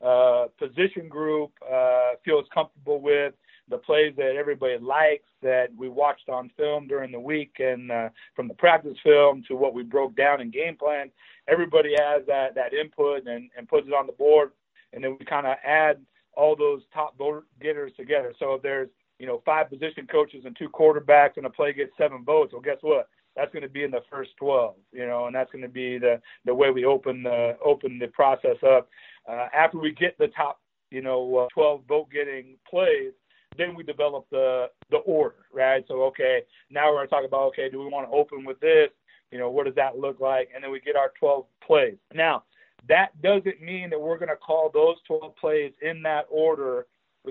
uh, 0.03 0.45
position 0.58 1.08
group 1.10 1.51
uh, 1.71 2.12
feels 2.23 2.45
comfortable 2.53 3.01
with 3.01 3.34
the 3.69 3.77
plays 3.77 4.13
that 4.17 4.36
everybody 4.36 4.77
likes 4.77 5.27
that 5.41 5.67
we 5.75 5.89
watched 5.89 6.29
on 6.29 6.51
film 6.58 6.88
during 6.88 7.12
the 7.12 7.19
week 7.19 7.53
and 7.60 7.91
uh, 7.91 8.10
from 8.36 8.47
the 8.47 8.53
practice 8.53 8.97
film 9.03 9.43
to 9.47 9.55
what 9.55 9.73
we 9.73 9.84
broke 9.84 10.15
down 10.15 10.41
in 10.41 10.51
game 10.51 10.75
plan. 10.77 11.10
Everybody 11.47 11.95
has 11.97 12.23
that 12.27 12.55
that 12.55 12.73
input 12.73 13.25
and, 13.27 13.49
and 13.58 13.67
puts 13.67 13.88
it 13.88 13.93
on 13.93 14.05
the 14.05 14.13
board, 14.13 14.51
and 14.93 15.03
then 15.03 15.17
we 15.19 15.25
kind 15.25 15.47
of 15.47 15.55
add 15.65 15.99
all 16.34 16.55
those 16.55 16.81
top 16.93 17.17
vote 17.17 17.45
getters 17.62 17.91
together. 17.97 18.34
So 18.39 18.53
if 18.55 18.62
there's 18.62 18.89
you 19.19 19.25
know 19.25 19.41
five 19.45 19.69
position 19.69 20.08
coaches 20.12 20.43
and 20.45 20.55
two 20.58 20.69
quarterbacks 20.69 21.38
and 21.38 21.45
a 21.45 21.49
play 21.49 21.73
gets 21.73 21.91
seven 21.97 22.23
votes, 22.23 22.53
well 22.53 22.62
guess 22.62 22.77
what? 22.81 23.08
That's 23.36 23.52
going 23.52 23.63
to 23.63 23.69
be 23.69 23.84
in 23.84 23.91
the 23.91 24.04
first 24.10 24.32
12, 24.38 24.76
you 24.91 25.06
know, 25.06 25.26
and 25.26 25.36
that's 25.36 25.52
going 25.52 25.62
to 25.62 25.69
be 25.69 25.98
the 25.98 26.21
the 26.45 26.54
way 26.54 26.71
we 26.71 26.86
open 26.86 27.24
the 27.24 27.58
open 27.63 28.00
the 28.00 28.08
process 28.08 28.58
up. 28.65 28.89
Uh, 29.30 29.48
after 29.54 29.80
we 29.80 29.91
get 29.91 30.17
the 30.17 30.28
top, 30.28 30.62
you 30.91 31.02
know, 31.02 31.38
uh, 31.38 31.48
12 31.54 31.82
vote 31.88 32.08
getting 32.12 32.56
plays, 32.69 33.12
then 33.58 33.76
we 33.76 33.84
develop 33.84 34.26
the 34.32 34.67
the 34.89 34.98
order, 34.98 35.45
right? 35.54 35.84
So 35.88 36.04
okay, 36.06 36.43
now 36.69 36.88
we're 36.88 36.98
going 36.98 37.08
to 37.08 37.13
talk 37.13 37.26
about 37.26 37.48
okay, 37.48 37.69
do 37.69 37.80
we 37.80 37.88
want 37.88 38.10
to 38.10 38.15
open 38.15 38.45
with 38.45 38.60
this? 38.60 38.89
You 39.32 39.39
know, 39.39 39.50
what 39.50 39.65
does 39.65 39.76
that 39.76 39.98
look 39.98 40.19
like? 40.19 40.50
And 40.54 40.63
then 40.63 40.71
we 40.71 40.80
get 40.80 40.95
our 40.95 41.12
12 41.19 41.45
plays. 41.65 41.98
Now, 42.13 42.43
that 42.88 43.19
doesn't 43.21 43.62
mean 43.62 43.89
that 43.89 44.00
we're 44.00 44.19
going 44.19 44.30
to 44.30 44.36
call 44.36 44.69
those 44.71 44.98
12 45.08 45.36
plays 45.36 45.74
in 45.82 46.02
that 46.04 46.26
order 46.30 46.86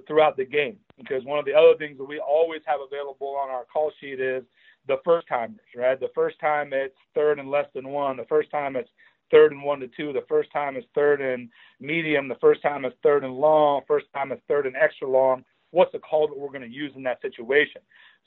throughout 0.07 0.37
the 0.37 0.45
game 0.45 0.77
because 0.99 1.25
one 1.25 1.39
of 1.39 1.45
the 1.45 1.55
other 1.55 1.77
things 1.79 1.97
that 1.99 2.05
we 2.05 2.19
always 2.19 2.61
have 2.67 2.81
available 2.85 3.37
on 3.41 3.49
our 3.49 3.65
call 3.73 3.93
sheet 4.01 4.21
is 4.21 4.43
the 4.87 4.99
first 5.05 5.27
timers, 5.29 5.61
right? 5.77 5.99
The 5.99 6.11
first 6.15 6.39
time 6.41 6.73
it's 6.73 6.97
third 7.15 7.39
and 7.39 7.51
less 7.51 7.67
than 7.75 7.89
one. 7.89 8.17
The 8.17 8.27
first 8.27 8.51
time 8.51 8.77
it's 8.77 8.89
third 9.31 9.53
and 9.53 9.63
one 9.63 9.81
to 9.81 9.89
two. 9.89 10.13
The 10.13 10.25
first 10.29 10.53
time 10.53 10.77
it's 10.77 10.87
third 10.95 11.21
and 11.21 11.49
medium. 11.81 12.29
The 12.29 12.37
first 12.37 12.63
time 12.63 12.85
it's 12.85 12.97
third 13.03 13.25
and 13.25 13.35
long. 13.35 13.83
First 13.87 14.07
time 14.15 14.33
it's 14.33 14.43
third 14.49 14.67
and 14.67 14.77
extra 14.77 15.09
long. 15.09 15.45
What's 15.71 15.93
the 15.93 15.99
call 15.99 16.29
that 16.29 16.39
we're 16.39 16.49
going 16.49 16.63
to 16.63 16.69
use 16.69 16.93
in 16.95 17.03
that 17.05 17.21
situation? 17.21 17.81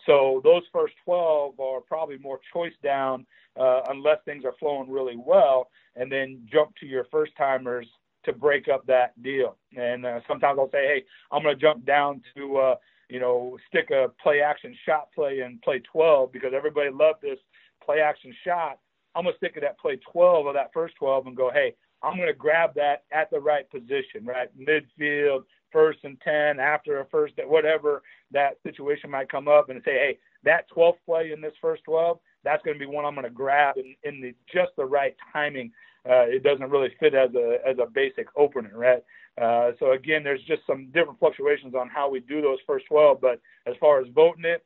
So 0.06 0.41
those 0.43 0.63
first 0.72 0.93
12 1.06 1.60
are 1.60 1.82
probably 1.82 2.17
more 2.17 2.39
choice 2.54 2.74
down 2.84 3.26
uh, 3.60 3.82
unless 3.89 4.17
things 4.26 4.46
are 4.46 4.54
flowing 4.60 4.89
really 4.89 5.15
well, 5.17 5.70
and 5.96 6.12
then 6.12 6.48
jump 6.52 6.76
to 6.82 6.86
your 6.86 7.06
first 7.12 7.32
timers 7.38 7.88
to 8.26 8.34
break 8.34 8.67
up 8.67 8.86
that 8.86 9.22
deal. 9.24 9.56
And 9.76 10.06
uh, 10.06 10.20
sometimes 10.28 10.60
I'll 10.60 10.70
say, 10.72 10.86
hey, 10.86 11.06
I'm 11.32 11.41
going 11.41 11.56
to 11.56 11.62
jump 11.62 11.86
down 11.86 12.22
to 12.36 12.58
uh, 12.58 12.76
you 13.10 13.20
know, 13.20 13.58
stick 13.67 13.89
a 13.91 14.10
play 14.22 14.41
action 14.41 14.76
shot 14.86 15.12
play 15.13 15.41
in 15.41 15.60
play 15.63 15.82
12 15.91 16.32
because 16.32 16.54
everybody 16.56 16.89
loved 16.89 17.22
this 17.22 17.39
play 17.84 18.00
action 18.02 18.34
shot. 18.46 18.80
I'm 19.15 19.24
going 19.24 19.34
to 19.34 19.38
stick 19.38 19.54
it 19.56 19.63
at 19.63 19.80
play 19.80 20.00
12 20.12 20.46
or 20.46 20.54
that 20.54 20.72
first 20.74 20.96
12 21.00 21.28
and 21.28 21.36
go, 21.36 21.50
hey, 21.52 21.74
I'm 22.04 22.15
going 22.15 22.28
to 22.28 22.34
grab 22.34 22.76
that 22.76 23.04
at 23.12 23.32
the 23.32 23.39
right 23.39 23.70
position, 23.70 24.26
right? 24.26 24.50
Midfield, 24.58 25.43
first 25.72 26.00
and 26.04 26.20
10, 26.22 26.60
after 26.60 27.00
a 27.00 27.06
first, 27.08 27.34
whatever 27.46 28.04
that 28.32 28.58
situation 28.63 29.10
might 29.10 29.30
come 29.32 29.48
up, 29.48 29.70
and 29.70 29.82
say, 29.84 29.91
hey, 29.91 30.17
that 30.43 30.65
12th 30.76 30.98
play 31.06 31.32
in 31.32 31.41
this 31.41 31.54
first 31.60 31.84
12, 31.86 32.20
that's 32.43 32.63
going 32.63 32.78
to 32.78 32.80
be 32.80 32.91
one 32.91 33.06
I'm 33.06 33.15
going 33.15 33.26
to 33.26 33.30
grab 33.30 33.76
in, 33.78 33.95
in 34.04 34.21
the, 34.21 34.34
just 34.54 34.71
the 34.78 34.86
right 34.86 35.15
timing. 35.34 35.71
Uh, 36.08 36.23
it 36.23 36.43
doesn't 36.43 36.69
really 36.69 36.93
fit 37.00 37.13
as 37.13 37.30
a 37.36 37.58
as 37.67 37.78
a 37.80 37.86
basic 37.86 38.28
opener, 38.38 38.71
right? 38.73 39.04
Uh, 39.41 39.71
so 39.80 39.91
again, 39.91 40.23
there's 40.23 40.41
just 40.47 40.62
some 40.65 40.88
different 40.88 41.19
fluctuations 41.19 41.76
on 41.76 41.89
how 41.89 42.10
we 42.10 42.19
do 42.21 42.41
those 42.41 42.58
first 42.65 42.86
12. 42.88 43.19
But 43.21 43.39
as 43.67 43.76
far 43.80 44.00
as 44.00 44.08
voting 44.13 44.45
it, 44.45 44.65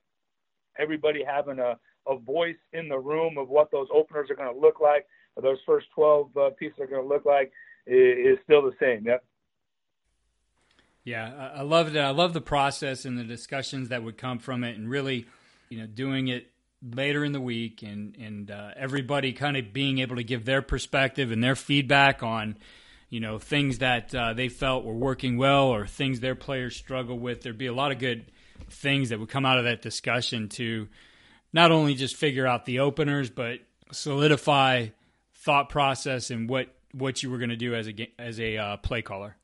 everybody 0.79 1.23
having 1.23 1.59
a, 1.59 1.77
a 2.07 2.17
voice 2.17 2.57
in 2.73 2.87
the 2.87 2.97
room 2.97 3.37
of 3.37 3.49
what 3.49 3.71
those 3.71 3.87
openers 3.93 4.29
are 4.29 4.35
going 4.35 4.53
to 4.53 4.59
look 4.59 4.79
like, 4.79 5.05
those 5.41 5.57
first 5.65 5.87
12 5.95 6.37
uh, 6.37 6.49
pieces 6.57 6.79
are 6.79 6.87
going 6.87 7.01
to 7.01 7.07
look 7.07 7.25
like, 7.25 7.51
is, 7.87 8.33
is 8.33 8.37
still 8.43 8.61
the 8.61 8.75
same. 8.79 9.05
Yep. 9.05 9.23
Yeah, 11.03 11.51
I 11.55 11.63
love 11.63 11.93
it. 11.93 11.99
I 11.99 12.11
love 12.11 12.33
the 12.33 12.41
process 12.41 13.05
and 13.05 13.17
the 13.17 13.23
discussions 13.23 13.89
that 13.89 14.03
would 14.03 14.17
come 14.17 14.37
from 14.37 14.63
it, 14.63 14.77
and 14.77 14.87
really, 14.87 15.25
you 15.69 15.79
know, 15.79 15.87
doing 15.87 16.27
it 16.27 16.50
later 16.83 17.23
in 17.23 17.31
the 17.31 17.41
week, 17.41 17.83
and 17.83 18.15
and 18.17 18.51
uh, 18.51 18.71
everybody 18.75 19.33
kind 19.33 19.57
of 19.57 19.73
being 19.73 19.99
able 19.99 20.15
to 20.15 20.23
give 20.23 20.45
their 20.45 20.61
perspective 20.61 21.31
and 21.31 21.43
their 21.43 21.55
feedback 21.55 22.23
on 22.23 22.57
you 23.09 23.19
know 23.19 23.39
things 23.39 23.79
that 23.79 24.13
uh, 24.15 24.33
they 24.33 24.49
felt 24.49 24.83
were 24.83 24.93
working 24.93 25.37
well 25.37 25.67
or 25.67 25.85
things 25.85 26.19
their 26.19 26.35
players 26.35 26.75
struggle 26.75 27.17
with. 27.17 27.41
There'd 27.41 27.57
be 27.57 27.67
a 27.67 27.73
lot 27.73 27.91
of 27.91 27.99
good 27.99 28.31
things 28.69 29.09
that 29.09 29.19
would 29.19 29.29
come 29.29 29.45
out 29.45 29.57
of 29.57 29.65
that 29.65 29.81
discussion 29.81 30.49
to 30.49 30.87
not 31.53 31.71
only 31.71 31.95
just 31.95 32.15
figure 32.15 32.47
out 32.47 32.65
the 32.65 32.79
openers, 32.79 33.29
but 33.29 33.59
solidify 33.91 34.87
thought 35.35 35.69
process 35.69 36.29
and 36.29 36.49
what 36.49 36.73
what 36.93 37.23
you 37.23 37.29
were 37.29 37.37
going 37.37 37.49
to 37.49 37.55
do 37.55 37.75
as 37.75 37.87
a 37.87 38.11
as 38.19 38.39
a 38.39 38.57
uh, 38.57 38.77
play 38.77 39.01
caller. 39.01 39.35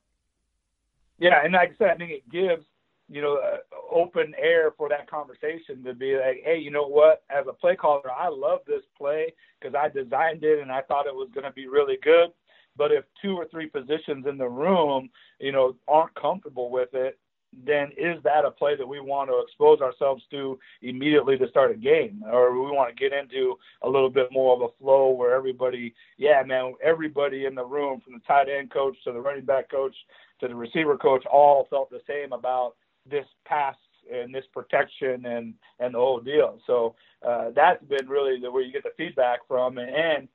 Yeah, 1.20 1.44
and 1.44 1.54
like 1.54 1.72
I 1.72 1.76
said, 1.78 1.90
I 1.90 1.96
think 1.96 2.12
it 2.12 2.30
gives 2.30 2.66
you 3.10 3.22
know 3.22 3.38
uh, 3.38 3.58
open 3.98 4.34
air 4.38 4.72
for 4.78 4.90
that 4.90 5.10
conversation 5.10 5.84
to 5.84 5.94
be 5.94 6.16
like, 6.16 6.42
hey, 6.44 6.58
you 6.58 6.72
know 6.72 6.88
what? 6.88 7.24
As 7.30 7.46
a 7.48 7.54
play 7.54 7.76
caller, 7.76 8.12
I 8.12 8.30
love 8.30 8.60
this 8.68 8.84
play 8.98 9.34
because 9.60 9.76
I 9.76 9.90
designed 9.90 10.44
it 10.44 10.60
and 10.60 10.72
I 10.72 10.82
thought 10.82 11.08
it 11.08 11.16
was 11.16 11.30
going 11.34 11.46
to 11.46 11.52
be 11.52 11.68
really 11.68 11.98
good. 12.02 12.30
But 12.78 12.92
if 12.92 13.06
two 13.22 13.36
or 13.36 13.48
three 13.50 13.68
positions 13.68 14.26
in 14.28 14.38
the 14.38 14.48
room, 14.48 15.10
you 15.40 15.52
know, 15.52 15.76
aren't 15.88 16.14
comfortable 16.16 16.70
with 16.70 16.94
it, 16.94 17.18
then 17.66 17.90
is 17.98 18.22
that 18.24 18.46
a 18.46 18.52
play 18.52 18.76
that 18.76 18.88
we 18.88 19.00
want 19.00 19.30
to 19.30 19.40
expose 19.40 19.80
ourselves 19.80 20.24
to 20.30 20.60
immediately 20.82 21.38
to 21.38 21.50
start 21.50 21.72
a 21.72 21.76
game, 21.76 22.24
or 22.30 22.52
we 22.54 22.72
want 22.72 22.90
to 22.90 23.10
get 23.10 23.18
into 23.18 23.58
a 23.82 23.90
little 23.90 24.10
bit 24.10 24.28
more 24.32 24.56
of 24.56 24.62
a 24.62 24.74
flow 24.80 25.10
where 25.12 25.34
everybody, 25.34 25.96
yeah, 26.18 26.44
man, 26.46 26.74
everybody 26.84 27.46
in 27.46 27.56
the 27.56 27.66
room, 27.66 28.02
from 28.02 28.14
the 28.14 28.20
tight 28.28 28.48
end 28.50 28.70
coach 28.70 28.96
to 29.04 29.12
the 29.12 29.20
running 29.20 29.46
back 29.46 29.72
coach 29.72 29.96
to 30.40 30.48
the 30.48 30.56
receiver 30.56 30.98
coach, 30.98 31.26
all 31.26 31.68
felt 31.70 31.90
the 31.90 32.02
same 32.08 32.34
about 32.34 32.76
this 33.10 33.26
pass 33.46 33.76
and 34.14 34.34
this 34.34 34.46
protection 34.54 35.26
and 35.26 35.54
and 35.80 35.94
the 35.94 36.00
whole 36.00 36.20
deal. 36.20 36.60
So 36.68 36.96
uh, 37.28 37.50
that's 37.56 37.84
been 37.86 38.08
really 38.08 38.40
the, 38.40 38.52
where 38.52 38.64
you 38.64 38.72
get 38.72 38.84
the 38.84 38.92
feedback 38.98 39.40
from, 39.48 39.78
and, 39.78 39.90
and 39.90 40.28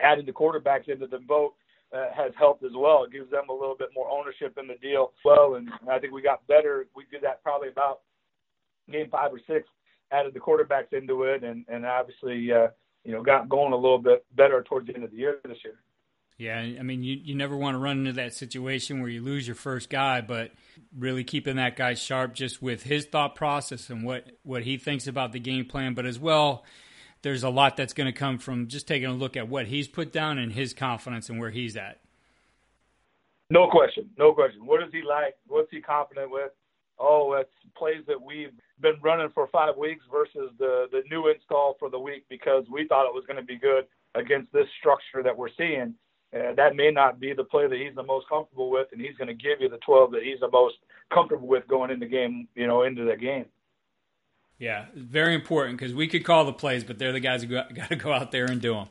adding 0.00 0.26
the 0.26 0.32
quarterbacks 0.32 0.88
into 0.88 1.06
the 1.06 1.18
vote 1.26 1.54
uh, 1.94 2.06
has 2.14 2.32
helped 2.36 2.64
as 2.64 2.72
well. 2.76 3.04
It 3.04 3.12
gives 3.12 3.30
them 3.30 3.44
a 3.48 3.52
little 3.52 3.76
bit 3.76 3.90
more 3.94 4.10
ownership 4.10 4.58
in 4.58 4.66
the 4.66 4.74
deal 4.74 5.12
well, 5.24 5.54
and 5.54 5.70
I 5.90 5.98
think 5.98 6.12
we 6.12 6.22
got 6.22 6.46
better. 6.46 6.86
We 6.94 7.04
did 7.10 7.22
that 7.22 7.42
probably 7.42 7.68
about 7.68 8.00
game 8.90 9.08
five 9.10 9.32
or 9.32 9.40
six. 9.46 9.68
Added 10.12 10.34
the 10.34 10.40
quarterbacks 10.40 10.92
into 10.92 11.24
it, 11.24 11.44
and 11.44 11.64
and 11.68 11.86
obviously 11.86 12.52
uh, 12.52 12.68
you 13.04 13.12
know 13.12 13.22
got 13.22 13.48
going 13.48 13.72
a 13.72 13.76
little 13.76 13.98
bit 13.98 14.24
better 14.36 14.62
towards 14.62 14.86
the 14.86 14.94
end 14.94 15.04
of 15.04 15.10
the 15.10 15.16
year 15.16 15.38
this 15.44 15.58
year. 15.64 15.78
Yeah, 16.36 16.58
I 16.58 16.82
mean, 16.82 17.04
you, 17.04 17.16
you 17.22 17.34
never 17.36 17.56
want 17.56 17.76
to 17.76 17.78
run 17.78 17.98
into 17.98 18.14
that 18.14 18.34
situation 18.34 19.00
where 19.00 19.08
you 19.08 19.22
lose 19.22 19.46
your 19.46 19.54
first 19.54 19.88
guy, 19.88 20.20
but 20.20 20.50
really 20.96 21.22
keeping 21.22 21.56
that 21.56 21.76
guy 21.76 21.94
sharp 21.94 22.34
just 22.34 22.60
with 22.60 22.82
his 22.82 23.06
thought 23.06 23.36
process 23.36 23.88
and 23.88 24.02
what, 24.02 24.26
what 24.42 24.64
he 24.64 24.76
thinks 24.76 25.06
about 25.06 25.32
the 25.32 25.38
game 25.38 25.64
plan, 25.64 25.94
but 25.94 26.06
as 26.06 26.18
well 26.18 26.64
there's 27.24 27.42
a 27.42 27.48
lot 27.48 27.76
that's 27.76 27.94
going 27.94 28.06
to 28.06 28.12
come 28.12 28.38
from 28.38 28.68
just 28.68 28.86
taking 28.86 29.08
a 29.08 29.12
look 29.12 29.36
at 29.36 29.48
what 29.48 29.66
he's 29.66 29.88
put 29.88 30.12
down 30.12 30.38
and 30.38 30.52
his 30.52 30.74
confidence 30.74 31.30
and 31.30 31.40
where 31.40 31.50
he's 31.50 31.76
at. 31.76 32.00
No 33.50 33.66
question, 33.68 34.10
no 34.18 34.32
question. 34.32 34.64
What 34.66 34.82
is 34.82 34.90
he 34.92 35.02
like? 35.02 35.34
What's 35.48 35.70
he 35.70 35.80
confident 35.80 36.30
with? 36.30 36.52
Oh, 36.98 37.34
it's 37.40 37.50
plays 37.76 38.04
that 38.06 38.20
we've 38.20 38.52
been 38.80 38.96
running 39.02 39.30
for 39.34 39.48
five 39.48 39.76
weeks 39.76 40.04
versus 40.12 40.50
the 40.58 40.86
the 40.92 41.02
new 41.10 41.28
install 41.28 41.76
for 41.78 41.90
the 41.90 41.98
week 41.98 42.24
because 42.28 42.64
we 42.70 42.86
thought 42.86 43.06
it 43.06 43.14
was 43.14 43.24
going 43.26 43.36
to 43.36 43.42
be 43.42 43.58
good 43.58 43.84
against 44.14 44.52
this 44.52 44.66
structure 44.78 45.22
that 45.22 45.36
we're 45.36 45.48
seeing. 45.56 45.94
Uh, 46.34 46.52
that 46.54 46.74
may 46.74 46.90
not 46.90 47.20
be 47.20 47.32
the 47.32 47.44
play 47.44 47.68
that 47.68 47.78
he's 47.78 47.94
the 47.94 48.02
most 48.02 48.28
comfortable 48.28 48.70
with, 48.70 48.88
and 48.92 49.00
he's 49.00 49.16
going 49.16 49.28
to 49.28 49.34
give 49.34 49.60
you 49.60 49.68
the 49.68 49.78
12 49.78 50.10
that 50.12 50.22
he's 50.24 50.40
the 50.40 50.50
most 50.50 50.74
comfortable 51.12 51.46
with 51.46 51.66
going 51.68 51.90
into 51.90 52.06
the 52.06 52.10
game, 52.10 52.48
you 52.54 52.66
know, 52.66 52.82
into 52.82 53.04
the 53.04 53.16
game. 53.16 53.44
Yeah, 54.58 54.86
very 54.94 55.34
important 55.34 55.78
because 55.78 55.94
we 55.94 56.08
could 56.08 56.24
call 56.24 56.44
the 56.44 56.52
plays, 56.52 56.82
but 56.84 56.98
they're 56.98 57.12
the 57.12 57.20
guys 57.20 57.42
who 57.42 57.48
got, 57.48 57.74
got 57.74 57.88
to 57.88 57.96
go 57.96 58.12
out 58.12 58.32
there 58.32 58.46
and 58.46 58.60
do 58.60 58.74
them. 58.74 58.88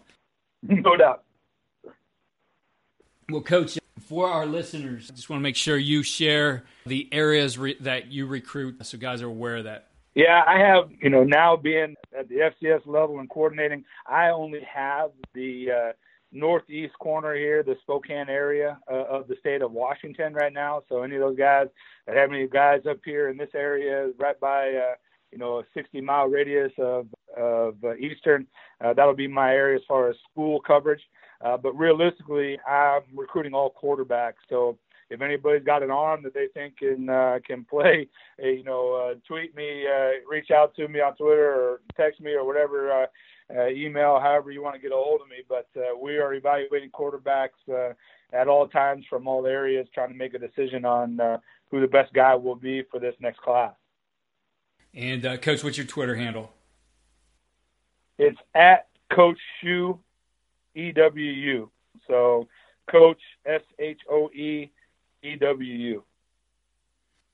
No 0.62 0.96
doubt. 0.96 1.24
Well, 3.30 3.42
Coach, 3.42 3.78
for 4.00 4.30
our 4.30 4.46
listeners, 4.46 5.10
I 5.12 5.16
just 5.16 5.30
want 5.30 5.40
to 5.40 5.44
make 5.44 5.56
sure 5.56 5.78
you 5.78 6.04
share 6.04 6.64
the 6.86 7.10
areas 7.12 7.58
re- 7.58 7.78
that 7.82 8.12
you 8.12 8.28
recruit 8.28 8.86
so 8.86 8.98
guys 8.98 9.22
are 9.22 9.28
aware 9.28 9.58
of 9.58 9.64
that. 9.66 9.88
Yeah, 10.16 10.44
I 10.46 10.60
have, 10.60 10.92
you 11.02 11.10
know, 11.10 11.24
now 11.24 11.56
being 11.56 11.96
at 12.18 12.30
the 12.30 12.36
FCS 12.36 12.86
level 12.86 13.20
and 13.20 13.30
coordinating, 13.30 13.84
I 14.06 14.30
only 14.30 14.62
have 14.62 15.10
the 15.34 15.72
uh, 15.72 15.92
northeast 16.34 16.94
corner 17.00 17.36
here, 17.36 17.64
the 17.64 17.76
Spokane 17.82 18.30
area 18.30 18.78
uh, 18.92 19.06
of 19.06 19.28
the 19.28 19.36
state 19.40 19.62
of 19.62 19.72
Washington 19.72 20.34
right 20.34 20.52
now. 20.52 20.84
So 20.90 21.04
any 21.04 21.16
of 21.16 21.22
those 21.22 21.38
guys 21.38 21.68
that 22.08 22.16
have 22.16 22.32
any 22.32 22.48
guys 22.48 22.82
up 22.90 23.00
here 23.06 23.30
in 23.30 23.38
this 23.38 23.52
area, 23.54 24.10
right 24.18 24.40
by 24.40 24.70
uh, 24.70 24.96
you 25.32 25.38
know 25.38 25.60
a 25.60 25.64
60 25.74 26.02
mile 26.02 26.28
radius 26.28 26.72
of 26.78 27.08
of 27.38 27.76
uh, 27.84 27.96
Eastern, 27.96 28.48
uh, 28.84 28.94
that'll 28.94 29.16
be 29.16 29.28
my 29.28 29.54
area 29.54 29.78
as 29.78 29.84
far 29.88 30.10
as 30.10 30.16
school 30.32 30.60
coverage. 30.60 31.02
Uh, 31.44 31.58
but 31.58 31.78
realistically, 31.78 32.58
I'm 32.68 33.02
recruiting 33.16 33.54
all 33.54 33.76
quarterbacks. 33.82 34.42
So 34.50 34.78
if 35.10 35.22
anybody's 35.22 35.64
got 35.64 35.84
an 35.84 35.92
arm 35.92 36.24
that 36.24 36.34
they 36.34 36.48
think 36.54 36.78
can 36.78 37.10
uh, 37.10 37.40
can 37.46 37.66
play, 37.66 38.08
you 38.40 38.64
know, 38.64 38.94
uh, 38.94 39.16
tweet 39.28 39.56
me, 39.56 39.86
uh, 39.88 40.12
reach 40.30 40.52
out 40.52 40.76
to 40.76 40.88
me 40.88 41.00
on 41.02 41.16
Twitter 41.16 41.54
or 41.54 41.82
text 41.96 42.22
me 42.22 42.32
or 42.34 42.46
whatever, 42.46 42.92
uh, 42.92 43.06
uh, 43.56 43.68
email, 43.68 44.20
however 44.20 44.52
you 44.52 44.62
want 44.62 44.76
to 44.76 44.82
get 44.82 44.92
a 44.92 44.96
hold 44.96 45.22
of 45.22 45.28
me. 45.28 45.38
But 45.48 45.68
uh, 45.76 45.98
we 45.98 46.18
are 46.18 46.34
evaluating 46.34 46.90
quarterbacks 46.90 47.50
uh, 47.70 47.94
at 48.34 48.48
all 48.48 48.68
times 48.68 49.06
from 49.10 49.28
all 49.28 49.46
areas, 49.46 49.88
trying 49.94 50.10
to 50.10 50.16
make 50.16 50.34
a 50.34 50.40
decision 50.40 50.86
on 50.86 51.20
uh, 51.20 51.38
who 51.70 51.82
the 51.82 51.88
best 51.88 52.14
guy 52.14 52.36
will 52.36 52.56
be 52.56 52.84
for 52.92 53.00
this 53.00 53.16
next 53.20 53.40
class. 53.40 53.74
And 54.94 55.26
uh, 55.26 55.38
coach, 55.38 55.64
what's 55.64 55.78
your 55.78 55.88
Twitter 55.88 56.16
handle? 56.16 56.52
It's 58.18 58.38
at 58.54 58.88
Coach 59.12 59.40
Shoe 59.62 60.00
E 60.76 60.92
W 60.92 61.32
U. 61.32 61.72
So 62.08 62.48
Coach 62.90 63.22
S 63.46 63.62
H 63.80 64.00
O 64.10 64.30
E 64.30 64.72
E 65.24 65.36
W 65.36 65.74
U. 65.74 66.04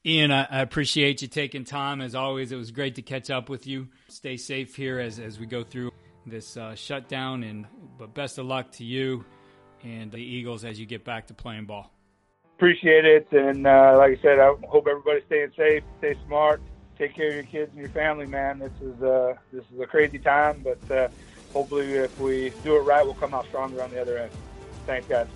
Ian, 0.05 0.31
I, 0.31 0.47
I, 0.49 0.61
appreciate 0.61 1.21
you 1.21 1.27
taking 1.27 1.65
time. 1.65 1.99
As 1.99 2.15
always, 2.15 2.53
it 2.53 2.55
was 2.55 2.71
great 2.71 2.95
to 2.95 3.01
catch 3.01 3.29
up 3.29 3.49
with 3.49 3.67
you. 3.67 3.89
Stay 4.07 4.37
safe 4.37 4.75
here 4.75 4.97
as, 4.97 5.19
as 5.19 5.37
we 5.37 5.45
go 5.45 5.61
through 5.61 5.91
this 6.29 6.57
uh, 6.57 6.75
shutdown, 6.75 7.43
and 7.43 7.65
but 7.97 8.13
best 8.13 8.37
of 8.37 8.45
luck 8.45 8.71
to 8.73 8.83
you 8.83 9.25
and 9.83 10.11
the 10.11 10.17
Eagles 10.17 10.65
as 10.65 10.79
you 10.79 10.85
get 10.85 11.03
back 11.03 11.27
to 11.27 11.33
playing 11.33 11.65
ball. 11.65 11.91
Appreciate 12.57 13.05
it, 13.05 13.27
and 13.31 13.65
uh, 13.65 13.95
like 13.97 14.19
I 14.19 14.21
said, 14.21 14.39
I 14.39 14.53
hope 14.67 14.87
everybody's 14.87 15.23
staying 15.25 15.51
safe, 15.55 15.83
stay 15.99 16.17
smart, 16.27 16.61
take 16.97 17.15
care 17.15 17.29
of 17.29 17.35
your 17.35 17.43
kids 17.43 17.71
and 17.71 17.79
your 17.79 17.89
family. 17.89 18.25
Man, 18.25 18.59
this 18.59 18.73
is 18.81 19.01
uh, 19.01 19.35
this 19.53 19.63
is 19.73 19.79
a 19.79 19.85
crazy 19.85 20.19
time, 20.19 20.63
but 20.63 20.91
uh, 20.91 21.07
hopefully, 21.53 21.93
if 21.93 22.19
we 22.19 22.51
do 22.63 22.75
it 22.75 22.81
right, 22.81 23.03
we'll 23.03 23.13
come 23.15 23.33
out 23.33 23.45
stronger 23.45 23.81
on 23.81 23.91
the 23.91 24.01
other 24.01 24.17
end. 24.17 24.31
Thanks, 24.85 25.07
guys. 25.07 25.27